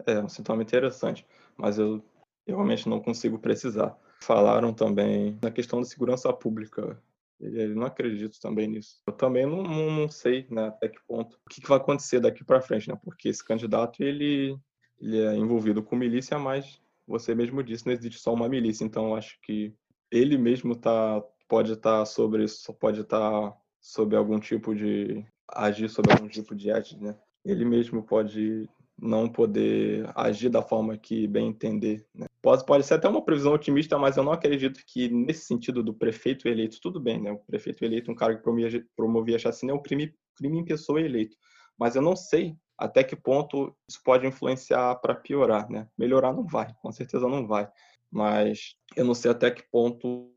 É 0.08 0.20
um 0.22 0.30
sintoma 0.30 0.62
interessante, 0.62 1.26
mas 1.58 1.78
eu, 1.80 2.04
eu 2.46 2.56
realmente 2.56 2.88
não 2.88 3.00
consigo 3.00 3.40
precisar. 3.40 3.98
Falaram 4.22 4.74
também 4.74 5.38
na 5.42 5.52
questão 5.52 5.80
da 5.80 5.86
segurança 5.86 6.32
pública. 6.32 7.02
Eu 7.40 7.76
não 7.76 7.86
acredito 7.86 8.40
também 8.40 8.68
nisso. 8.68 9.02
Eu 9.08 9.14
também 9.14 9.46
não, 9.46 9.62
não, 9.62 9.92
não 9.92 10.10
sei 10.10 10.48
né, 10.50 10.68
até 10.68 10.88
que 10.88 11.00
ponto 11.08 11.36
o 11.46 11.50
que, 11.50 11.62
que 11.62 11.68
vai 11.68 11.78
acontecer 11.78 12.20
daqui 12.20 12.44
para 12.44 12.62
frente, 12.62 12.88
né? 12.88 12.98
Porque 13.04 13.28
esse 13.28 13.44
candidato 13.44 14.02
ele, 14.02 14.58
ele 15.00 15.22
é 15.22 15.36
envolvido 15.36 15.84
com 15.84 15.96
milícia, 15.96 16.40
mas 16.40 16.80
você 17.08 17.36
mesmo 17.36 17.62
disse, 17.62 17.86
não 17.86 17.94
existe 17.94 18.20
só 18.20 18.34
uma 18.34 18.48
milícia. 18.48 18.86
Então 18.86 19.16
acho 19.16 19.38
que 19.42 19.74
ele 20.12 20.38
mesmo 20.38 20.76
tá 20.76 21.22
pode 21.48 21.74
estar 21.74 22.00
tá 22.00 22.06
sobre 22.06 22.44
isso, 22.44 22.74
pode 22.74 23.02
estar 23.02 23.20
tá 23.20 23.58
sobre 23.82 24.16
algum 24.16 24.40
tipo 24.40 24.74
de 24.74 25.26
agir 25.48 25.90
sobre 25.90 26.14
algum 26.14 26.28
tipo 26.28 26.56
de 26.56 26.70
ética, 26.70 27.00
né? 27.02 27.16
Ele 27.44 27.64
mesmo 27.64 28.02
pode 28.02 28.68
não 29.00 29.28
poder 29.28 30.10
agir 30.16 30.50
da 30.50 30.62
forma 30.62 30.98
que 30.98 31.28
bem 31.28 31.48
entender. 31.48 32.06
Né? 32.14 32.28
Pode, 32.42 32.66
pode 32.66 32.86
ser 32.86 32.96
até 32.96 33.08
uma 33.08 33.24
previsão 33.24 33.54
otimista, 33.54 33.98
mas 33.98 34.18
eu 34.18 34.24
não 34.24 34.32
acredito 34.32 34.82
que 34.86 35.10
nesse 35.10 35.46
sentido 35.46 35.84
do 35.84 35.94
prefeito 35.94 36.48
eleito, 36.48 36.80
tudo 36.80 37.00
bem, 37.00 37.22
né? 37.22 37.32
O 37.32 37.40
prefeito 37.40 37.84
eleito, 37.84 38.12
um 38.12 38.16
cara 38.16 38.36
que 38.36 38.44
promovia, 38.44 38.86
promovia 38.96 39.40
chacina, 39.40 39.72
é 39.72 39.76
um 39.76 39.82
crime, 39.82 40.14
crime 40.36 40.60
em 40.60 40.66
pessoa 40.66 41.02
eleito. 41.02 41.36
Mas 41.78 41.96
eu 41.96 42.02
não 42.02 42.16
sei 42.16 42.56
até 42.78 43.04
que 43.04 43.16
ponto 43.16 43.76
isso 43.88 44.02
pode 44.04 44.26
influenciar 44.28 44.96
para 44.96 45.16
piorar, 45.16 45.70
né? 45.70 45.88
Melhorar 45.98 46.34
não 46.34 46.46
vai, 46.46 46.74
com 46.82 46.92
certeza 46.92 47.28
não 47.28 47.48
vai. 47.48 47.70
Mas 48.12 48.76
eu 48.96 49.04
não 49.04 49.14
sei 49.14 49.32
até 49.32 49.52
que 49.52 49.64
ponto 49.70 50.32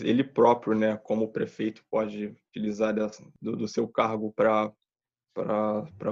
ele 0.00 0.24
próprio, 0.24 0.74
né, 0.74 0.96
como 0.96 1.30
prefeito, 1.30 1.84
pode 1.90 2.34
utilizar 2.48 2.94
do, 3.40 3.68
seu 3.68 3.86
cargo 3.86 4.32
para 4.32 4.72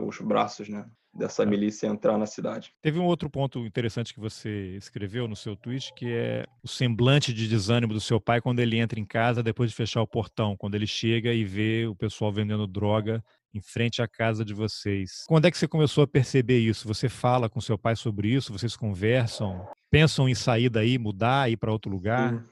os 0.07 0.20
braços, 0.20 0.68
né? 0.68 0.89
Dessa 1.14 1.42
é. 1.42 1.46
milícia 1.46 1.86
entrar 1.86 2.18
na 2.18 2.26
cidade. 2.26 2.72
Teve 2.82 2.98
um 2.98 3.04
outro 3.04 3.30
ponto 3.30 3.60
interessante 3.60 4.12
que 4.12 4.20
você 4.20 4.76
escreveu 4.76 5.28
no 5.28 5.36
seu 5.36 5.54
tweet, 5.56 5.92
que 5.94 6.12
é 6.12 6.44
o 6.62 6.68
semblante 6.68 7.32
de 7.32 7.48
desânimo 7.48 7.92
do 7.92 8.00
seu 8.00 8.20
pai 8.20 8.40
quando 8.40 8.60
ele 8.60 8.78
entra 8.78 8.98
em 8.98 9.04
casa 9.04 9.42
depois 9.42 9.70
de 9.70 9.76
fechar 9.76 10.02
o 10.02 10.06
portão, 10.06 10.56
quando 10.56 10.74
ele 10.74 10.86
chega 10.86 11.32
e 11.32 11.44
vê 11.44 11.86
o 11.86 11.94
pessoal 11.94 12.32
vendendo 12.32 12.66
droga 12.66 13.22
em 13.54 13.60
frente 13.60 14.02
à 14.02 14.08
casa 14.08 14.44
de 14.44 14.52
vocês. 14.52 15.24
Quando 15.28 15.46
é 15.46 15.50
que 15.50 15.56
você 15.56 15.68
começou 15.68 16.02
a 16.02 16.08
perceber 16.08 16.58
isso? 16.58 16.88
Você 16.88 17.08
fala 17.08 17.48
com 17.48 17.60
seu 17.60 17.78
pai 17.78 17.94
sobre 17.94 18.28
isso? 18.28 18.52
Vocês 18.52 18.76
conversam? 18.76 19.64
Pensam 19.88 20.28
em 20.28 20.34
sair 20.34 20.68
daí, 20.68 20.98
mudar, 20.98 21.48
ir 21.48 21.56
para 21.56 21.70
outro 21.70 21.88
lugar? 21.90 22.44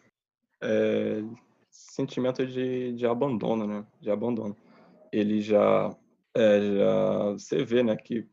É, 0.63 1.21
sentimento 1.69 2.47
de, 2.47 2.93
de 2.93 3.05
abandono, 3.05 3.67
né? 3.67 3.85
De 4.01 4.11
abandono. 4.11 4.57
Ele 5.13 5.41
já, 5.41 5.95
é, 6.37 6.61
já 6.61 7.33
você 7.33 7.65
vê, 7.65 7.83
né, 7.83 7.97
que 7.97 8.25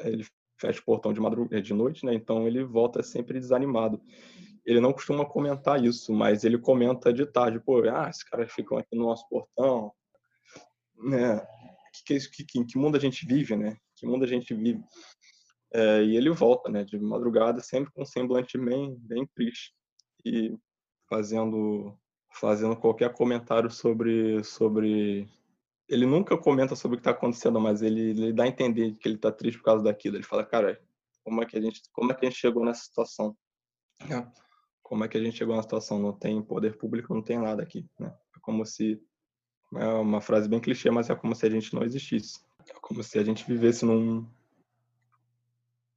ele 0.00 0.26
fecha 0.58 0.80
o 0.80 0.84
portão 0.84 1.12
de 1.12 1.20
madrugada, 1.20 1.60
de 1.60 1.74
noite, 1.74 2.04
né? 2.04 2.14
Então 2.14 2.46
ele 2.46 2.64
volta 2.64 3.02
sempre 3.02 3.38
desanimado. 3.38 4.00
Ele 4.64 4.80
não 4.80 4.92
costuma 4.92 5.26
comentar 5.26 5.82
isso, 5.82 6.12
mas 6.12 6.44
ele 6.44 6.58
comenta 6.58 7.12
de 7.12 7.26
tarde, 7.26 7.60
pô, 7.60 7.82
ah, 7.88 8.08
esses 8.08 8.22
caras 8.22 8.50
ficam 8.52 8.78
aqui 8.78 8.96
no 8.96 9.04
nosso 9.04 9.28
portão, 9.28 9.92
né? 10.96 11.46
Que, 12.06 12.18
que, 12.18 12.44
que, 12.44 12.64
que 12.64 12.78
mundo 12.78 12.96
a 12.96 13.00
gente 13.00 13.26
vive, 13.26 13.56
né? 13.56 13.76
Que 13.94 14.06
mundo 14.06 14.24
a 14.24 14.28
gente 14.28 14.54
vive? 14.54 14.82
É, 15.72 16.02
e 16.02 16.16
ele 16.16 16.30
volta, 16.30 16.70
né? 16.70 16.84
De 16.84 16.98
madrugada, 16.98 17.60
sempre 17.60 17.92
com 17.92 18.02
um 18.02 18.06
semblante 18.06 18.56
bem, 18.56 18.96
bem 19.00 19.26
triste 19.34 19.74
e 20.24 20.56
fazendo 21.08 21.96
fazendo 22.32 22.74
qualquer 22.74 23.12
comentário 23.12 23.70
sobre 23.70 24.42
sobre 24.42 25.28
ele 25.88 26.06
nunca 26.06 26.36
comenta 26.36 26.74
sobre 26.74 26.96
o 26.96 26.98
que 26.98 27.02
está 27.02 27.10
acontecendo, 27.10 27.60
mas 27.60 27.82
ele, 27.82 28.10
ele, 28.10 28.32
dá 28.32 28.44
a 28.44 28.48
entender 28.48 28.94
que 28.94 29.08
ele 29.08 29.16
está 29.16 29.30
triste 29.30 29.58
por 29.58 29.64
causa 29.64 29.84
daquilo. 29.84 30.16
Ele 30.16 30.24
fala, 30.24 30.44
cara, 30.44 30.80
como 31.22 31.42
é 31.42 31.46
que 31.46 31.56
a 31.56 31.60
gente, 31.60 31.82
como 31.92 32.12
é 32.12 32.14
que 32.14 32.26
a 32.26 32.30
gente 32.30 32.38
chegou 32.38 32.64
nessa 32.64 32.84
situação? 32.84 33.36
É. 34.00 34.26
Como 34.82 35.04
é 35.04 35.08
que 35.08 35.16
a 35.16 35.22
gente 35.22 35.36
chegou 35.36 35.54
nessa 35.54 35.66
situação? 35.66 35.98
Não 35.98 36.12
tem 36.12 36.42
poder 36.42 36.76
público, 36.76 37.14
não 37.14 37.22
tem 37.22 37.38
nada 37.38 37.62
aqui, 37.62 37.86
né? 37.98 38.14
É 38.36 38.40
como 38.40 38.64
se 38.64 39.00
é 39.76 39.88
uma 39.88 40.20
frase 40.20 40.48
bem 40.48 40.60
clichê, 40.60 40.90
mas 40.90 41.10
é 41.10 41.14
como 41.14 41.34
se 41.34 41.46
a 41.46 41.50
gente 41.50 41.74
não 41.74 41.82
existisse. 41.82 42.40
É 42.68 42.74
como 42.80 43.02
se 43.02 43.18
a 43.18 43.24
gente 43.24 43.44
vivesse 43.46 43.84
num 43.84 44.26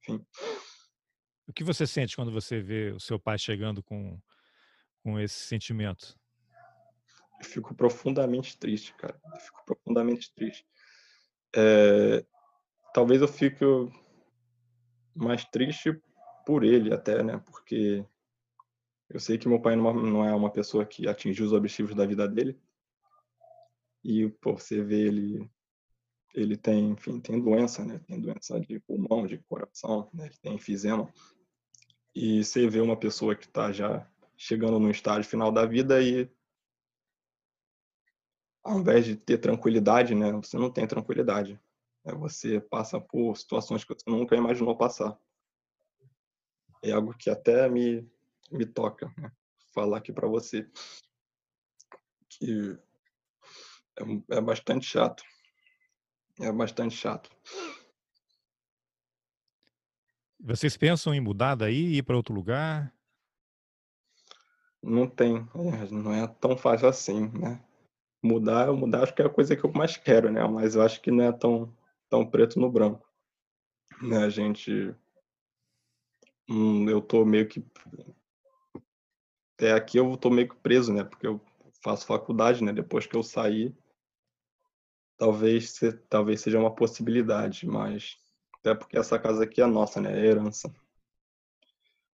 enfim. 0.02 0.24
O 1.46 1.52
que 1.52 1.64
você 1.64 1.86
sente 1.86 2.16
quando 2.16 2.32
você 2.32 2.60
vê 2.60 2.92
o 2.92 3.00
seu 3.00 3.18
pai 3.18 3.38
chegando 3.38 3.82
com 3.82 4.18
com 5.02 5.18
esse 5.18 5.46
sentimento? 5.46 6.17
Eu 7.38 7.44
fico 7.44 7.74
profundamente 7.74 8.58
triste, 8.58 8.94
cara. 8.94 9.18
Eu 9.32 9.40
fico 9.40 9.64
profundamente 9.64 10.32
triste. 10.34 10.66
É, 11.54 12.24
talvez 12.92 13.20
eu 13.22 13.28
fique 13.28 13.64
mais 15.14 15.44
triste 15.44 16.00
por 16.44 16.64
ele 16.64 16.92
até, 16.92 17.22
né? 17.22 17.42
Porque 17.46 18.04
eu 19.08 19.20
sei 19.20 19.38
que 19.38 19.48
meu 19.48 19.60
pai 19.60 19.76
não 19.76 20.24
é 20.24 20.34
uma 20.34 20.50
pessoa 20.50 20.84
que 20.84 21.08
atingiu 21.08 21.46
os 21.46 21.52
objetivos 21.52 21.94
da 21.94 22.06
vida 22.06 22.28
dele. 22.28 22.58
E, 24.04 24.28
pô, 24.40 24.56
você 24.56 24.82
vê 24.82 25.06
ele 25.06 25.50
ele 26.34 26.56
tem, 26.56 26.90
enfim, 26.90 27.20
tem 27.20 27.40
doença, 27.40 27.84
né? 27.84 27.98
Tem 28.06 28.20
doença 28.20 28.60
de 28.60 28.78
pulmão, 28.80 29.26
de 29.26 29.38
coração, 29.38 30.08
né? 30.12 30.26
Ele 30.26 30.36
tem 30.40 30.54
enfisema. 30.54 31.12
E 32.14 32.44
você 32.44 32.68
vê 32.68 32.80
uma 32.80 32.96
pessoa 32.96 33.34
que 33.34 33.46
está 33.46 33.72
já 33.72 34.06
chegando 34.36 34.78
no 34.78 34.90
estágio 34.90 35.28
final 35.28 35.50
da 35.50 35.64
vida 35.64 36.00
e 36.02 36.30
ao 38.68 38.78
invés 38.78 39.06
de 39.06 39.16
ter 39.16 39.38
tranquilidade, 39.38 40.14
né, 40.14 40.30
você 40.32 40.58
não 40.58 40.70
tem 40.70 40.86
tranquilidade. 40.86 41.58
É, 42.04 42.12
você 42.14 42.60
passa 42.60 43.00
por 43.00 43.34
situações 43.36 43.82
que 43.82 43.94
você 43.94 44.10
nunca 44.10 44.36
imaginou 44.36 44.76
passar. 44.76 45.18
É 46.82 46.92
algo 46.92 47.16
que 47.16 47.30
até 47.30 47.66
me, 47.68 48.06
me 48.52 48.66
toca 48.66 49.10
né? 49.16 49.32
falar 49.74 49.98
aqui 49.98 50.12
para 50.12 50.28
você. 50.28 50.68
Que 52.28 52.78
é, 53.96 54.36
é 54.36 54.40
bastante 54.40 54.84
chato. 54.84 55.24
É 56.38 56.52
bastante 56.52 56.94
chato. 56.94 57.30
Vocês 60.38 60.76
pensam 60.76 61.14
em 61.14 61.20
mudar 61.20 61.54
daí, 61.54 61.96
ir 61.96 62.02
para 62.02 62.16
outro 62.16 62.34
lugar? 62.34 62.94
Não 64.80 65.08
tem, 65.08 65.36
é, 65.36 65.90
não 65.90 66.12
é 66.12 66.26
tão 66.26 66.56
fácil 66.56 66.86
assim, 66.86 67.28
né? 67.30 67.64
Mudar, 68.22 68.72
mudar 68.72 69.02
acho 69.02 69.14
que 69.14 69.22
é 69.22 69.26
a 69.26 69.30
coisa 69.30 69.56
que 69.56 69.64
eu 69.64 69.72
mais 69.72 69.96
quero, 69.96 70.30
né? 70.30 70.44
Mas 70.46 70.74
eu 70.74 70.82
acho 70.82 71.00
que 71.00 71.10
não 71.10 71.24
é 71.24 71.32
tão, 71.32 71.74
tão 72.08 72.28
preto 72.28 72.58
no 72.60 72.70
branco. 72.70 73.06
Né? 74.02 74.18
A 74.18 74.28
gente. 74.28 74.94
Hum, 76.48 76.88
eu 76.88 77.00
tô 77.00 77.24
meio 77.24 77.48
que. 77.48 77.64
Até 79.54 79.72
aqui 79.72 79.98
eu 79.98 80.16
tô 80.16 80.30
meio 80.30 80.48
que 80.48 80.56
preso, 80.56 80.92
né? 80.92 81.04
Porque 81.04 81.26
eu 81.26 81.40
faço 81.82 82.06
faculdade, 82.06 82.62
né? 82.62 82.72
Depois 82.72 83.06
que 83.06 83.16
eu 83.16 83.22
sair, 83.22 83.76
talvez, 85.16 85.80
talvez 86.08 86.40
seja 86.40 86.58
uma 86.58 86.74
possibilidade, 86.74 87.66
mas. 87.66 88.16
Até 88.60 88.74
porque 88.74 88.98
essa 88.98 89.18
casa 89.18 89.44
aqui 89.44 89.60
é 89.60 89.66
nossa, 89.66 90.00
né? 90.00 90.12
É 90.18 90.26
herança. 90.26 90.72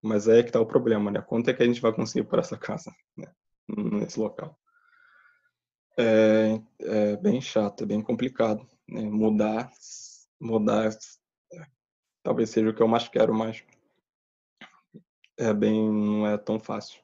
Mas 0.02 0.28
aí 0.28 0.40
é 0.40 0.42
que 0.42 0.52
tá 0.52 0.60
o 0.60 0.66
problema, 0.66 1.10
né? 1.10 1.22
Quanto 1.22 1.48
é 1.48 1.54
que 1.54 1.62
a 1.62 1.66
gente 1.66 1.80
vai 1.80 1.92
conseguir 1.92 2.28
por 2.28 2.38
essa 2.38 2.58
casa, 2.58 2.94
né? 3.16 3.32
Nesse 3.66 4.20
local 4.20 4.58
é, 5.96 6.60
é 6.80 7.16
bem 7.16 7.40
chato, 7.40 7.84
é 7.84 7.86
bem 7.86 8.02
complicado. 8.02 8.66
Né? 8.88 9.02
Mudar, 9.02 9.70
mudar, 10.40 10.90
talvez 12.22 12.50
seja 12.50 12.70
o 12.70 12.74
que 12.74 12.82
eu 12.82 12.88
mais 12.88 13.08
quero, 13.08 13.34
mas 13.34 13.64
é 15.36 15.52
bem, 15.52 15.90
não 15.90 16.26
é 16.26 16.36
tão 16.36 16.58
fácil. 16.58 17.02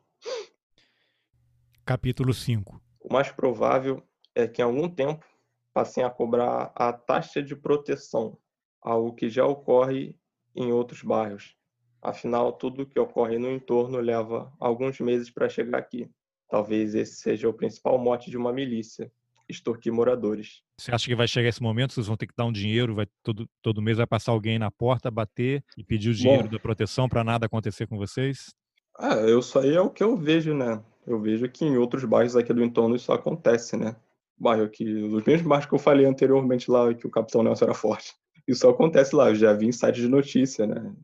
Capítulo 1.85 2.33
5 2.33 2.81
O 3.01 3.13
mais 3.13 3.33
provável 3.33 4.03
é 4.35 4.47
que 4.47 4.63
em 4.63 4.65
algum 4.65 4.89
tempo 4.89 5.27
passem 5.73 6.05
a 6.05 6.11
cobrar 6.11 6.73
a 6.75 6.93
taxa 6.93 7.43
de 7.43 7.57
proteção, 7.57 8.39
algo 8.81 9.15
que 9.15 9.29
já 9.29 9.45
ocorre 9.45 10.17
em 10.55 10.73
outros 10.73 11.03
bairros. 11.03 11.57
Afinal, 12.03 12.53
tudo 12.53 12.87
que 12.87 12.99
ocorre 12.99 13.39
no 13.39 13.51
entorno 13.51 14.01
leva 14.01 14.53
alguns 14.59 15.01
meses 15.01 15.31
para 15.31 15.49
chegar 15.49 15.79
aqui. 15.79 16.11
Talvez 16.51 16.95
esse 16.95 17.15
seja 17.15 17.49
o 17.49 17.55
principal 17.55 17.99
mote 17.99 18.31
de 18.31 18.37
uma 18.37 18.53
milícia, 18.53 19.11
extorquir 19.49 19.93
moradores. 19.93 20.63
Você 20.79 20.93
acha 20.93 21.07
que 21.07 21.15
vai 21.15 21.29
chegar 21.29 21.49
esse 21.49 21.63
momento, 21.63 21.95
vocês 21.95 22.07
vão 22.07 22.17
ter 22.17 22.27
que 22.27 22.35
dar 22.37 22.45
um 22.45 22.53
dinheiro, 22.53 22.95
vai 22.95 23.07
todo, 23.23 23.49
todo 23.63 23.83
mês 23.83 23.99
vai 23.99 24.07
passar 24.07 24.33
alguém 24.33 24.59
na 24.59 24.71
porta, 24.71 25.11
bater 25.11 25.63
e 25.79 25.85
pedir 25.85 26.11
o 26.11 26.15
dinheiro 26.15 26.45
Bom, 26.45 26.51
da 26.51 26.59
proteção 26.59 27.09
para 27.09 27.23
nada 27.23 27.47
acontecer 27.47 27.87
com 27.87 27.97
vocês? 27.97 28.55
Ah, 28.99 29.15
eu, 29.15 29.39
isso 29.39 29.59
aí 29.59 29.75
é 29.75 29.81
o 29.81 29.91
que 29.91 30.03
eu 30.03 30.17
vejo, 30.17 30.53
né? 30.55 30.83
Eu 31.07 31.21
vejo 31.21 31.49
que 31.49 31.65
em 31.65 31.77
outros 31.77 32.05
bairros 32.05 32.37
aqui 32.37 32.53
do 32.53 32.65
entorno 32.65 32.97
isso 32.97 33.13
acontece, 33.13 33.77
né? 33.77 33.97
Bairro 34.37 34.65
aqui, 34.65 34.85
os 34.85 35.23
mesmos 35.25 35.49
bairros 35.49 35.67
que 35.67 35.75
eu 35.75 35.79
falei 35.79 36.07
anteriormente 36.07 36.71
lá, 36.71 36.93
que 36.93 37.07
o 37.07 37.11
Capitão 37.11 37.43
Nelson 37.43 37.65
era 37.67 37.75
forte 37.75 38.15
isso 38.51 38.69
acontece 38.69 39.15
lá, 39.15 39.29
eu 39.31 39.35
já 39.35 39.53
vi 39.53 39.67
em 39.67 39.73
site 39.73 40.01
de 40.01 40.09
notícia, 40.09 40.67
né? 40.67 40.95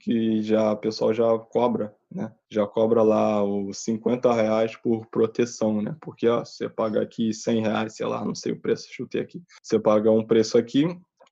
Que 0.00 0.42
já 0.42 0.72
o 0.72 0.76
pessoal 0.76 1.12
já 1.12 1.38
cobra, 1.38 1.94
né? 2.10 2.32
Já 2.50 2.66
cobra 2.66 3.02
lá 3.02 3.44
os 3.44 3.78
50 3.78 4.32
reais 4.32 4.76
por 4.76 5.06
proteção, 5.06 5.82
né? 5.82 5.96
Porque 6.00 6.28
ó, 6.28 6.44
você 6.44 6.68
paga 6.68 7.02
aqui 7.02 7.32
100 7.32 7.62
reais, 7.62 7.96
sei 7.96 8.06
lá, 8.06 8.24
não 8.24 8.34
sei 8.34 8.52
o 8.52 8.60
preço, 8.60 8.88
chutei 8.90 9.20
aqui. 9.20 9.42
Você 9.62 9.78
paga 9.78 10.10
um 10.10 10.26
preço 10.26 10.56
aqui 10.56 10.86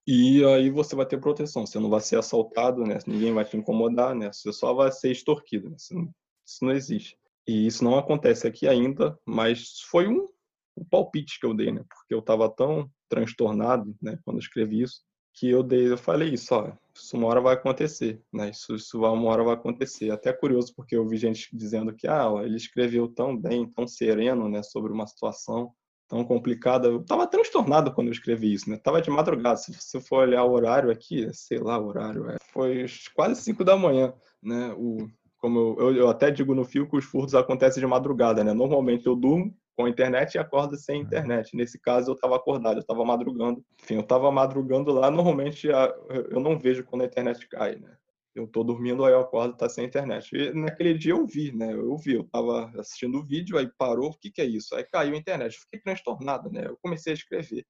e 0.07 0.45
aí 0.45 0.71
você 0.71 0.95
vai 0.95 1.07
ter 1.07 1.19
proteção. 1.19 1.67
Você 1.67 1.79
não 1.79 1.91
vai 1.91 2.01
ser 2.01 2.19
assaltado, 2.19 2.85
né? 2.85 2.99
Ninguém 3.07 3.33
vai 3.33 3.45
te 3.45 3.57
incomodar, 3.57 4.15
né? 4.15 4.31
Você 4.33 4.53
só 4.53 4.75
vai 4.75 4.93
ser 4.93 5.11
extorquido. 5.11 5.71
Né? 5.71 5.77
Isso, 5.79 5.95
não, 5.95 6.15
isso 6.47 6.65
não 6.65 6.73
existe. 6.73 7.17
E 7.47 7.67
isso 7.67 7.85
não 7.85 7.99
acontece 7.99 8.47
aqui 8.47 8.67
ainda, 8.67 9.19
mas 9.27 9.81
foi 9.91 10.09
um 10.09 10.29
o 10.77 10.85
palpite 10.85 11.39
que 11.39 11.47
eu 11.47 11.55
dei, 11.55 11.71
né? 11.71 11.85
Porque 11.89 12.13
eu 12.13 12.19
estava 12.19 12.49
tão 12.51 12.91
transtornado, 13.09 13.95
né, 14.03 14.19
quando 14.25 14.39
eu 14.39 14.41
escrevi 14.41 14.83
isso, 14.83 15.03
que 15.35 15.51
eu 15.51 15.63
dei, 15.63 15.91
eu 15.91 15.99
falei 15.99 16.31
isso, 16.31 16.55
ó, 16.55 16.73
isso 16.95 17.17
uma 17.17 17.27
hora 17.27 17.41
vai 17.41 17.55
acontecer, 17.55 18.23
né? 18.33 18.51
Isso, 18.51 18.77
isso 18.77 19.01
uma 19.01 19.31
hora 19.31 19.43
vai 19.43 19.55
acontecer. 19.55 20.11
Até 20.11 20.33
curioso 20.33 20.73
porque 20.77 20.97
eu 20.97 21.07
vi 21.07 21.17
gente 21.17 21.49
dizendo 21.53 21.93
que 21.93 22.07
ah, 22.07 22.31
ele 22.45 22.57
escreveu 22.57 23.09
tão 23.09 23.37
bem, 23.37 23.69
tão 23.69 23.87
sereno, 23.87 24.49
né, 24.49 24.63
sobre 24.63 24.93
uma 24.93 25.07
situação 25.07 25.73
tão 26.09 26.25
complicada. 26.25 26.87
Eu 26.87 27.01
estava 27.01 27.27
transtornado 27.27 27.93
quando 27.93 28.09
eu 28.09 28.13
escrevi 28.13 28.53
isso, 28.53 28.71
né? 28.71 28.77
Tava 28.77 29.03
de 29.03 29.11
madrugada. 29.11 29.57
Se 29.57 29.73
você 29.73 30.01
for 30.01 30.21
olhar 30.21 30.45
o 30.45 30.53
horário 30.53 30.91
aqui, 30.91 31.29
sei 31.33 31.59
lá 31.59 31.79
o 31.79 31.87
horário, 31.89 32.31
é, 32.31 32.37
foi 32.53 32.87
quase 33.15 33.43
5 33.43 33.65
da 33.65 33.77
manhã, 33.77 34.15
né? 34.43 34.73
O 34.79 35.09
como 35.39 35.59
eu, 35.59 35.77
eu, 35.79 35.97
eu, 35.97 36.09
até 36.09 36.31
digo 36.31 36.55
no 36.55 36.65
fio 36.65 36.89
que 36.89 36.97
os 36.97 37.05
furtos 37.05 37.35
acontecem 37.35 37.79
de 37.79 37.87
madrugada, 37.87 38.43
né? 38.43 38.55
Normalmente 38.55 39.07
eu 39.07 39.15
durmo 39.15 39.55
com 39.77 39.87
a 39.87 39.89
internet 39.89 40.35
e 40.35 40.39
acordo 40.39 40.77
sem 40.77 40.97
uhum. 40.97 41.03
internet. 41.03 41.57
Nesse 41.57 41.79
caso 41.79 42.11
eu 42.11 42.15
estava 42.15 42.37
acordado, 42.37 42.77
eu 42.77 42.81
estava 42.81 43.05
madrugando. 43.05 43.65
Enfim, 43.83 43.95
eu 43.95 44.01
estava 44.01 44.31
madrugando 44.31 44.93
lá. 44.93 45.11
Normalmente 45.11 45.69
eu 45.69 46.41
não 46.41 46.59
vejo 46.59 46.85
quando 46.85 47.03
a 47.03 47.07
internet 47.07 47.47
cai, 47.49 47.77
né? 47.77 47.97
Eu 48.35 48.47
estou 48.47 48.65
dormindo, 48.65 49.05
aí 49.05 49.13
eu 49.13 49.21
acordo, 49.21 49.57
tá 49.57 49.69
sem 49.69 49.85
internet. 49.85 50.35
E 50.35 50.53
naquele 50.53 50.95
dia 50.95 51.13
eu 51.13 51.25
vi, 51.25 51.53
né? 51.53 51.73
Eu 51.73 51.97
vi, 51.97 52.15
eu 52.15 52.23
estava 52.23 52.73
assistindo 52.81 53.19
o 53.19 53.25
vídeo, 53.25 53.57
aí 53.57 53.71
parou, 53.79 54.11
o 54.11 54.19
que 54.19 54.31
que 54.31 54.43
é 54.43 54.45
isso? 54.45 54.75
Aí 54.75 54.85
caiu 54.85 55.15
a 55.15 55.17
internet. 55.17 55.57
Fiquei 55.61 55.81
transtornado, 55.81 56.51
né? 56.51 56.67
Eu 56.67 56.77
comecei 56.83 57.13
a 57.13 57.15
escrever. 57.15 57.65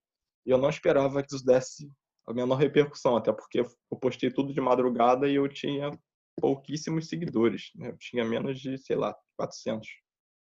E 0.46 0.50
eu 0.50 0.56
não 0.56 0.70
esperava 0.70 1.22
que 1.22 1.34
isso 1.34 1.44
desse 1.44 1.86
a 2.26 2.32
menor 2.32 2.56
repercussão, 2.56 3.16
até 3.16 3.32
porque 3.32 3.60
eu 3.60 3.98
postei 4.00 4.30
tudo 4.30 4.54
de 4.54 4.60
madrugada 4.60 5.28
e 5.28 5.34
eu 5.34 5.46
tinha 5.48 5.90
pouquíssimos 6.40 7.08
seguidores. 7.08 7.70
Né? 7.74 7.90
Eu 7.90 7.98
tinha 7.98 8.24
menos 8.24 8.58
de, 8.58 8.78
sei 8.78 8.96
lá, 8.96 9.14
400. 9.36 9.86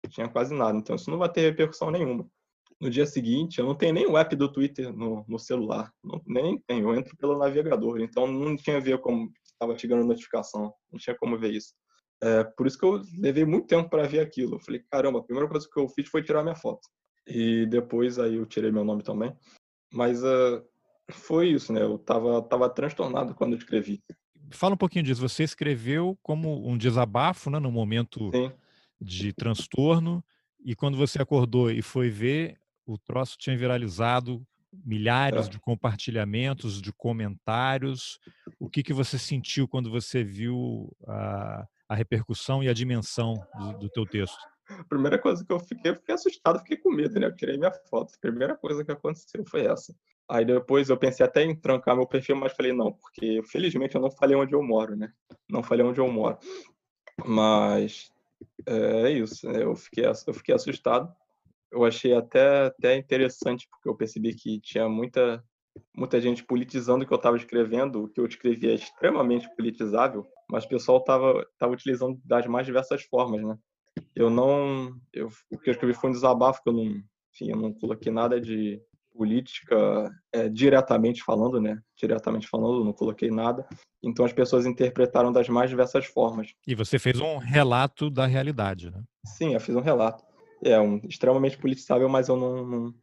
Tinha 0.08 0.28
quase 0.28 0.54
nada. 0.54 0.78
Então, 0.78 0.96
isso 0.96 1.10
não 1.10 1.18
vai 1.18 1.30
ter 1.30 1.42
repercussão 1.42 1.92
nenhuma. 1.92 2.28
No 2.80 2.90
dia 2.90 3.06
seguinte, 3.06 3.60
eu 3.60 3.66
não 3.66 3.76
tenho 3.76 3.94
nem 3.94 4.06
o 4.06 4.18
app 4.18 4.36
do 4.36 4.52
Twitter 4.52 4.92
no, 4.94 5.26
no 5.28 5.40
celular. 5.40 5.92
Não, 6.04 6.22
nem 6.26 6.60
tenho. 6.68 6.90
Eu 6.90 6.96
entro 6.96 7.16
pelo 7.18 7.38
navegador. 7.38 8.00
Então, 8.02 8.28
não 8.28 8.56
tinha 8.56 8.78
a 8.78 8.82
ver 8.82 9.00
como 9.00 9.32
estava 9.44 9.78
chegando 9.78 10.06
notificação. 10.06 10.74
Não 10.92 11.00
tinha 11.00 11.16
como 11.18 11.38
ver 11.38 11.54
isso. 11.54 11.74
É, 12.22 12.44
por 12.44 12.68
isso 12.68 12.78
que 12.78 12.86
eu 12.86 13.02
levei 13.20 13.46
muito 13.46 13.68
tempo 13.68 13.90
para 13.90 14.08
ver 14.08 14.20
aquilo. 14.20 14.56
Eu 14.56 14.60
falei, 14.60 14.82
caramba, 14.90 15.20
a 15.20 15.24
primeira 15.24 15.50
coisa 15.50 15.68
que 15.72 15.80
eu 15.80 15.88
fiz 15.90 16.10
foi 16.10 16.24
tirar 16.24 16.44
minha 16.44 16.56
foto. 16.56 16.88
E 17.28 17.66
depois 17.66 18.20
aí 18.20 18.36
eu 18.36 18.46
tirei 18.46 18.72
meu 18.72 18.84
nome 18.84 19.04
também. 19.04 19.34
Mas 19.92 20.24
uh, 20.24 20.64
foi 21.12 21.50
isso, 21.50 21.72
né? 21.72 21.82
Eu 21.82 21.98
tava, 21.98 22.42
tava 22.42 22.70
transtornado 22.70 23.34
quando 23.34 23.54
eu 23.54 23.58
escrevi 23.58 24.04
fala 24.52 24.74
um 24.74 24.78
pouquinho 24.78 25.04
disso. 25.04 25.22
Você 25.22 25.44
escreveu 25.44 26.18
como 26.22 26.68
um 26.68 26.78
desabafo, 26.78 27.50
né, 27.50 27.60
no 27.60 27.72
momento 27.72 28.32
Sim. 28.32 28.52
De 29.00 29.34
transtorno, 29.34 30.24
e 30.64 30.76
quando 30.76 30.98
você 30.98 31.22
acordou 31.22 31.70
e 31.70 31.82
foi 31.82 32.10
ver, 32.10 32.58
o 32.86 32.98
troço 32.98 33.38
tinha 33.38 33.58
viralizado, 33.58 34.46
milhares 34.84 35.48
é. 35.48 35.50
de 35.50 35.60
compartilhamentos, 35.60 36.82
de 36.82 36.92
comentários. 36.92 38.20
O 38.60 38.70
que, 38.70 38.84
que 38.84 38.94
você 38.94 39.18
sentiu 39.18 39.68
quando 39.68 39.90
você 39.90 40.24
viu 40.24 40.92
a, 41.08 41.68
a 41.88 41.96
repercussão 41.96 42.64
e 42.64 42.70
a 42.70 42.74
dimensão 42.74 43.36
do, 43.60 43.78
do 43.80 43.90
teu 43.90 44.06
texto? 44.06 44.38
A 44.68 44.84
primeira 44.86 45.20
coisa 45.20 45.46
que 45.46 45.54
eu 45.54 45.60
fiquei, 45.60 45.92
eu 45.92 45.96
fiquei 45.96 46.16
assustado, 46.16 46.60
fiquei 46.60 46.78
com 46.78 46.92
medo, 46.92 47.20
né? 47.20 47.28
Eu 47.28 47.36
tirei 47.36 47.58
minha 47.58 47.72
foto. 47.72 48.14
A 48.16 48.20
primeira 48.20 48.58
coisa 48.58 48.84
que 48.84 48.92
aconteceu 48.92 49.46
foi 49.46 49.66
essa. 49.66 49.96
Aí 50.28 50.44
depois 50.44 50.90
eu 50.90 50.98
pensei 50.98 51.24
até 51.24 51.44
em 51.44 51.56
trancar 51.56 51.96
meu 51.96 52.08
perfil, 52.08 52.36
mas 52.36 52.54
falei 52.54 52.74
não, 52.74 52.92
porque 52.92 53.42
felizmente 53.44 53.94
eu 53.94 54.02
não 54.02 54.10
falei 54.10 54.36
onde 54.36 54.56
eu 54.56 54.64
moro, 54.64 54.96
né? 54.96 55.14
Não 55.48 55.62
falei 55.62 55.86
onde 55.86 56.00
eu 56.00 56.12
moro. 56.12 56.40
Mas 57.24 58.12
é, 58.66 59.02
é 59.04 59.12
isso, 59.12 59.50
né? 59.50 59.64
eu 59.64 59.76
fiquei, 59.76 60.06
eu 60.06 60.34
fiquei 60.34 60.56
assustado. 60.56 61.14
Eu 61.72 61.84
achei 61.84 62.14
até, 62.14 62.68
até 62.68 62.96
interessante, 62.96 63.68
porque 63.70 63.90
eu 63.90 63.96
percebi 63.96 64.34
que 64.34 64.60
tinha 64.62 64.88
muita, 64.88 65.44
muita 65.96 66.22
gente 66.22 66.44
politizando 66.44 67.04
o 67.04 67.08
que 67.08 67.14
eu 67.14 67.18
estava 67.18 67.38
escrevendo, 67.38 68.04
o 68.04 68.08
que 68.08 68.20
eu 68.20 68.26
escrevia 68.26 68.72
é 68.72 68.76
extremamente 68.76 69.50
politizável, 69.56 70.26
mas 70.50 70.64
o 70.64 70.70
pessoal 70.70 71.00
estava 71.00 71.46
tava 71.58 71.74
utilizando 71.74 72.20
das 72.24 72.46
mais 72.46 72.66
diversas 72.66 73.04
formas, 73.04 73.42
né? 73.44 73.58
Eu 74.16 74.30
não. 74.30 74.96
Eu, 75.14 75.30
o 75.52 75.58
que 75.58 75.70
eu 75.70 75.74
escrevi 75.74 75.94
foi 75.94 76.10
um 76.10 76.14
desabafo, 76.14 76.62
que 76.64 76.70
eu 76.70 76.74
não. 76.74 77.02
Enfim, 77.34 77.50
eu 77.50 77.58
não 77.58 77.74
coloquei 77.74 78.12
nada 78.12 78.40
de 78.40 78.82
política 79.16 80.12
é, 80.34 80.50
diretamente 80.50 81.24
falando, 81.24 81.60
né? 81.62 81.80
Diretamente 81.98 82.48
falando, 82.48 82.84
não 82.84 82.94
coloquei 82.94 83.32
nada. 83.32 83.66
Então 84.04 84.26
as 84.26 84.34
pessoas 84.34 84.66
interpretaram 84.66 85.32
das 85.32 85.48
mais 85.48 85.70
diversas 85.70 86.06
formas. 86.06 86.54
E 86.68 86.76
você 86.76 87.00
fez 87.00 87.20
um 87.20 87.38
relato 87.38 88.10
da 88.10 88.26
realidade, 88.26 88.92
né? 88.92 89.04
Sim, 89.26 89.54
eu 89.54 89.60
fiz 89.60 89.76
um 89.76 89.82
relato. 89.82 90.24
É 90.64 90.80
um 90.80 90.98
extremamente 91.08 91.58
politizável, 91.58 92.10
mas 92.10 92.28
eu 92.28 92.36
não, 92.36 92.66
não 92.66 92.94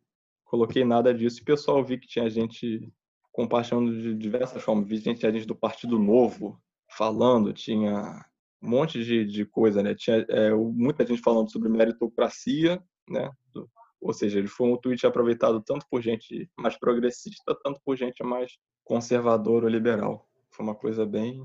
coloquei 0.45 0.85
nada 0.85 1.15
disso. 1.15 1.41
E 1.41 1.43
o 1.43 1.47
pessoal 1.47 1.83
vi 1.83 1.99
que 1.99 2.07
tinha 2.07 2.29
gente 2.29 2.93
compartilhando 3.33 3.99
de 4.01 4.15
diversas 4.15 4.63
formas. 4.63 4.87
Vi 4.87 4.99
gente, 4.99 5.21
tinha 5.21 5.33
gente 5.33 5.47
do 5.47 5.57
Partido 5.57 5.99
Novo 5.99 6.61
falando, 6.91 7.53
tinha 7.53 8.23
um 8.63 8.69
monte 8.69 9.03
de, 9.03 9.25
de 9.25 9.45
coisa, 9.47 9.83
né? 9.83 9.95
Tinha 9.95 10.25
é, 10.29 10.51
muita 10.55 11.07
gente 11.07 11.23
falando 11.23 11.51
sobre 11.51 11.69
meritocracia, 11.69 12.83
né? 13.09 13.31
Do, 13.53 13.69
ou 14.03 14.13
seja, 14.13 14.39
ele 14.39 14.49
foi 14.49 14.69
um 14.69 14.77
tweet 14.77 15.07
aproveitado 15.07 15.63
tanto 15.63 15.87
por 15.89 16.03
gente 16.03 16.51
mais 16.59 16.77
progressista, 16.77 17.57
tanto 17.63 17.81
por 17.85 17.97
gente 17.97 18.23
mais 18.25 18.59
conservadora 18.85 19.65
ou 19.65 19.71
liberal. 19.71 20.29
Foi 20.51 20.67
uma 20.67 20.75
coisa 20.75 21.07
bem. 21.07 21.41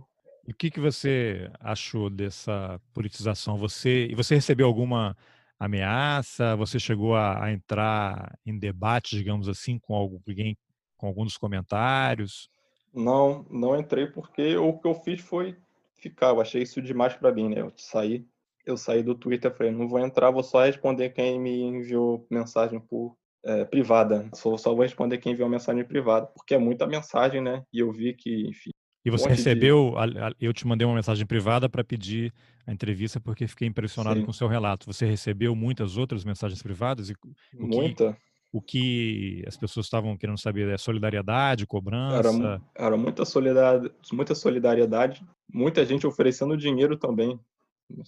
E 0.45 0.51
o 0.51 0.55
que, 0.55 0.71
que 0.71 0.79
você 0.79 1.51
achou 1.59 2.09
dessa 2.09 2.81
politização? 2.93 3.57
Você 3.57 4.07
e 4.07 4.15
você 4.15 4.33
recebeu 4.33 4.65
alguma 4.65 5.15
ameaça? 5.59 6.55
Você 6.55 6.79
chegou 6.79 7.15
a, 7.15 7.45
a 7.45 7.51
entrar 7.51 8.37
em 8.43 8.57
debate, 8.57 9.15
digamos 9.15 9.47
assim, 9.47 9.77
com 9.77 9.93
alguém, 9.93 10.57
com 10.97 11.07
algum 11.07 11.23
dos 11.23 11.37
comentários? 11.37 12.49
Não, 12.91 13.45
não 13.51 13.79
entrei 13.79 14.07
porque 14.07 14.57
o 14.57 14.79
que 14.79 14.87
eu 14.87 14.95
fiz 14.95 15.21
foi 15.21 15.55
ficar. 15.93 16.29
Eu 16.29 16.41
achei 16.41 16.63
isso 16.63 16.81
demais 16.81 17.13
para 17.13 17.31
mim, 17.31 17.49
né? 17.49 17.61
Eu 17.61 17.71
saí 17.75 18.25
eu 18.67 18.77
saí 18.77 19.01
do 19.01 19.15
Twitter, 19.15 19.55
falei, 19.55 19.71
não 19.71 19.87
vou 19.87 19.99
entrar, 19.99 20.29
vou 20.29 20.43
só 20.43 20.63
responder 20.65 21.09
quem 21.09 21.39
me 21.39 21.61
enviou 21.61 22.27
mensagem 22.29 22.79
por 22.79 23.15
é, 23.45 23.63
privada. 23.63 24.29
Só, 24.33 24.57
só 24.57 24.73
vou 24.73 24.83
responder 24.83 25.17
quem 25.19 25.31
enviou 25.31 25.47
mensagem 25.47 25.85
privada, 25.85 26.27
porque 26.27 26.53
é 26.53 26.57
muita 26.57 26.85
mensagem, 26.85 27.41
né? 27.41 27.63
E 27.71 27.79
eu 27.79 27.91
vi 27.91 28.13
que, 28.13 28.47
enfim. 28.47 28.71
E 29.05 29.09
você 29.09 29.29
recebeu, 29.29 29.93
de... 30.37 30.45
eu 30.45 30.51
te 30.51 30.67
mandei 30.67 30.85
uma 30.85 30.95
mensagem 30.95 31.25
privada 31.25 31.69
para 31.69 31.81
pedir 31.81 32.33
a 32.65 32.73
entrevista 32.73 33.21
porque 33.21 33.47
fiquei 33.47 33.65
impressionado 33.65 34.19
Sim. 34.19 34.25
com 34.25 34.31
o 34.31 34.33
seu 34.33 34.49
relato. 34.49 34.85
Você 34.85 35.05
recebeu 35.05 35.55
muitas 35.55 35.95
outras 35.95 36.25
mensagens 36.25 36.61
privadas? 36.61 37.09
E 37.09 37.13
o 37.13 37.67
Muita. 37.67 38.11
Que, 38.11 38.19
o 38.51 38.61
que 38.61 39.43
as 39.47 39.55
pessoas 39.55 39.85
estavam 39.85 40.17
querendo 40.17 40.37
saber 40.37 40.67
é 40.67 40.77
solidariedade, 40.77 41.65
cobrança? 41.65 42.17
Era, 42.27 42.61
era 42.75 42.97
muita, 42.97 43.23
solidariedade, 43.23 43.93
muita 44.11 44.35
solidariedade, 44.35 45.25
muita 45.53 45.85
gente 45.85 46.05
oferecendo 46.05 46.57
dinheiro 46.57 46.97
também 46.97 47.39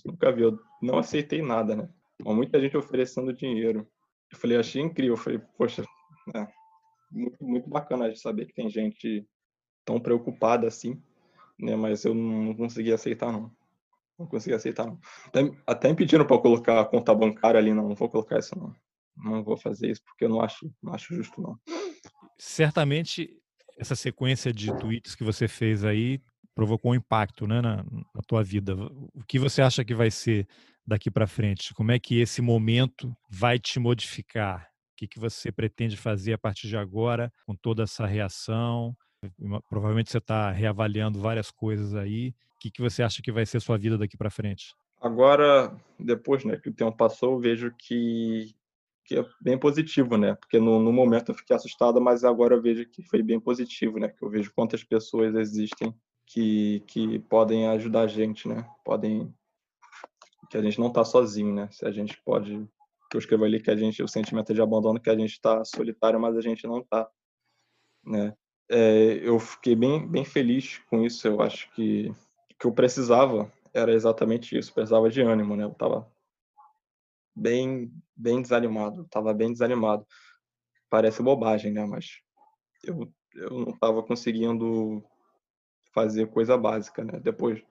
nunca 0.06 0.32
vi, 0.32 0.44
eu 0.44 0.60
não 0.82 0.98
aceitei 0.98 1.42
nada, 1.42 1.76
né? 1.76 1.90
Mas 2.24 2.36
muita 2.36 2.60
gente 2.60 2.76
oferecendo 2.76 3.34
dinheiro. 3.34 3.88
Eu 4.32 4.38
falei, 4.38 4.58
achei 4.58 4.82
incrível. 4.82 5.14
Eu 5.14 5.18
falei, 5.18 5.40
poxa, 5.58 5.84
é, 6.36 6.48
muito, 7.12 7.44
muito 7.44 7.70
bacana 7.70 8.12
de 8.12 8.20
saber 8.20 8.46
que 8.46 8.54
tem 8.54 8.70
gente 8.70 9.26
tão 9.86 10.00
preocupada 10.00 10.68
assim, 10.68 11.02
né? 11.58 11.76
Mas 11.76 12.04
eu 12.06 12.14
não 12.14 12.54
consegui 12.56 12.92
aceitar, 12.92 13.32
não. 13.32 13.52
Não 14.18 14.28
consegui 14.28 14.56
aceitar, 14.56 14.86
não. 14.86 15.00
Até, 15.28 15.52
até 15.66 15.90
me 15.90 15.96
pediram 15.96 16.28
para 16.28 16.42
colocar 16.42 16.82
a 16.82 16.86
conta 16.86 17.16
bancária 17.16 17.60
ali, 17.60 17.74
não. 17.74 17.88
Não 17.88 17.96
vou 17.96 18.10
colocar 18.10 18.38
isso, 18.38 18.58
não. 18.58 18.76
Não 19.16 19.44
vou 19.44 19.58
fazer 19.58 19.90
isso, 19.90 20.04
porque 20.04 20.26
eu 20.26 20.30
não 20.30 20.42
acho, 20.42 20.72
não 20.82 20.94
acho 20.94 21.14
justo, 21.16 21.42
não. 21.42 21.58
Certamente, 22.38 23.30
essa 23.78 23.96
sequência 23.96 24.54
de 24.54 24.76
tweets 24.78 25.16
que 25.16 25.24
você 25.24 25.48
fez 25.48 25.84
aí 25.84 26.22
provocou 26.60 26.91
um 26.91 26.95
impacto 26.95 27.47
né, 27.47 27.62
na, 27.62 27.78
na 27.78 28.22
tua 28.28 28.43
vida. 28.43 28.76
O 28.76 29.24
que 29.26 29.39
você 29.39 29.62
acha 29.62 29.86
que 29.86 29.95
vai 29.95 30.12
ser 30.12 30.45
daqui 30.86 31.10
para 31.10 31.26
frente? 31.26 31.74
Como 31.74 31.89
é 31.89 31.97
que 31.97 32.20
esse 32.20 32.41
momento 32.41 33.16
vai 33.30 33.57
te 33.57 33.80
modificar? 33.80 34.68
O 34.91 34.97
que, 34.97 35.07
que 35.07 35.18
você 35.18 35.53
pretende 35.53 35.95
fazer 35.95 36.34
a 36.34 36.38
partir 36.38 36.68
de 36.68 36.76
agora 36.76 37.32
com 37.45 37.55
toda 37.55 37.84
essa 37.84 38.05
reação? 38.05 38.93
Provavelmente 39.70 40.12
você 40.12 40.18
está 40.18 40.51
reavaliando 40.51 41.18
várias 41.18 41.49
coisas 41.49 41.95
aí. 41.95 42.36
O 42.55 42.60
que, 42.60 42.70
que 42.70 42.82
você 42.82 43.03
acha 43.03 43.22
que 43.22 43.32
vai 43.32 43.45
ser 43.45 43.62
sua 43.62 43.78
vida 43.78 43.97
daqui 43.97 44.18
para 44.18 44.30
frente? 44.30 44.76
Agora, 44.99 45.74
depois 45.97 46.43
né, 46.43 46.57
que 46.57 46.68
o 46.68 46.74
tempo 46.74 46.97
passou, 46.97 47.39
vejo 47.39 47.74
que, 47.78 48.53
que 49.05 49.18
é 49.18 49.26
bem 49.39 49.57
positivo, 49.57 50.18
né? 50.18 50.36
Porque 50.36 50.60
no, 50.60 50.78
no 50.78 50.91
momento 50.91 51.32
eu 51.32 51.36
fiquei 51.36 51.55
assustado, 51.55 52.01
mas 52.01 52.26
agora 52.26 52.53
eu 52.53 52.62
vejo 52.62 52.86
que 52.86 53.01
foi 53.01 53.24
bem 53.24 53.39
positivo, 53.39 53.97
né? 53.97 54.10
Que 54.10 54.26
eu 54.26 54.30
vejo 54.30 54.51
quantas 54.53 54.84
pessoas 54.84 55.34
existem 55.36 55.95
que, 56.30 56.82
que 56.88 57.20
podem 57.20 57.68
ajudar 57.68 58.02
a 58.02 58.08
gente, 58.08 58.48
né? 58.48 58.70
Podem 58.86 59.34
que 60.50 60.58
a 60.58 60.62
gente 60.62 60.80
não 60.80 60.88
está 60.88 61.04
sozinho, 61.04 61.54
né? 61.54 61.70
Se 61.72 61.86
a 61.86 61.92
gente 61.92 62.20
pode, 62.24 62.54
eu 63.14 63.20
escrevo 63.20 63.44
ali 63.44 63.62
que 63.62 63.70
a 63.70 63.76
gente 63.76 64.02
o 64.02 64.08
sentimento 64.08 64.54
de 64.54 64.62
abandono 64.62 65.00
que 65.00 65.10
a 65.10 65.18
gente 65.18 65.32
está 65.32 65.64
solitário, 65.66 66.20
mas 66.20 66.38
a 66.38 66.42
gente 66.42 66.66
não 66.66 66.80
está, 66.80 67.10
né? 68.04 68.36
É, 68.72 69.20
eu 69.24 69.40
fiquei 69.40 69.76
bem 69.76 70.08
bem 70.08 70.24
feliz 70.24 70.78
com 70.90 71.04
isso. 71.04 71.28
Eu 71.28 71.42
acho 71.42 71.72
que 71.74 72.14
que 72.60 72.68
eu 72.68 72.72
precisava 72.74 73.52
era 73.74 73.94
exatamente 73.94 74.58
isso, 74.58 74.74
precisava 74.74 75.10
de 75.10 75.22
ânimo, 75.22 75.56
né? 75.56 75.64
Eu 75.64 75.74
tava 75.74 76.12
bem, 77.36 77.92
bem 78.16 78.42
desanimado. 78.42 79.08
Tava 79.10 79.34
bem 79.34 79.52
desanimado. 79.52 80.06
Parece 80.90 81.24
bobagem, 81.24 81.72
né? 81.72 81.86
Mas 81.86 82.20
eu, 82.84 83.12
eu 83.34 83.50
não 83.52 83.70
estava 83.74 84.04
conseguindo 84.04 85.04
fazer 85.94 86.28
coisa 86.28 86.58
básica, 86.58 87.04
né? 87.04 87.20
Depois, 87.20 87.62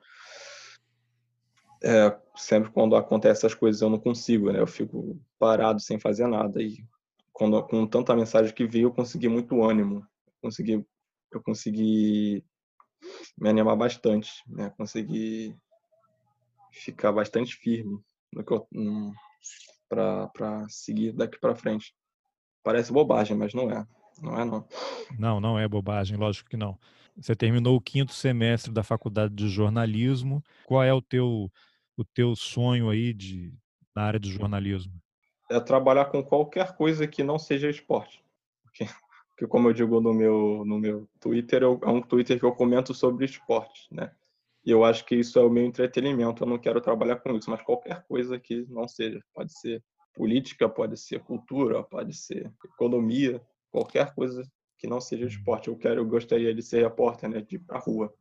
é, 1.83 2.17
sempre 2.35 2.71
quando 2.71 2.95
acontece 2.95 3.45
essas 3.45 3.53
coisas 3.53 3.81
eu 3.81 3.89
não 3.89 3.99
consigo, 3.99 4.51
né? 4.51 4.59
Eu 4.59 4.67
fico 4.67 5.19
parado 5.37 5.79
sem 5.79 5.99
fazer 5.99 6.27
nada 6.27 6.61
e 6.61 6.83
quando 7.31 7.61
com 7.63 7.87
tanta 7.87 8.15
mensagem 8.15 8.53
que 8.53 8.67
veio 8.67 8.87
eu 8.87 8.93
consegui 8.93 9.29
muito 9.29 9.63
ânimo, 9.63 10.05
consegui 10.41 10.85
eu 11.31 11.41
consegui 11.41 12.43
me 13.37 13.49
animar 13.49 13.75
bastante, 13.75 14.31
né? 14.47 14.73
Consegui 14.77 15.55
ficar 16.71 17.11
bastante 17.11 17.55
firme 17.55 17.99
no 18.33 18.43
que 18.43 18.53
eu 18.53 18.67
para 19.87 20.67
seguir 20.69 21.13
daqui 21.13 21.39
para 21.39 21.55
frente. 21.55 21.93
Parece 22.63 22.91
bobagem, 22.91 23.35
mas 23.35 23.53
não 23.53 23.71
é. 23.71 23.87
Não 24.21 24.39
é 24.39 24.45
não. 24.45 24.67
Não, 25.17 25.39
não 25.39 25.59
é 25.59 25.67
bobagem, 25.67 26.17
lógico 26.17 26.49
que 26.49 26.57
não. 26.57 26.77
Você 27.21 27.35
terminou 27.35 27.75
o 27.75 27.81
quinto 27.81 28.13
semestre 28.13 28.71
da 28.71 28.83
faculdade 28.83 29.33
de 29.33 29.49
jornalismo. 29.49 30.43
Qual 30.65 30.83
é 30.83 30.93
o 30.93 31.01
teu 31.01 31.51
o 31.97 32.05
teu 32.05 32.33
sonho 32.35 32.89
aí 32.89 33.13
de 33.13 33.53
na 33.95 34.03
área 34.03 34.19
de 34.19 34.31
jornalismo? 34.31 34.93
É 35.51 35.59
trabalhar 35.59 36.05
com 36.05 36.23
qualquer 36.23 36.75
coisa 36.75 37.05
que 37.07 37.23
não 37.23 37.37
seja 37.37 37.69
esporte. 37.69 38.23
Porque, 38.63 38.85
porque 39.29 39.47
como 39.47 39.67
eu 39.67 39.73
digo 39.73 39.99
no 39.99 40.13
meu 40.13 40.63
no 40.65 40.79
meu 40.79 41.09
Twitter, 41.19 41.63
eu, 41.63 41.79
é 41.83 41.89
um 41.89 42.01
Twitter 42.01 42.39
que 42.39 42.45
eu 42.45 42.53
comento 42.53 42.93
sobre 42.93 43.25
esporte, 43.25 43.87
né? 43.91 44.11
E 44.65 44.71
eu 44.71 44.83
acho 44.83 45.05
que 45.05 45.15
isso 45.15 45.39
é 45.39 45.41
o 45.41 45.49
meu 45.49 45.65
entretenimento. 45.65 46.43
Eu 46.43 46.47
não 46.47 46.57
quero 46.57 46.79
trabalhar 46.79 47.17
com 47.17 47.35
isso, 47.35 47.49
mas 47.49 47.61
qualquer 47.61 48.03
coisa 48.03 48.39
que 48.39 48.65
não 48.69 48.87
seja, 48.87 49.21
pode 49.33 49.57
ser 49.59 49.83
política, 50.13 50.69
pode 50.69 50.97
ser 50.97 51.19
cultura, 51.21 51.83
pode 51.83 52.13
ser 52.13 52.51
economia, 52.63 53.41
qualquer 53.71 54.13
coisa 54.13 54.43
que 54.79 54.87
não 54.87 54.99
seja 54.99 55.25
esporte. 55.25 55.67
Eu 55.67 55.77
quero, 55.77 56.01
eu 56.01 56.05
gostaria 56.05 56.55
de 56.55 56.63
ser 56.63 56.81
repórter, 56.81 57.29
né, 57.29 57.41
de 57.41 57.57
ir 57.57 57.59
pra 57.59 57.77
rua. 57.77 58.11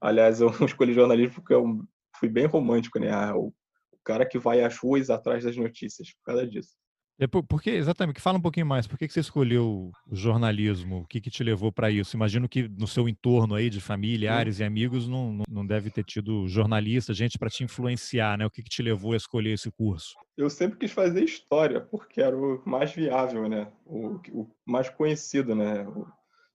Aliás, 0.00 0.40
eu 0.42 0.50
escolhi 0.64 0.92
jornalismo 0.92 1.36
porque 1.36 1.54
eu 1.54 1.82
fui 2.16 2.28
bem 2.28 2.46
romântico, 2.46 2.98
né? 3.00 3.10
Ah, 3.10 3.34
o, 3.34 3.48
o 3.90 3.98
cara 4.04 4.26
que 4.26 4.38
vai 4.38 4.62
às 4.62 4.76
ruas 4.78 5.10
atrás 5.10 5.42
das 5.42 5.56
notícias, 5.56 6.12
por 6.12 6.24
causa 6.24 6.46
disso. 6.46 6.76
É 7.18 7.28
por, 7.28 7.44
porque, 7.44 7.70
exatamente, 7.70 8.20
fala 8.20 8.38
um 8.38 8.42
pouquinho 8.42 8.66
mais. 8.66 8.86
Por 8.86 8.98
que, 8.98 9.06
que 9.06 9.14
você 9.14 9.20
escolheu 9.20 9.92
o 10.06 10.16
jornalismo? 10.16 11.00
O 11.00 11.06
que, 11.06 11.20
que 11.20 11.30
te 11.30 11.44
levou 11.44 11.70
para 11.70 11.90
isso? 11.90 12.16
Imagino 12.16 12.48
que 12.48 12.68
no 12.68 12.88
seu 12.88 13.08
entorno 13.08 13.54
aí 13.54 13.70
de 13.70 13.80
familiares 13.80 14.58
e 14.58 14.64
amigos 14.64 15.06
não, 15.06 15.42
não 15.48 15.64
deve 15.64 15.90
ter 15.90 16.04
tido 16.04 16.48
jornalista, 16.48 17.14
gente 17.14 17.38
para 17.38 17.48
te 17.48 17.62
influenciar, 17.62 18.36
né? 18.36 18.44
O 18.44 18.50
que, 18.50 18.62
que 18.62 18.70
te 18.70 18.82
levou 18.82 19.12
a 19.12 19.16
escolher 19.16 19.52
esse 19.52 19.70
curso? 19.70 20.14
Eu 20.36 20.50
sempre 20.50 20.76
quis 20.78 20.90
fazer 20.90 21.22
história, 21.22 21.80
porque 21.80 22.20
era 22.20 22.36
o 22.36 22.60
mais 22.66 22.92
viável, 22.92 23.48
né? 23.48 23.70
O, 23.86 24.18
o 24.32 24.50
mais 24.66 24.90
conhecido, 24.90 25.54
né? 25.54 25.86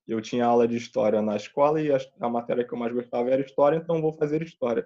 Eu 0.05 0.19
tinha 0.19 0.45
aula 0.45 0.67
de 0.67 0.75
história 0.75 1.21
na 1.21 1.37
escola 1.37 1.81
e 1.81 1.89
a, 1.89 1.97
a 2.19 2.27
matéria 2.27 2.67
que 2.67 2.73
eu 2.73 2.77
mais 2.77 2.93
gostava 2.93 3.29
era 3.29 3.41
história, 3.41 3.77
então 3.77 4.01
vou 4.01 4.11
fazer 4.17 4.41
história. 4.41 4.85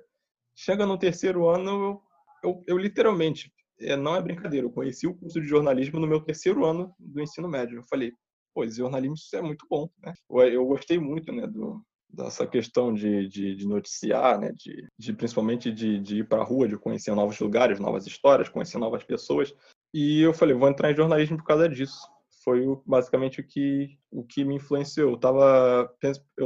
Chega 0.55 0.85
no 0.85 0.99
terceiro 0.99 1.47
ano, 1.47 1.71
eu, 1.71 2.01
eu, 2.43 2.63
eu 2.67 2.77
literalmente 2.77 3.51
é, 3.79 3.95
não 3.95 4.15
é 4.15 4.21
brincadeira, 4.21 4.65
eu 4.65 4.71
conheci 4.71 5.07
o 5.07 5.15
curso 5.15 5.41
de 5.41 5.47
jornalismo 5.47 5.99
no 5.99 6.07
meu 6.07 6.21
terceiro 6.21 6.65
ano 6.65 6.93
do 6.99 7.21
ensino 7.21 7.47
médio. 7.47 7.77
Eu 7.77 7.83
falei, 7.83 8.11
pô, 8.53 8.67
jornalismo 8.67 9.15
isso 9.15 9.35
é 9.35 9.41
muito 9.41 9.65
bom, 9.69 9.89
né? 10.01 10.13
Eu 10.29 10.65
gostei 10.65 10.99
muito, 10.99 11.31
né, 11.31 11.47
do, 11.47 11.81
dessa 12.13 12.45
questão 12.45 12.93
de, 12.93 13.27
de, 13.27 13.55
de 13.55 13.67
noticiar, 13.67 14.39
né, 14.39 14.51
de, 14.55 14.87
de 14.97 15.13
principalmente 15.13 15.71
de, 15.71 15.99
de 15.99 16.19
ir 16.19 16.27
para 16.27 16.41
a 16.41 16.45
rua, 16.45 16.67
de 16.67 16.77
conhecer 16.77 17.13
novos 17.15 17.39
lugares, 17.39 17.79
novas 17.79 18.05
histórias, 18.05 18.49
conhecer 18.49 18.77
novas 18.77 19.03
pessoas. 19.03 19.53
E 19.93 20.21
eu 20.21 20.33
falei, 20.33 20.55
vou 20.55 20.69
entrar 20.69 20.91
em 20.91 20.95
jornalismo 20.95 21.37
por 21.37 21.45
causa 21.45 21.67
disso. 21.67 21.99
Foi 22.43 22.61
basicamente 22.85 23.39
o 23.39 23.47
que 23.47 23.97
o 24.11 24.23
que 24.23 24.43
me 24.43 24.55
influenciou. 24.55 25.11
Eu 25.11 25.15
estava 25.15 25.89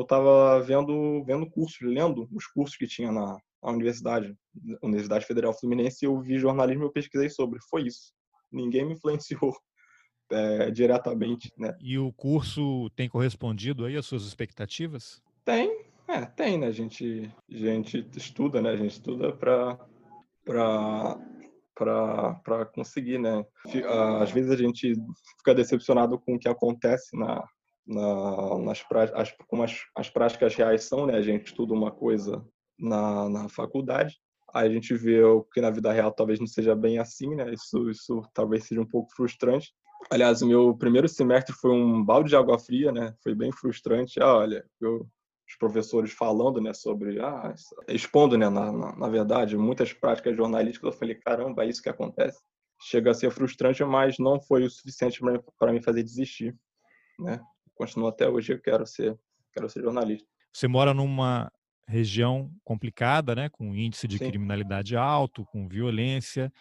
tava 0.07 0.61
vendo 0.61 1.23
vendo 1.25 1.49
cursos, 1.49 1.79
lendo 1.81 2.27
os 2.31 2.45
cursos 2.45 2.77
que 2.77 2.85
tinha 2.85 3.11
na, 3.11 3.37
a 3.61 3.71
universidade, 3.71 4.35
Universidade 4.81 5.25
Federal 5.25 5.53
Fluminense, 5.53 6.05
eu 6.05 6.19
vi 6.19 6.37
jornalismo 6.37 6.83
e 6.83 6.85
eu 6.85 6.91
pesquisei 6.91 7.29
sobre. 7.29 7.59
Foi 7.69 7.83
isso. 7.83 8.13
Ninguém 8.51 8.85
me 8.85 8.93
influenciou 8.93 9.55
é, 10.31 10.71
diretamente, 10.71 11.51
né? 11.57 11.75
E 11.79 11.97
o 11.97 12.11
curso 12.13 12.89
tem 12.91 13.09
correspondido 13.09 13.85
aí 13.85 13.95
às 13.97 14.05
suas 14.05 14.23
expectativas? 14.23 15.21
Tem, 15.43 15.85
é, 16.07 16.25
tem, 16.25 16.57
né? 16.57 16.67
A 16.67 16.71
gente, 16.71 17.31
a 17.51 17.55
gente 17.55 18.07
estuda, 18.15 18.61
né? 18.61 18.71
A 18.71 18.77
gente 18.77 18.91
estuda 18.91 19.33
para 19.33 19.77
para 20.45 21.19
para 22.43 22.65
conseguir, 22.65 23.19
né? 23.19 23.45
Às 24.19 24.31
vezes 24.31 24.49
a 24.49 24.55
gente 24.55 24.93
fica 25.37 25.53
decepcionado 25.53 26.17
com 26.19 26.35
o 26.35 26.39
que 26.39 26.49
acontece 26.49 27.15
na, 27.15 27.43
na, 27.85 28.57
nas 28.59 28.83
as, 29.13 29.31
como 29.47 29.63
as, 29.63 29.79
as 29.95 30.09
práticas 30.09 30.55
reais 30.55 30.85
são, 30.85 31.05
né? 31.05 31.15
A 31.15 31.21
gente 31.21 31.47
estuda 31.47 31.73
uma 31.73 31.91
coisa 31.91 32.43
na, 32.79 33.29
na 33.29 33.49
faculdade. 33.49 34.17
Aí 34.53 34.69
a 34.69 34.71
gente 34.71 34.93
vê 34.95 35.23
o 35.23 35.43
que 35.43 35.61
na 35.61 35.69
vida 35.69 35.91
real 35.91 36.11
talvez 36.11 36.39
não 36.39 36.47
seja 36.47 36.75
bem 36.75 36.99
assim, 36.99 37.35
né? 37.35 37.53
Isso, 37.53 37.89
isso 37.89 38.21
talvez 38.33 38.65
seja 38.65 38.81
um 38.81 38.87
pouco 38.87 39.13
frustrante. 39.15 39.73
Aliás, 40.09 40.41
o 40.41 40.47
meu 40.47 40.75
primeiro 40.75 41.07
semestre 41.07 41.53
foi 41.53 41.71
um 41.71 42.03
balde 42.03 42.29
de 42.29 42.35
água 42.35 42.57
fria, 42.57 42.91
né? 42.91 43.13
Foi 43.21 43.35
bem 43.35 43.51
frustrante. 43.51 44.21
Ah, 44.21 44.37
olha, 44.37 44.65
eu, 44.79 45.05
os 45.47 45.55
professores 45.57 46.11
falando, 46.11 46.59
né, 46.59 46.73
sobre, 46.73 47.19
ah, 47.21 47.53
expondo, 47.87 48.37
né, 48.37 48.49
na, 48.49 48.71
na, 48.71 48.95
na 48.95 49.07
verdade, 49.07 49.57
muitas 49.57 49.93
práticas 49.93 50.35
jornalísticas, 50.35 50.93
eu 50.93 50.99
falei, 50.99 51.15
caramba, 51.15 51.63
é 51.63 51.69
isso 51.69 51.81
que 51.81 51.89
acontece. 51.89 52.39
Chega 52.81 53.11
a 53.11 53.13
ser 53.13 53.31
frustrante, 53.31 53.83
mas 53.83 54.19
não 54.19 54.39
foi 54.41 54.63
o 54.63 54.69
suficiente 54.69 55.19
para 55.57 55.71
me 55.71 55.81
fazer 55.81 56.03
desistir, 56.03 56.55
né? 57.19 57.39
Continuo 57.73 58.09
até 58.09 58.27
hoje, 58.27 58.53
eu 58.53 58.61
quero 58.61 58.85
ser, 58.85 59.17
quero 59.53 59.69
ser 59.69 59.81
jornalista. 59.81 60.27
Você 60.53 60.67
mora 60.67 60.93
numa 60.93 61.51
região 61.87 62.51
complicada, 62.63 63.33
né, 63.33 63.49
com 63.49 63.73
índice 63.75 64.07
de 64.07 64.17
Sim. 64.17 64.29
criminalidade 64.29 64.95
alto, 64.95 65.45
com 65.45 65.67
violência. 65.67 66.51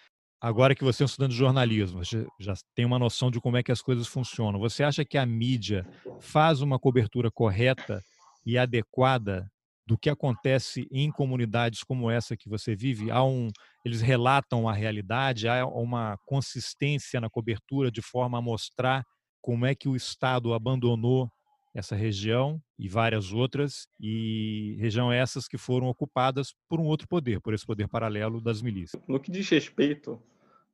Agora 0.40 0.74
que 0.74 0.84
você 0.84 1.02
é 1.02 1.04
um 1.04 1.06
estudante 1.06 1.32
de 1.32 1.38
jornalismo, 1.38 2.04
já, 2.04 2.24
já 2.38 2.54
tem 2.74 2.84
uma 2.84 2.98
noção 2.98 3.30
de 3.30 3.40
como 3.40 3.56
é 3.56 3.62
que 3.62 3.72
as 3.72 3.82
coisas 3.82 4.06
funcionam. 4.06 4.60
Você 4.60 4.84
acha 4.84 5.04
que 5.04 5.18
a 5.18 5.26
mídia 5.26 5.86
faz 6.20 6.60
uma 6.60 6.78
cobertura 6.78 7.30
correta 7.30 8.02
e 8.44 8.56
adequada 8.56 9.50
do 9.86 9.96
que 9.96 10.10
acontece 10.10 10.86
em 10.90 11.10
comunidades 11.10 11.82
como 11.82 12.10
essa 12.10 12.36
que 12.36 12.48
você 12.48 12.76
vive? 12.76 13.10
Há 13.10 13.24
um, 13.24 13.48
eles 13.84 14.00
relatam 14.00 14.68
a 14.68 14.72
realidade, 14.72 15.48
há 15.48 15.66
uma 15.66 16.16
consistência 16.26 17.20
na 17.20 17.30
cobertura 17.30 17.90
de 17.90 18.02
forma 18.02 18.38
a 18.38 18.42
mostrar 18.42 19.04
como 19.40 19.64
é 19.64 19.74
que 19.74 19.88
o 19.88 19.96
Estado 19.96 20.52
abandonou 20.52 21.30
essa 21.76 21.94
região 21.94 22.58
e 22.78 22.88
várias 22.88 23.32
outras, 23.32 23.86
e 24.00 24.76
região 24.80 25.12
essas 25.12 25.46
que 25.46 25.58
foram 25.58 25.88
ocupadas 25.88 26.54
por 26.66 26.80
um 26.80 26.84
outro 26.84 27.06
poder, 27.06 27.38
por 27.40 27.52
esse 27.52 27.66
poder 27.66 27.86
paralelo 27.86 28.40
das 28.40 28.62
milícias. 28.62 29.00
No 29.06 29.20
que 29.20 29.30
diz 29.30 29.46
respeito 29.50 30.18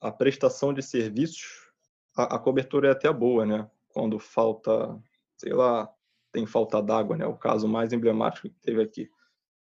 à 0.00 0.12
prestação 0.12 0.72
de 0.72 0.80
serviços, 0.80 1.68
a, 2.16 2.36
a 2.36 2.38
cobertura 2.38 2.88
é 2.88 2.92
até 2.92 3.12
boa, 3.12 3.44
né? 3.44 3.68
Quando 3.88 4.16
falta, 4.20 4.96
sei 5.36 5.52
lá, 5.52 5.92
tem 6.30 6.46
falta 6.46 6.80
d'água, 6.80 7.16
né? 7.16 7.26
O 7.26 7.36
caso 7.36 7.66
mais 7.66 7.92
emblemático 7.92 8.48
que 8.48 8.60
teve 8.60 8.80
aqui. 8.80 9.10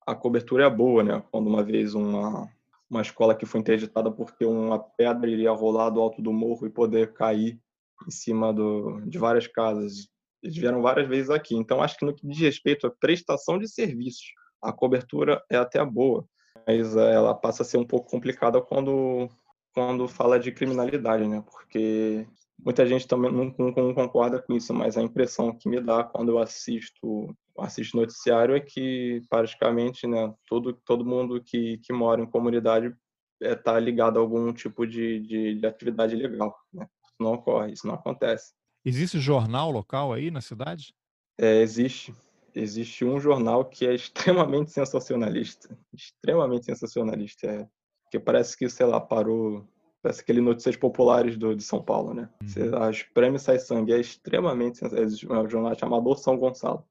A 0.06 0.14
cobertura 0.14 0.64
é 0.64 0.70
boa, 0.70 1.04
né? 1.04 1.22
Quando 1.30 1.46
uma 1.46 1.62
vez 1.62 1.94
uma 1.94 2.48
uma 2.90 3.02
escola 3.02 3.34
que 3.34 3.44
foi 3.44 3.60
interditada 3.60 4.10
porque 4.10 4.46
uma 4.46 4.78
pedra 4.78 5.28
iria 5.28 5.52
rolar 5.52 5.90
do 5.90 6.00
alto 6.00 6.22
do 6.22 6.32
morro 6.32 6.66
e 6.66 6.70
poder 6.70 7.12
cair 7.12 7.60
em 8.06 8.10
cima 8.10 8.50
do, 8.50 9.02
de 9.02 9.18
várias 9.18 9.46
casas 9.46 10.08
eles 10.42 10.56
vieram 10.56 10.82
várias 10.82 11.08
vezes 11.08 11.30
aqui. 11.30 11.54
Então, 11.54 11.82
acho 11.82 11.96
que 11.96 12.04
no 12.04 12.14
que 12.14 12.26
diz 12.26 12.38
respeito 12.38 12.86
à 12.86 12.90
prestação 12.90 13.58
de 13.58 13.68
serviços, 13.68 14.26
a 14.62 14.72
cobertura 14.72 15.42
é 15.50 15.56
até 15.56 15.84
boa, 15.84 16.24
mas 16.66 16.96
eh, 16.96 17.12
ela 17.12 17.34
passa 17.34 17.62
a 17.62 17.66
ser 17.66 17.78
um 17.78 17.86
pouco 17.86 18.10
complicada 18.10 18.60
quando, 18.60 19.28
quando 19.74 20.08
fala 20.08 20.38
de 20.38 20.52
criminalidade, 20.52 21.26
né? 21.26 21.42
Porque 21.50 22.26
muita 22.58 22.86
gente 22.86 23.06
também 23.06 23.32
não, 23.32 23.54
não, 23.58 23.94
concorda 23.94 24.42
com 24.42 24.54
isso, 24.54 24.74
mas 24.74 24.96
a 24.96 25.02
impressão 25.02 25.56
que 25.56 25.68
me 25.68 25.80
dá 25.80 26.04
quando 26.04 26.30
eu 26.30 26.38
assisto 26.38 27.34
assisto 27.58 27.96
noticiário 27.96 28.54
é 28.54 28.60
que 28.60 29.20
praticamente 29.28 30.06
né, 30.06 30.32
todo, 30.46 30.74
todo 30.84 31.04
mundo 31.04 31.42
que, 31.42 31.78
que 31.78 31.92
mora 31.92 32.22
em 32.22 32.26
comunidade 32.26 32.94
está 33.40 33.50
é, 33.50 33.54
tá 33.54 33.80
ligado 33.80 34.18
a 34.18 34.20
algum 34.20 34.52
tipo 34.52 34.86
de, 34.86 35.20
de, 35.20 35.54
de 35.56 35.66
atividade 35.66 36.14
ilegal. 36.14 36.56
Né? 36.72 36.86
Isso 37.04 37.16
não 37.18 37.32
ocorre, 37.34 37.72
isso 37.72 37.86
não 37.86 37.94
acontece. 37.94 38.52
Existe 38.84 39.18
jornal 39.18 39.70
local 39.70 40.12
aí 40.12 40.30
na 40.30 40.40
cidade? 40.40 40.94
É, 41.38 41.60
existe. 41.60 42.14
Existe 42.54 43.04
um 43.04 43.20
jornal 43.20 43.64
que 43.64 43.86
é 43.86 43.94
extremamente 43.94 44.70
sensacionalista. 44.70 45.76
Extremamente 45.92 46.66
sensacionalista. 46.66 47.46
É, 47.46 47.68
que 48.10 48.18
parece 48.18 48.56
que, 48.56 48.68
sei 48.68 48.86
lá, 48.86 49.00
parou. 49.00 49.66
Parece 50.00 50.20
aquele 50.20 50.40
Notícias 50.40 50.76
Populares 50.76 51.36
do, 51.36 51.54
de 51.54 51.62
São 51.62 51.82
Paulo, 51.82 52.14
né? 52.14 52.28
Uhum. 52.40 52.82
As 52.82 53.02
Prêmios 53.02 53.42
Sai 53.42 53.58
Sangue 53.58 53.92
é 53.92 54.00
extremamente 54.00 54.78
sensacionalista. 54.78 55.26
É 55.26 55.38
um 55.38 55.48
jornal 55.48 55.74
chamado 55.78 56.14
São 56.16 56.36
Gonçalo. 56.36 56.84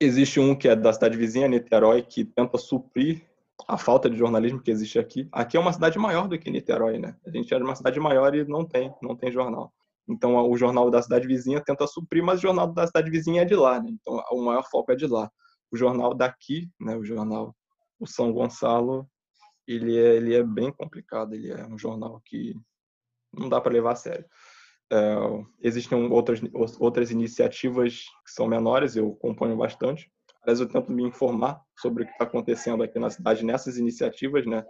Existe 0.00 0.38
um 0.38 0.54
que 0.54 0.68
é 0.68 0.76
da 0.76 0.92
cidade 0.92 1.16
vizinha, 1.16 1.48
Niterói, 1.48 2.02
que 2.02 2.24
tenta 2.24 2.58
suprir 2.58 3.22
a 3.66 3.76
falta 3.76 4.08
de 4.08 4.16
jornalismo 4.16 4.60
que 4.60 4.70
existe 4.70 4.98
aqui. 4.98 5.28
Aqui 5.32 5.56
é 5.56 5.60
uma 5.60 5.72
cidade 5.72 5.98
maior 5.98 6.28
do 6.28 6.38
que 6.38 6.50
Niterói, 6.50 6.98
né? 6.98 7.16
A 7.26 7.30
gente 7.30 7.52
é 7.52 7.56
uma 7.56 7.74
cidade 7.74 7.98
maior 7.98 8.34
e 8.34 8.44
não 8.44 8.64
tem, 8.64 8.94
não 9.02 9.16
tem 9.16 9.32
jornal. 9.32 9.72
Então 10.08 10.36
o 10.48 10.56
jornal 10.56 10.90
da 10.90 11.02
cidade 11.02 11.26
vizinha 11.26 11.62
tenta 11.62 11.86
suprir, 11.86 12.22
mas 12.22 12.38
o 12.38 12.42
jornal 12.42 12.72
da 12.72 12.86
cidade 12.86 13.10
vizinha 13.10 13.42
é 13.42 13.44
de 13.44 13.54
lá, 13.54 13.80
né? 13.80 13.90
Então 13.90 14.22
o 14.32 14.42
maior 14.42 14.64
foco 14.70 14.92
é 14.92 14.96
de 14.96 15.06
lá. 15.06 15.30
O 15.70 15.76
jornal 15.76 16.14
daqui, 16.14 16.68
né? 16.80 16.96
O 16.96 17.04
jornal 17.04 17.54
o 18.00 18.06
São 18.06 18.32
Gonçalo, 18.32 19.08
ele 19.66 19.98
é, 19.98 20.16
ele 20.16 20.34
é 20.34 20.42
bem 20.42 20.72
complicado. 20.72 21.34
Ele 21.34 21.50
é 21.50 21.66
um 21.66 21.78
jornal 21.78 22.20
que 22.24 22.54
não 23.32 23.48
dá 23.48 23.60
para 23.60 23.72
levar 23.72 23.92
a 23.92 23.96
sério. 23.96 24.24
É, 24.90 25.16
existem 25.60 26.10
outras 26.10 26.40
outras 26.78 27.10
iniciativas 27.10 28.04
que 28.24 28.32
são 28.32 28.48
menores, 28.48 28.96
eu 28.96 29.12
acompanho 29.12 29.56
bastante. 29.56 30.10
Aliás, 30.42 30.60
eu 30.60 30.68
tento 30.68 30.90
me 30.90 31.02
informar 31.02 31.60
sobre 31.78 32.04
o 32.04 32.06
que 32.06 32.12
está 32.12 32.24
acontecendo 32.24 32.82
aqui 32.82 32.98
na 32.98 33.10
cidade 33.10 33.44
nessas 33.44 33.76
iniciativas, 33.76 34.46
né? 34.46 34.64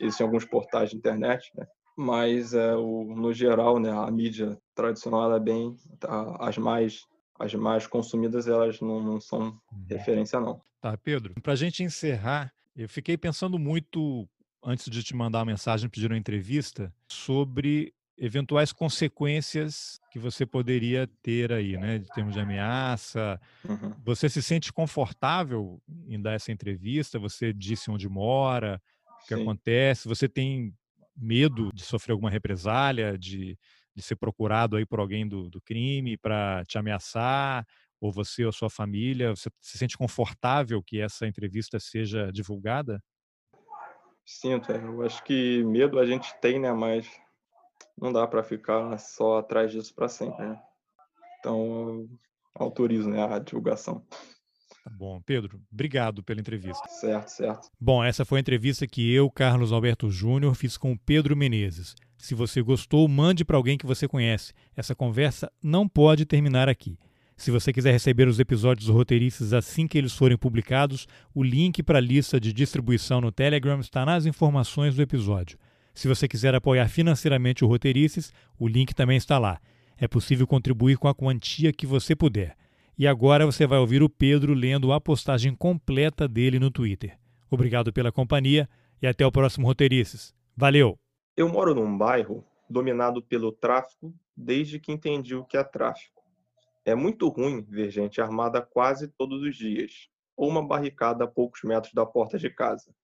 Existem 0.00 0.24
alguns 0.24 0.44
portais 0.44 0.90
de 0.90 0.96
internet, 0.96 1.50
né? 1.56 1.66
Mas 1.96 2.54
é, 2.54 2.74
o, 2.74 3.04
no 3.04 3.32
geral, 3.32 3.78
né, 3.78 3.90
a 3.90 4.10
mídia 4.10 4.58
tradicional 4.74 5.34
é 5.34 5.40
bem 5.40 5.76
tá, 5.98 6.36
as 6.40 6.58
mais 6.58 7.04
as 7.38 7.52
mais 7.54 7.86
consumidas 7.86 8.46
elas 8.46 8.80
não, 8.80 9.02
não 9.02 9.20
são 9.20 9.40
uhum. 9.40 9.84
referência 9.88 10.38
não. 10.40 10.60
Tá, 10.80 10.96
Pedro. 10.96 11.34
Para 11.42 11.54
a 11.54 11.56
gente 11.56 11.82
encerrar, 11.82 12.52
eu 12.76 12.88
fiquei 12.88 13.16
pensando 13.16 13.58
muito 13.58 14.28
antes 14.62 14.88
de 14.90 15.02
te 15.02 15.14
mandar 15.14 15.40
uma 15.40 15.46
mensagem 15.46 15.88
pedir 15.88 16.10
uma 16.10 16.18
entrevista 16.18 16.92
sobre 17.08 17.92
eventuais 18.16 18.72
consequências 18.72 20.00
que 20.10 20.18
você 20.18 20.46
poderia 20.46 21.08
ter 21.22 21.52
aí, 21.52 21.76
né, 21.76 21.98
de 21.98 22.08
termos 22.10 22.34
de 22.34 22.40
ameaça. 22.40 23.40
Uhum. 23.68 23.92
Você 24.04 24.28
se 24.28 24.40
sente 24.40 24.72
confortável 24.72 25.82
em 26.06 26.20
dar 26.20 26.34
essa 26.34 26.52
entrevista? 26.52 27.18
Você 27.18 27.52
disse 27.52 27.90
onde 27.90 28.08
mora, 28.08 28.80
o 29.22 29.26
que 29.26 29.34
Sim. 29.34 29.42
acontece? 29.42 30.06
Você 30.06 30.28
tem 30.28 30.72
medo 31.16 31.70
de 31.72 31.82
sofrer 31.82 32.12
alguma 32.12 32.30
represália, 32.30 33.16
de, 33.18 33.58
de 33.94 34.02
ser 34.02 34.16
procurado 34.16 34.76
aí 34.76 34.86
por 34.86 35.00
alguém 35.00 35.26
do, 35.26 35.48
do 35.48 35.60
crime 35.60 36.16
para 36.16 36.64
te 36.66 36.78
ameaçar? 36.78 37.64
Ou 38.00 38.12
você 38.12 38.44
ou 38.44 38.52
sua 38.52 38.68
família, 38.68 39.30
você 39.30 39.48
se 39.60 39.78
sente 39.78 39.96
confortável 39.96 40.82
que 40.82 41.00
essa 41.00 41.26
entrevista 41.26 41.80
seja 41.80 42.30
divulgada? 42.30 43.02
Sinto, 44.26 44.72
é. 44.72 44.76
eu 44.76 45.02
acho 45.02 45.22
que 45.24 45.62
medo 45.64 45.98
a 45.98 46.06
gente 46.06 46.34
tem, 46.40 46.58
né? 46.58 46.72
Mas 46.72 47.08
não 47.96 48.12
dá 48.12 48.26
para 48.26 48.42
ficar 48.42 48.98
só 48.98 49.38
atrás 49.38 49.70
disso 49.70 49.94
para 49.94 50.08
sempre, 50.08 50.44
né? 50.44 50.60
Então, 51.38 52.08
autorizo 52.54 53.10
né, 53.10 53.22
a 53.22 53.38
divulgação. 53.38 54.04
Tá 54.84 54.90
bom. 54.90 55.18
Pedro, 55.24 55.58
obrigado 55.72 56.22
pela 56.22 56.40
entrevista. 56.40 56.86
Certo, 56.88 57.28
certo. 57.28 57.70
Bom, 57.80 58.04
essa 58.04 58.22
foi 58.22 58.38
a 58.38 58.42
entrevista 58.42 58.86
que 58.86 59.10
eu, 59.10 59.30
Carlos 59.30 59.72
Alberto 59.72 60.10
Júnior, 60.10 60.54
fiz 60.54 60.76
com 60.76 60.92
o 60.92 60.98
Pedro 60.98 61.34
Menezes. 61.34 61.94
Se 62.18 62.34
você 62.34 62.60
gostou, 62.60 63.08
mande 63.08 63.46
para 63.46 63.56
alguém 63.56 63.78
que 63.78 63.86
você 63.86 64.06
conhece. 64.06 64.52
Essa 64.76 64.94
conversa 64.94 65.50
não 65.62 65.88
pode 65.88 66.26
terminar 66.26 66.68
aqui. 66.68 66.98
Se 67.34 67.50
você 67.50 67.72
quiser 67.72 67.92
receber 67.92 68.28
os 68.28 68.38
episódios 68.38 68.88
roteiristas 68.88 69.54
assim 69.54 69.86
que 69.88 69.96
eles 69.96 70.12
forem 70.12 70.36
publicados, 70.36 71.08
o 71.34 71.42
link 71.42 71.82
para 71.82 71.98
a 71.98 72.02
lista 72.02 72.38
de 72.38 72.52
distribuição 72.52 73.22
no 73.22 73.32
Telegram 73.32 73.80
está 73.80 74.04
nas 74.04 74.26
informações 74.26 74.94
do 74.94 75.02
episódio. 75.02 75.58
Se 75.94 76.08
você 76.08 76.28
quiser 76.28 76.54
apoiar 76.54 76.88
financeiramente 76.88 77.64
o 77.64 77.68
Roteirices, 77.68 78.32
o 78.58 78.68
link 78.68 78.94
também 78.94 79.16
está 79.16 79.38
lá. 79.38 79.60
É 79.96 80.06
possível 80.06 80.46
contribuir 80.46 80.98
com 80.98 81.08
a 81.08 81.14
quantia 81.14 81.72
que 81.72 81.86
você 81.86 82.14
puder. 82.14 82.54
E 82.98 83.06
agora 83.06 83.44
você 83.44 83.66
vai 83.66 83.78
ouvir 83.78 84.02
o 84.02 84.08
Pedro 84.08 84.54
lendo 84.54 84.92
a 84.92 85.00
postagem 85.00 85.54
completa 85.54 86.28
dele 86.28 86.58
no 86.58 86.70
Twitter. 86.70 87.18
Obrigado 87.50 87.92
pela 87.92 88.12
companhia 88.12 88.68
e 89.02 89.06
até 89.06 89.26
o 89.26 89.32
próximo 89.32 89.66
Roteirices. 89.66 90.34
Valeu! 90.56 90.98
Eu 91.36 91.48
moro 91.48 91.74
num 91.74 91.96
bairro 91.98 92.44
dominado 92.70 93.22
pelo 93.22 93.52
tráfico 93.52 94.14
desde 94.36 94.78
que 94.78 94.92
entendi 94.92 95.34
o 95.34 95.44
que 95.44 95.56
é 95.56 95.64
tráfico. 95.64 96.22
É 96.84 96.94
muito 96.94 97.28
ruim 97.28 97.62
ver 97.62 97.90
gente 97.90 98.20
armada 98.20 98.60
quase 98.60 99.08
todos 99.08 99.42
os 99.42 99.56
dias, 99.56 100.08
ou 100.36 100.48
uma 100.48 100.66
barricada 100.66 101.24
a 101.24 101.28
poucos 101.28 101.62
metros 101.62 101.92
da 101.92 102.04
porta 102.04 102.38
de 102.38 102.50
casa 102.50 102.94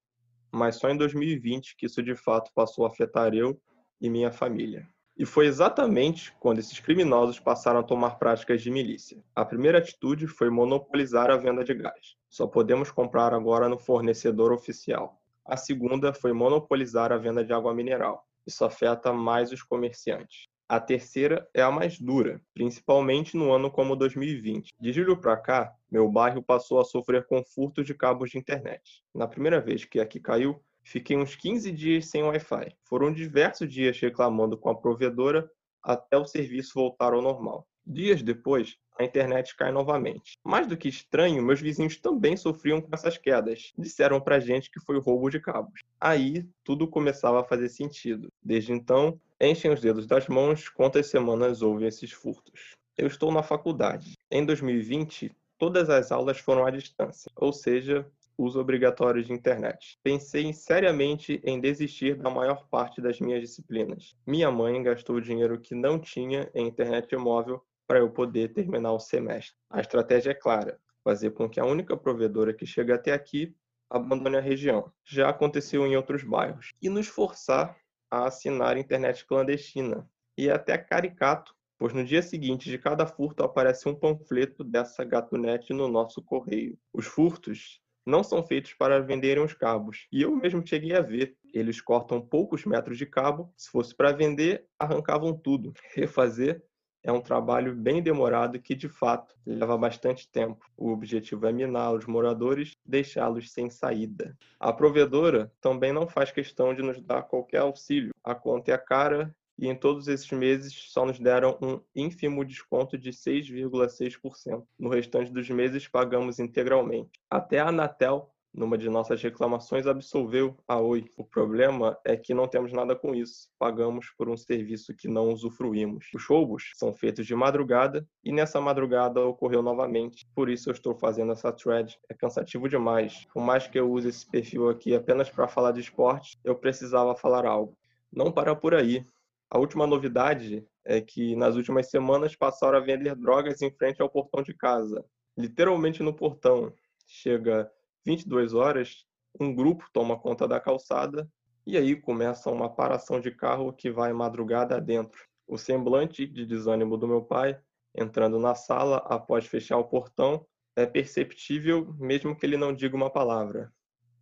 mas 0.51 0.76
só 0.76 0.91
em 0.91 0.97
2020 0.97 1.76
que 1.76 1.86
isso 1.86 2.03
de 2.03 2.16
fato 2.16 2.51
passou 2.55 2.84
a 2.84 2.88
afetar 2.88 3.34
eu 3.34 3.61
e 4.01 4.11
minha 4.11 4.32
família. 4.32 4.88
E 5.21 5.27
foi 5.27 5.45
exatamente 5.45 6.33
quando 6.41 6.61
esses 6.61 6.81
criminosos 6.81 7.39
passaram 7.39 7.81
a 7.81 7.83
tomar 7.83 8.18
práticas 8.18 8.62
de 8.62 8.71
milícia. 8.71 9.23
A 9.37 9.45
primeira 9.45 9.77
atitude 9.77 10.27
foi 10.27 10.49
monopolizar 10.49 11.31
a 11.31 11.37
venda 11.37 11.62
de 11.62 11.75
gás. 11.75 12.16
Só 12.31 12.47
podemos 12.47 12.91
comprar 12.91 13.35
agora 13.35 13.68
no 13.68 13.77
fornecedor 13.77 14.51
oficial. 14.51 15.21
A 15.45 15.59
segunda 15.59 16.14
foi 16.14 16.33
monopolizar 16.33 17.12
a 17.12 17.18
venda 17.18 17.45
de 17.45 17.53
água 17.53 17.75
mineral. 17.75 18.27
Isso 18.47 18.64
afeta 18.64 19.12
mais 19.12 19.53
os 19.53 19.62
comerciantes. 19.62 20.47
A 20.66 20.81
terceira 20.81 21.47
é 21.53 21.61
a 21.61 21.71
mais 21.71 22.01
dura, 22.01 22.41
principalmente 22.55 23.37
no 23.37 23.53
ano 23.53 23.71
como 23.71 23.95
2020. 23.97 24.71
De 24.81 24.91
julho 24.91 25.18
para 25.18 25.37
cá, 25.37 25.75
meu 25.91 26.11
bairro 26.11 26.43
passou 26.43 26.81
a 26.81 26.85
sofrer 26.85 27.27
com 27.27 27.45
furtos 27.45 27.85
de 27.85 27.93
cabos 27.93 28.31
de 28.31 28.39
internet. 28.39 29.05
Na 29.14 29.29
primeira 29.29 29.61
vez 29.61 29.85
que 29.85 30.01
aqui 30.01 30.18
caiu, 30.18 30.62
fiquei 30.83 31.16
uns 31.16 31.35
15 31.37 31.70
dias 31.72 32.07
sem 32.07 32.22
Wi-Fi. 32.22 32.74
Foram 32.85 33.12
diversos 33.12 33.72
dias 33.72 33.99
reclamando 33.99 34.57
com 34.57 34.70
a 34.70 34.74
provedora 34.74 35.51
até 35.83 36.16
o 36.16 36.26
serviço 36.26 36.74
voltar 36.74 37.12
ao 37.12 37.22
normal. 37.22 37.66
Dias 37.87 38.22
depois, 38.22 38.76
a 38.99 39.05
internet 39.05 39.57
cai 39.57 39.72
novamente. 39.72 40.33
Mais 40.45 40.66
do 40.66 40.76
que 40.76 40.89
estranho, 40.89 41.43
meus 41.43 41.61
vizinhos 41.61 41.97
também 41.97 42.37
sofriam 42.37 42.81
com 42.81 42.91
essas 42.93 43.16
quedas. 43.16 43.72
Disseram 43.76 44.20
pra 44.20 44.39
gente 44.39 44.70
que 44.70 44.81
foi 44.81 45.01
roubo 45.01 45.31
de 45.31 45.41
cabos. 45.41 45.81
Aí, 45.99 46.47
tudo 46.62 46.87
começava 46.87 47.41
a 47.41 47.45
fazer 47.45 47.68
sentido. 47.70 48.28
Desde 48.43 48.72
então, 48.72 49.18
enchem 49.41 49.72
os 49.72 49.81
dedos 49.81 50.07
das 50.07 50.28
mãos 50.28 50.68
quantas 50.68 51.07
semanas 51.07 51.62
houve 51.62 51.87
esses 51.87 52.12
furtos. 52.12 52.74
Eu 52.97 53.07
estou 53.07 53.33
na 53.33 53.43
faculdade. 53.43 54.12
Em 54.31 54.45
2020, 54.45 55.35
todas 55.57 55.89
as 55.89 56.12
aulas 56.12 56.39
foram 56.39 56.66
à 56.66 56.70
distância, 56.70 57.31
ou 57.35 57.53
seja, 57.53 58.07
uso 58.37 58.61
obrigatório 58.61 59.22
de 59.22 59.33
internet. 59.33 59.99
Pensei 60.03 60.53
seriamente 60.53 61.41
em 61.45 61.61
desistir 61.61 62.16
da 62.16 62.31
maior 62.31 62.66
parte 62.68 63.01
das 63.01 63.20
minhas 63.20 63.41
disciplinas. 63.41 64.16
Minha 64.26 64.51
mãe 64.51 64.83
gastou 64.83 65.16
o 65.16 65.20
dinheiro 65.20 65.61
que 65.61 65.74
não 65.74 65.99
tinha 65.99 66.51
em 66.55 66.66
internet 66.66 67.14
móvel 67.16 67.62
para 67.87 67.99
eu 67.99 68.11
poder 68.11 68.53
terminar 68.53 68.93
o 68.93 69.01
semestre. 69.01 69.57
A 69.68 69.81
estratégia 69.81 70.31
é 70.31 70.35
clara: 70.35 70.78
fazer 71.03 71.31
com 71.33 71.49
que 71.49 71.59
a 71.59 71.64
única 71.64 71.97
provedora 71.97 72.55
que 72.55 72.64
chega 72.64 72.95
até 72.95 73.12
aqui 73.12 73.55
abandone 73.91 74.37
a 74.37 74.41
região. 74.41 74.93
Já 75.05 75.28
aconteceu 75.28 75.85
em 75.87 75.97
outros 75.97 76.22
bairros. 76.22 76.70
E 76.81 76.89
nos 76.89 77.09
forçar 77.09 77.76
a 78.11 78.26
assinar 78.26 78.76
internet 78.76 79.26
clandestina. 79.26 80.09
E 80.39 80.49
é 80.49 80.53
até 80.53 80.78
caricato, 80.78 81.55
pois 81.76 81.93
no 81.93 82.05
dia 82.05 82.22
seguinte 82.22 82.70
de 82.70 82.78
cada 82.78 83.07
furto 83.07 83.43
aparece 83.43 83.89
um 83.89 83.95
panfleto 83.95 84.62
dessa 84.62 85.05
gatunete 85.05 85.72
no 85.72 85.89
nosso 85.89 86.22
correio. 86.22 86.78
Os 86.93 87.07
furtos 87.07 87.80
não 88.07 88.22
são 88.22 88.42
feitos 88.42 88.74
para 88.74 89.01
venderem 89.01 89.42
os 89.42 89.55
cabos. 89.55 90.07
E 90.12 90.22
eu 90.22 90.34
mesmo 90.34 90.66
cheguei 90.66 90.96
a 90.96 91.01
ver. 91.01 91.36
Eles 91.53 91.80
cortam 91.80 92.20
poucos 92.20 92.64
metros 92.64 92.96
de 92.96 93.07
cabo. 93.07 93.53
Se 93.57 93.70
fosse 93.70 93.94
para 93.94 94.12
vender, 94.12 94.66
arrancavam 94.78 95.36
tudo. 95.36 95.72
Refazer 95.94 96.62
é 97.03 97.11
um 97.11 97.20
trabalho 97.20 97.74
bem 97.74 98.03
demorado 98.03 98.61
que, 98.61 98.74
de 98.74 98.88
fato, 98.88 99.34
leva 99.46 99.76
bastante 99.76 100.30
tempo. 100.30 100.64
O 100.76 100.90
objetivo 100.90 101.46
é 101.46 101.53
minar 101.53 101.94
os 101.94 102.07
moradores, 102.07 102.76
deixá-los 102.84 103.53
sem 103.53 103.70
saída. 103.70 104.36
A 104.59 104.72
provedora 104.72 105.51
também 105.61 105.92
não 105.92 106.07
faz 106.07 106.30
questão 106.30 106.74
de 106.74 106.82
nos 106.82 107.01
dar 107.01 107.22
qualquer 107.22 107.59
auxílio. 107.59 108.11
A 108.22 108.34
conta 108.34 108.72
é 108.72 108.78
cara 108.78 109.34
e 109.61 109.68
em 109.68 109.76
todos 109.76 110.08
esses 110.08 110.30
meses 110.32 110.74
só 110.88 111.04
nos 111.04 111.20
deram 111.20 111.58
um 111.61 111.78
ínfimo 111.94 112.44
desconto 112.44 112.96
de 112.96 113.11
6,6%. 113.11 114.64
No 114.78 114.88
restante 114.88 115.30
dos 115.30 115.48
meses 115.50 115.86
pagamos 115.86 116.40
integralmente. 116.40 117.20
Até 117.30 117.61
a 117.61 117.68
Anatel 117.68 118.32
numa 118.52 118.76
de 118.76 118.88
nossas 118.88 119.22
reclamações, 119.22 119.86
absolveu 119.86 120.56
a 120.66 120.78
Oi. 120.78 121.08
O 121.16 121.24
problema 121.24 121.96
é 122.04 122.16
que 122.16 122.34
não 122.34 122.48
temos 122.48 122.72
nada 122.72 122.96
com 122.96 123.14
isso. 123.14 123.48
Pagamos 123.58 124.11
por 124.18 124.28
um 124.28 124.36
serviço 124.36 124.94
que 124.94 125.06
não 125.06 125.28
usufruímos. 125.28 126.06
Os 126.14 126.26
roubos 126.26 126.72
são 126.74 126.92
feitos 126.92 127.26
de 127.26 127.34
madrugada 127.34 128.06
e 128.24 128.32
nessa 128.32 128.61
madrugada 128.61 129.24
ocorreu 129.24 129.62
novamente. 129.62 130.28
Por 130.34 130.50
isso 130.50 130.68
eu 130.68 130.72
estou 130.72 130.96
fazendo 130.96 131.32
essa 131.32 131.52
thread. 131.52 131.96
É 132.08 132.14
cansativo 132.14 132.68
demais. 132.68 133.24
Por 133.32 133.42
mais 133.42 133.66
que 133.66 133.78
eu 133.78 133.90
use 133.90 134.08
esse 134.08 134.28
perfil 134.28 134.68
aqui 134.68 134.94
apenas 134.94 135.30
para 135.30 135.46
falar 135.46 135.72
de 135.72 135.80
esporte, 135.80 136.38
eu 136.42 136.56
precisava 136.56 137.14
falar 137.14 137.46
algo. 137.46 137.76
Não 138.12 138.32
para 138.32 138.56
por 138.56 138.74
aí. 138.74 139.04
A 139.51 139.59
última 139.59 139.84
novidade 139.84 140.64
é 140.84 141.01
que 141.01 141.34
nas 141.34 141.57
últimas 141.57 141.90
semanas 141.90 142.36
passaram 142.36 142.78
a 142.78 142.80
vender 142.80 143.16
drogas 143.16 143.61
em 143.61 143.70
frente 143.72 144.01
ao 144.01 144.09
portão 144.09 144.42
de 144.42 144.55
casa. 144.55 145.05
Literalmente 145.36 146.05
no 146.05 146.14
portão. 146.14 146.72
Chega 147.09 147.68
22 148.07 148.55
horas, 148.55 149.05
um 149.40 149.53
grupo 149.53 149.86
toma 149.92 150.16
conta 150.16 150.46
da 150.46 150.61
calçada 150.61 151.28
e 151.66 151.76
aí 151.76 151.96
começa 151.96 152.48
uma 152.48 152.68
paração 152.68 153.20
de 153.20 153.32
carro 153.32 153.72
que 153.72 153.90
vai 153.90 154.12
madrugada 154.12 154.76
adentro. 154.76 155.20
O 155.48 155.59
semblante 155.59 156.26
de 156.26 156.46
desânimo 156.46 156.96
do 156.96 157.09
meu 157.09 157.22
pai, 157.22 157.61
entrando 157.92 158.38
na 158.38 158.55
sala 158.55 158.98
após 158.98 159.46
fechar 159.46 159.78
o 159.78 159.88
portão, 159.88 160.46
é 160.76 160.86
perceptível 160.86 161.92
mesmo 161.98 162.36
que 162.36 162.46
ele 162.46 162.57
não 162.57 162.72
diga 162.72 162.94
uma 162.94 163.11
palavra. 163.11 163.72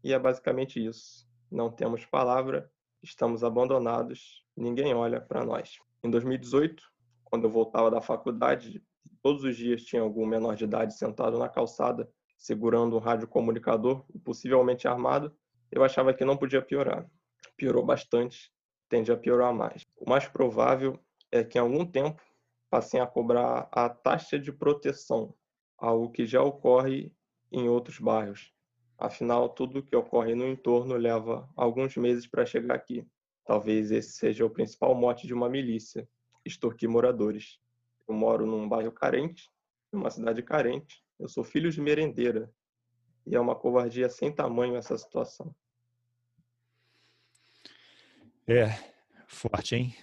E 0.03 0.15
é 0.15 0.19
basicamente 0.19 0.83
isso. 0.83 1.29
Não 1.51 1.71
temos 1.71 2.07
palavra, 2.07 2.71
estamos 3.03 3.45
abandonados, 3.45 4.43
ninguém 4.59 4.95
olha 4.95 5.21
para 5.21 5.45
nós. 5.45 5.79
Em 6.03 6.11
2018, 6.11 6.83
quando 7.25 7.45
eu 7.45 7.51
voltava 7.51 7.91
da 7.91 8.01
faculdade, 8.01 8.83
todos 9.23 9.45
os 9.45 9.57
dias 9.57 9.83
tinha 9.83 10.03
algum 10.03 10.27
menor 10.27 10.57
de 10.57 10.65
idade 10.65 10.97
sentado 10.97 11.39
na 11.39 11.49
calçada, 11.49 12.11
segurando 12.37 12.97
um 12.97 12.99
radiocomunicador, 12.99 14.05
possivelmente 14.25 14.89
armado. 14.89 15.35
Eu 15.71 15.85
achava 15.85 16.13
que 16.13 16.25
não 16.25 16.37
podia 16.37 16.63
piorar. 16.63 17.07
Piorou 17.57 17.85
bastante, 17.85 18.53
tende 18.89 19.13
a 19.13 19.17
piorar 19.17 19.53
mais. 19.53 19.87
O 19.97 20.09
mais 20.09 20.27
provável 20.27 20.99
é 21.31 21.45
que 21.45 21.59
em 21.59 21.61
algum 21.61 21.85
tempo 21.85 22.23
passem 22.71 23.01
a 23.01 23.07
cobrar 23.07 23.69
a 23.73 23.89
taxa 23.89 24.39
de 24.39 24.53
proteção, 24.53 25.35
algo 25.77 26.11
que 26.11 26.27
já 26.27 26.43
ocorre 26.43 27.13
em 27.51 27.69
outros 27.69 27.99
bairros. 27.99 28.53
Afinal, 28.97 29.49
tudo 29.49 29.83
que 29.83 29.95
ocorre 29.95 30.35
no 30.35 30.47
entorno 30.47 30.97
leva 30.97 31.49
alguns 31.57 31.97
meses 31.97 32.27
para 32.27 32.45
chegar 32.45 32.75
aqui. 32.75 33.07
Talvez 33.49 33.91
esse 33.91 34.13
seja 34.13 34.45
o 34.45 34.51
principal 34.51 34.95
mote 34.95 35.27
de 35.27 35.33
uma 35.33 35.49
milícia: 35.49 36.07
extorquir 36.45 36.87
moradores. 36.87 37.59
Eu 38.07 38.15
moro 38.15 38.45
num 38.45 38.69
bairro 38.69 38.93
carente, 38.93 39.51
numa 39.91 40.11
cidade 40.11 40.43
carente. 40.43 41.03
Eu 41.19 41.31
sou 41.31 41.43
filho 41.43 41.71
de 41.71 41.81
merendeira. 41.81 42.53
E 43.27 43.35
é 43.35 43.41
uma 43.41 43.57
covardia 43.57 44.11
sem 44.11 44.31
tamanho 44.31 44.77
essa 44.77 44.99
situação. 44.99 45.55
É, 48.47 48.67
forte, 49.27 49.77
hein? 49.77 49.97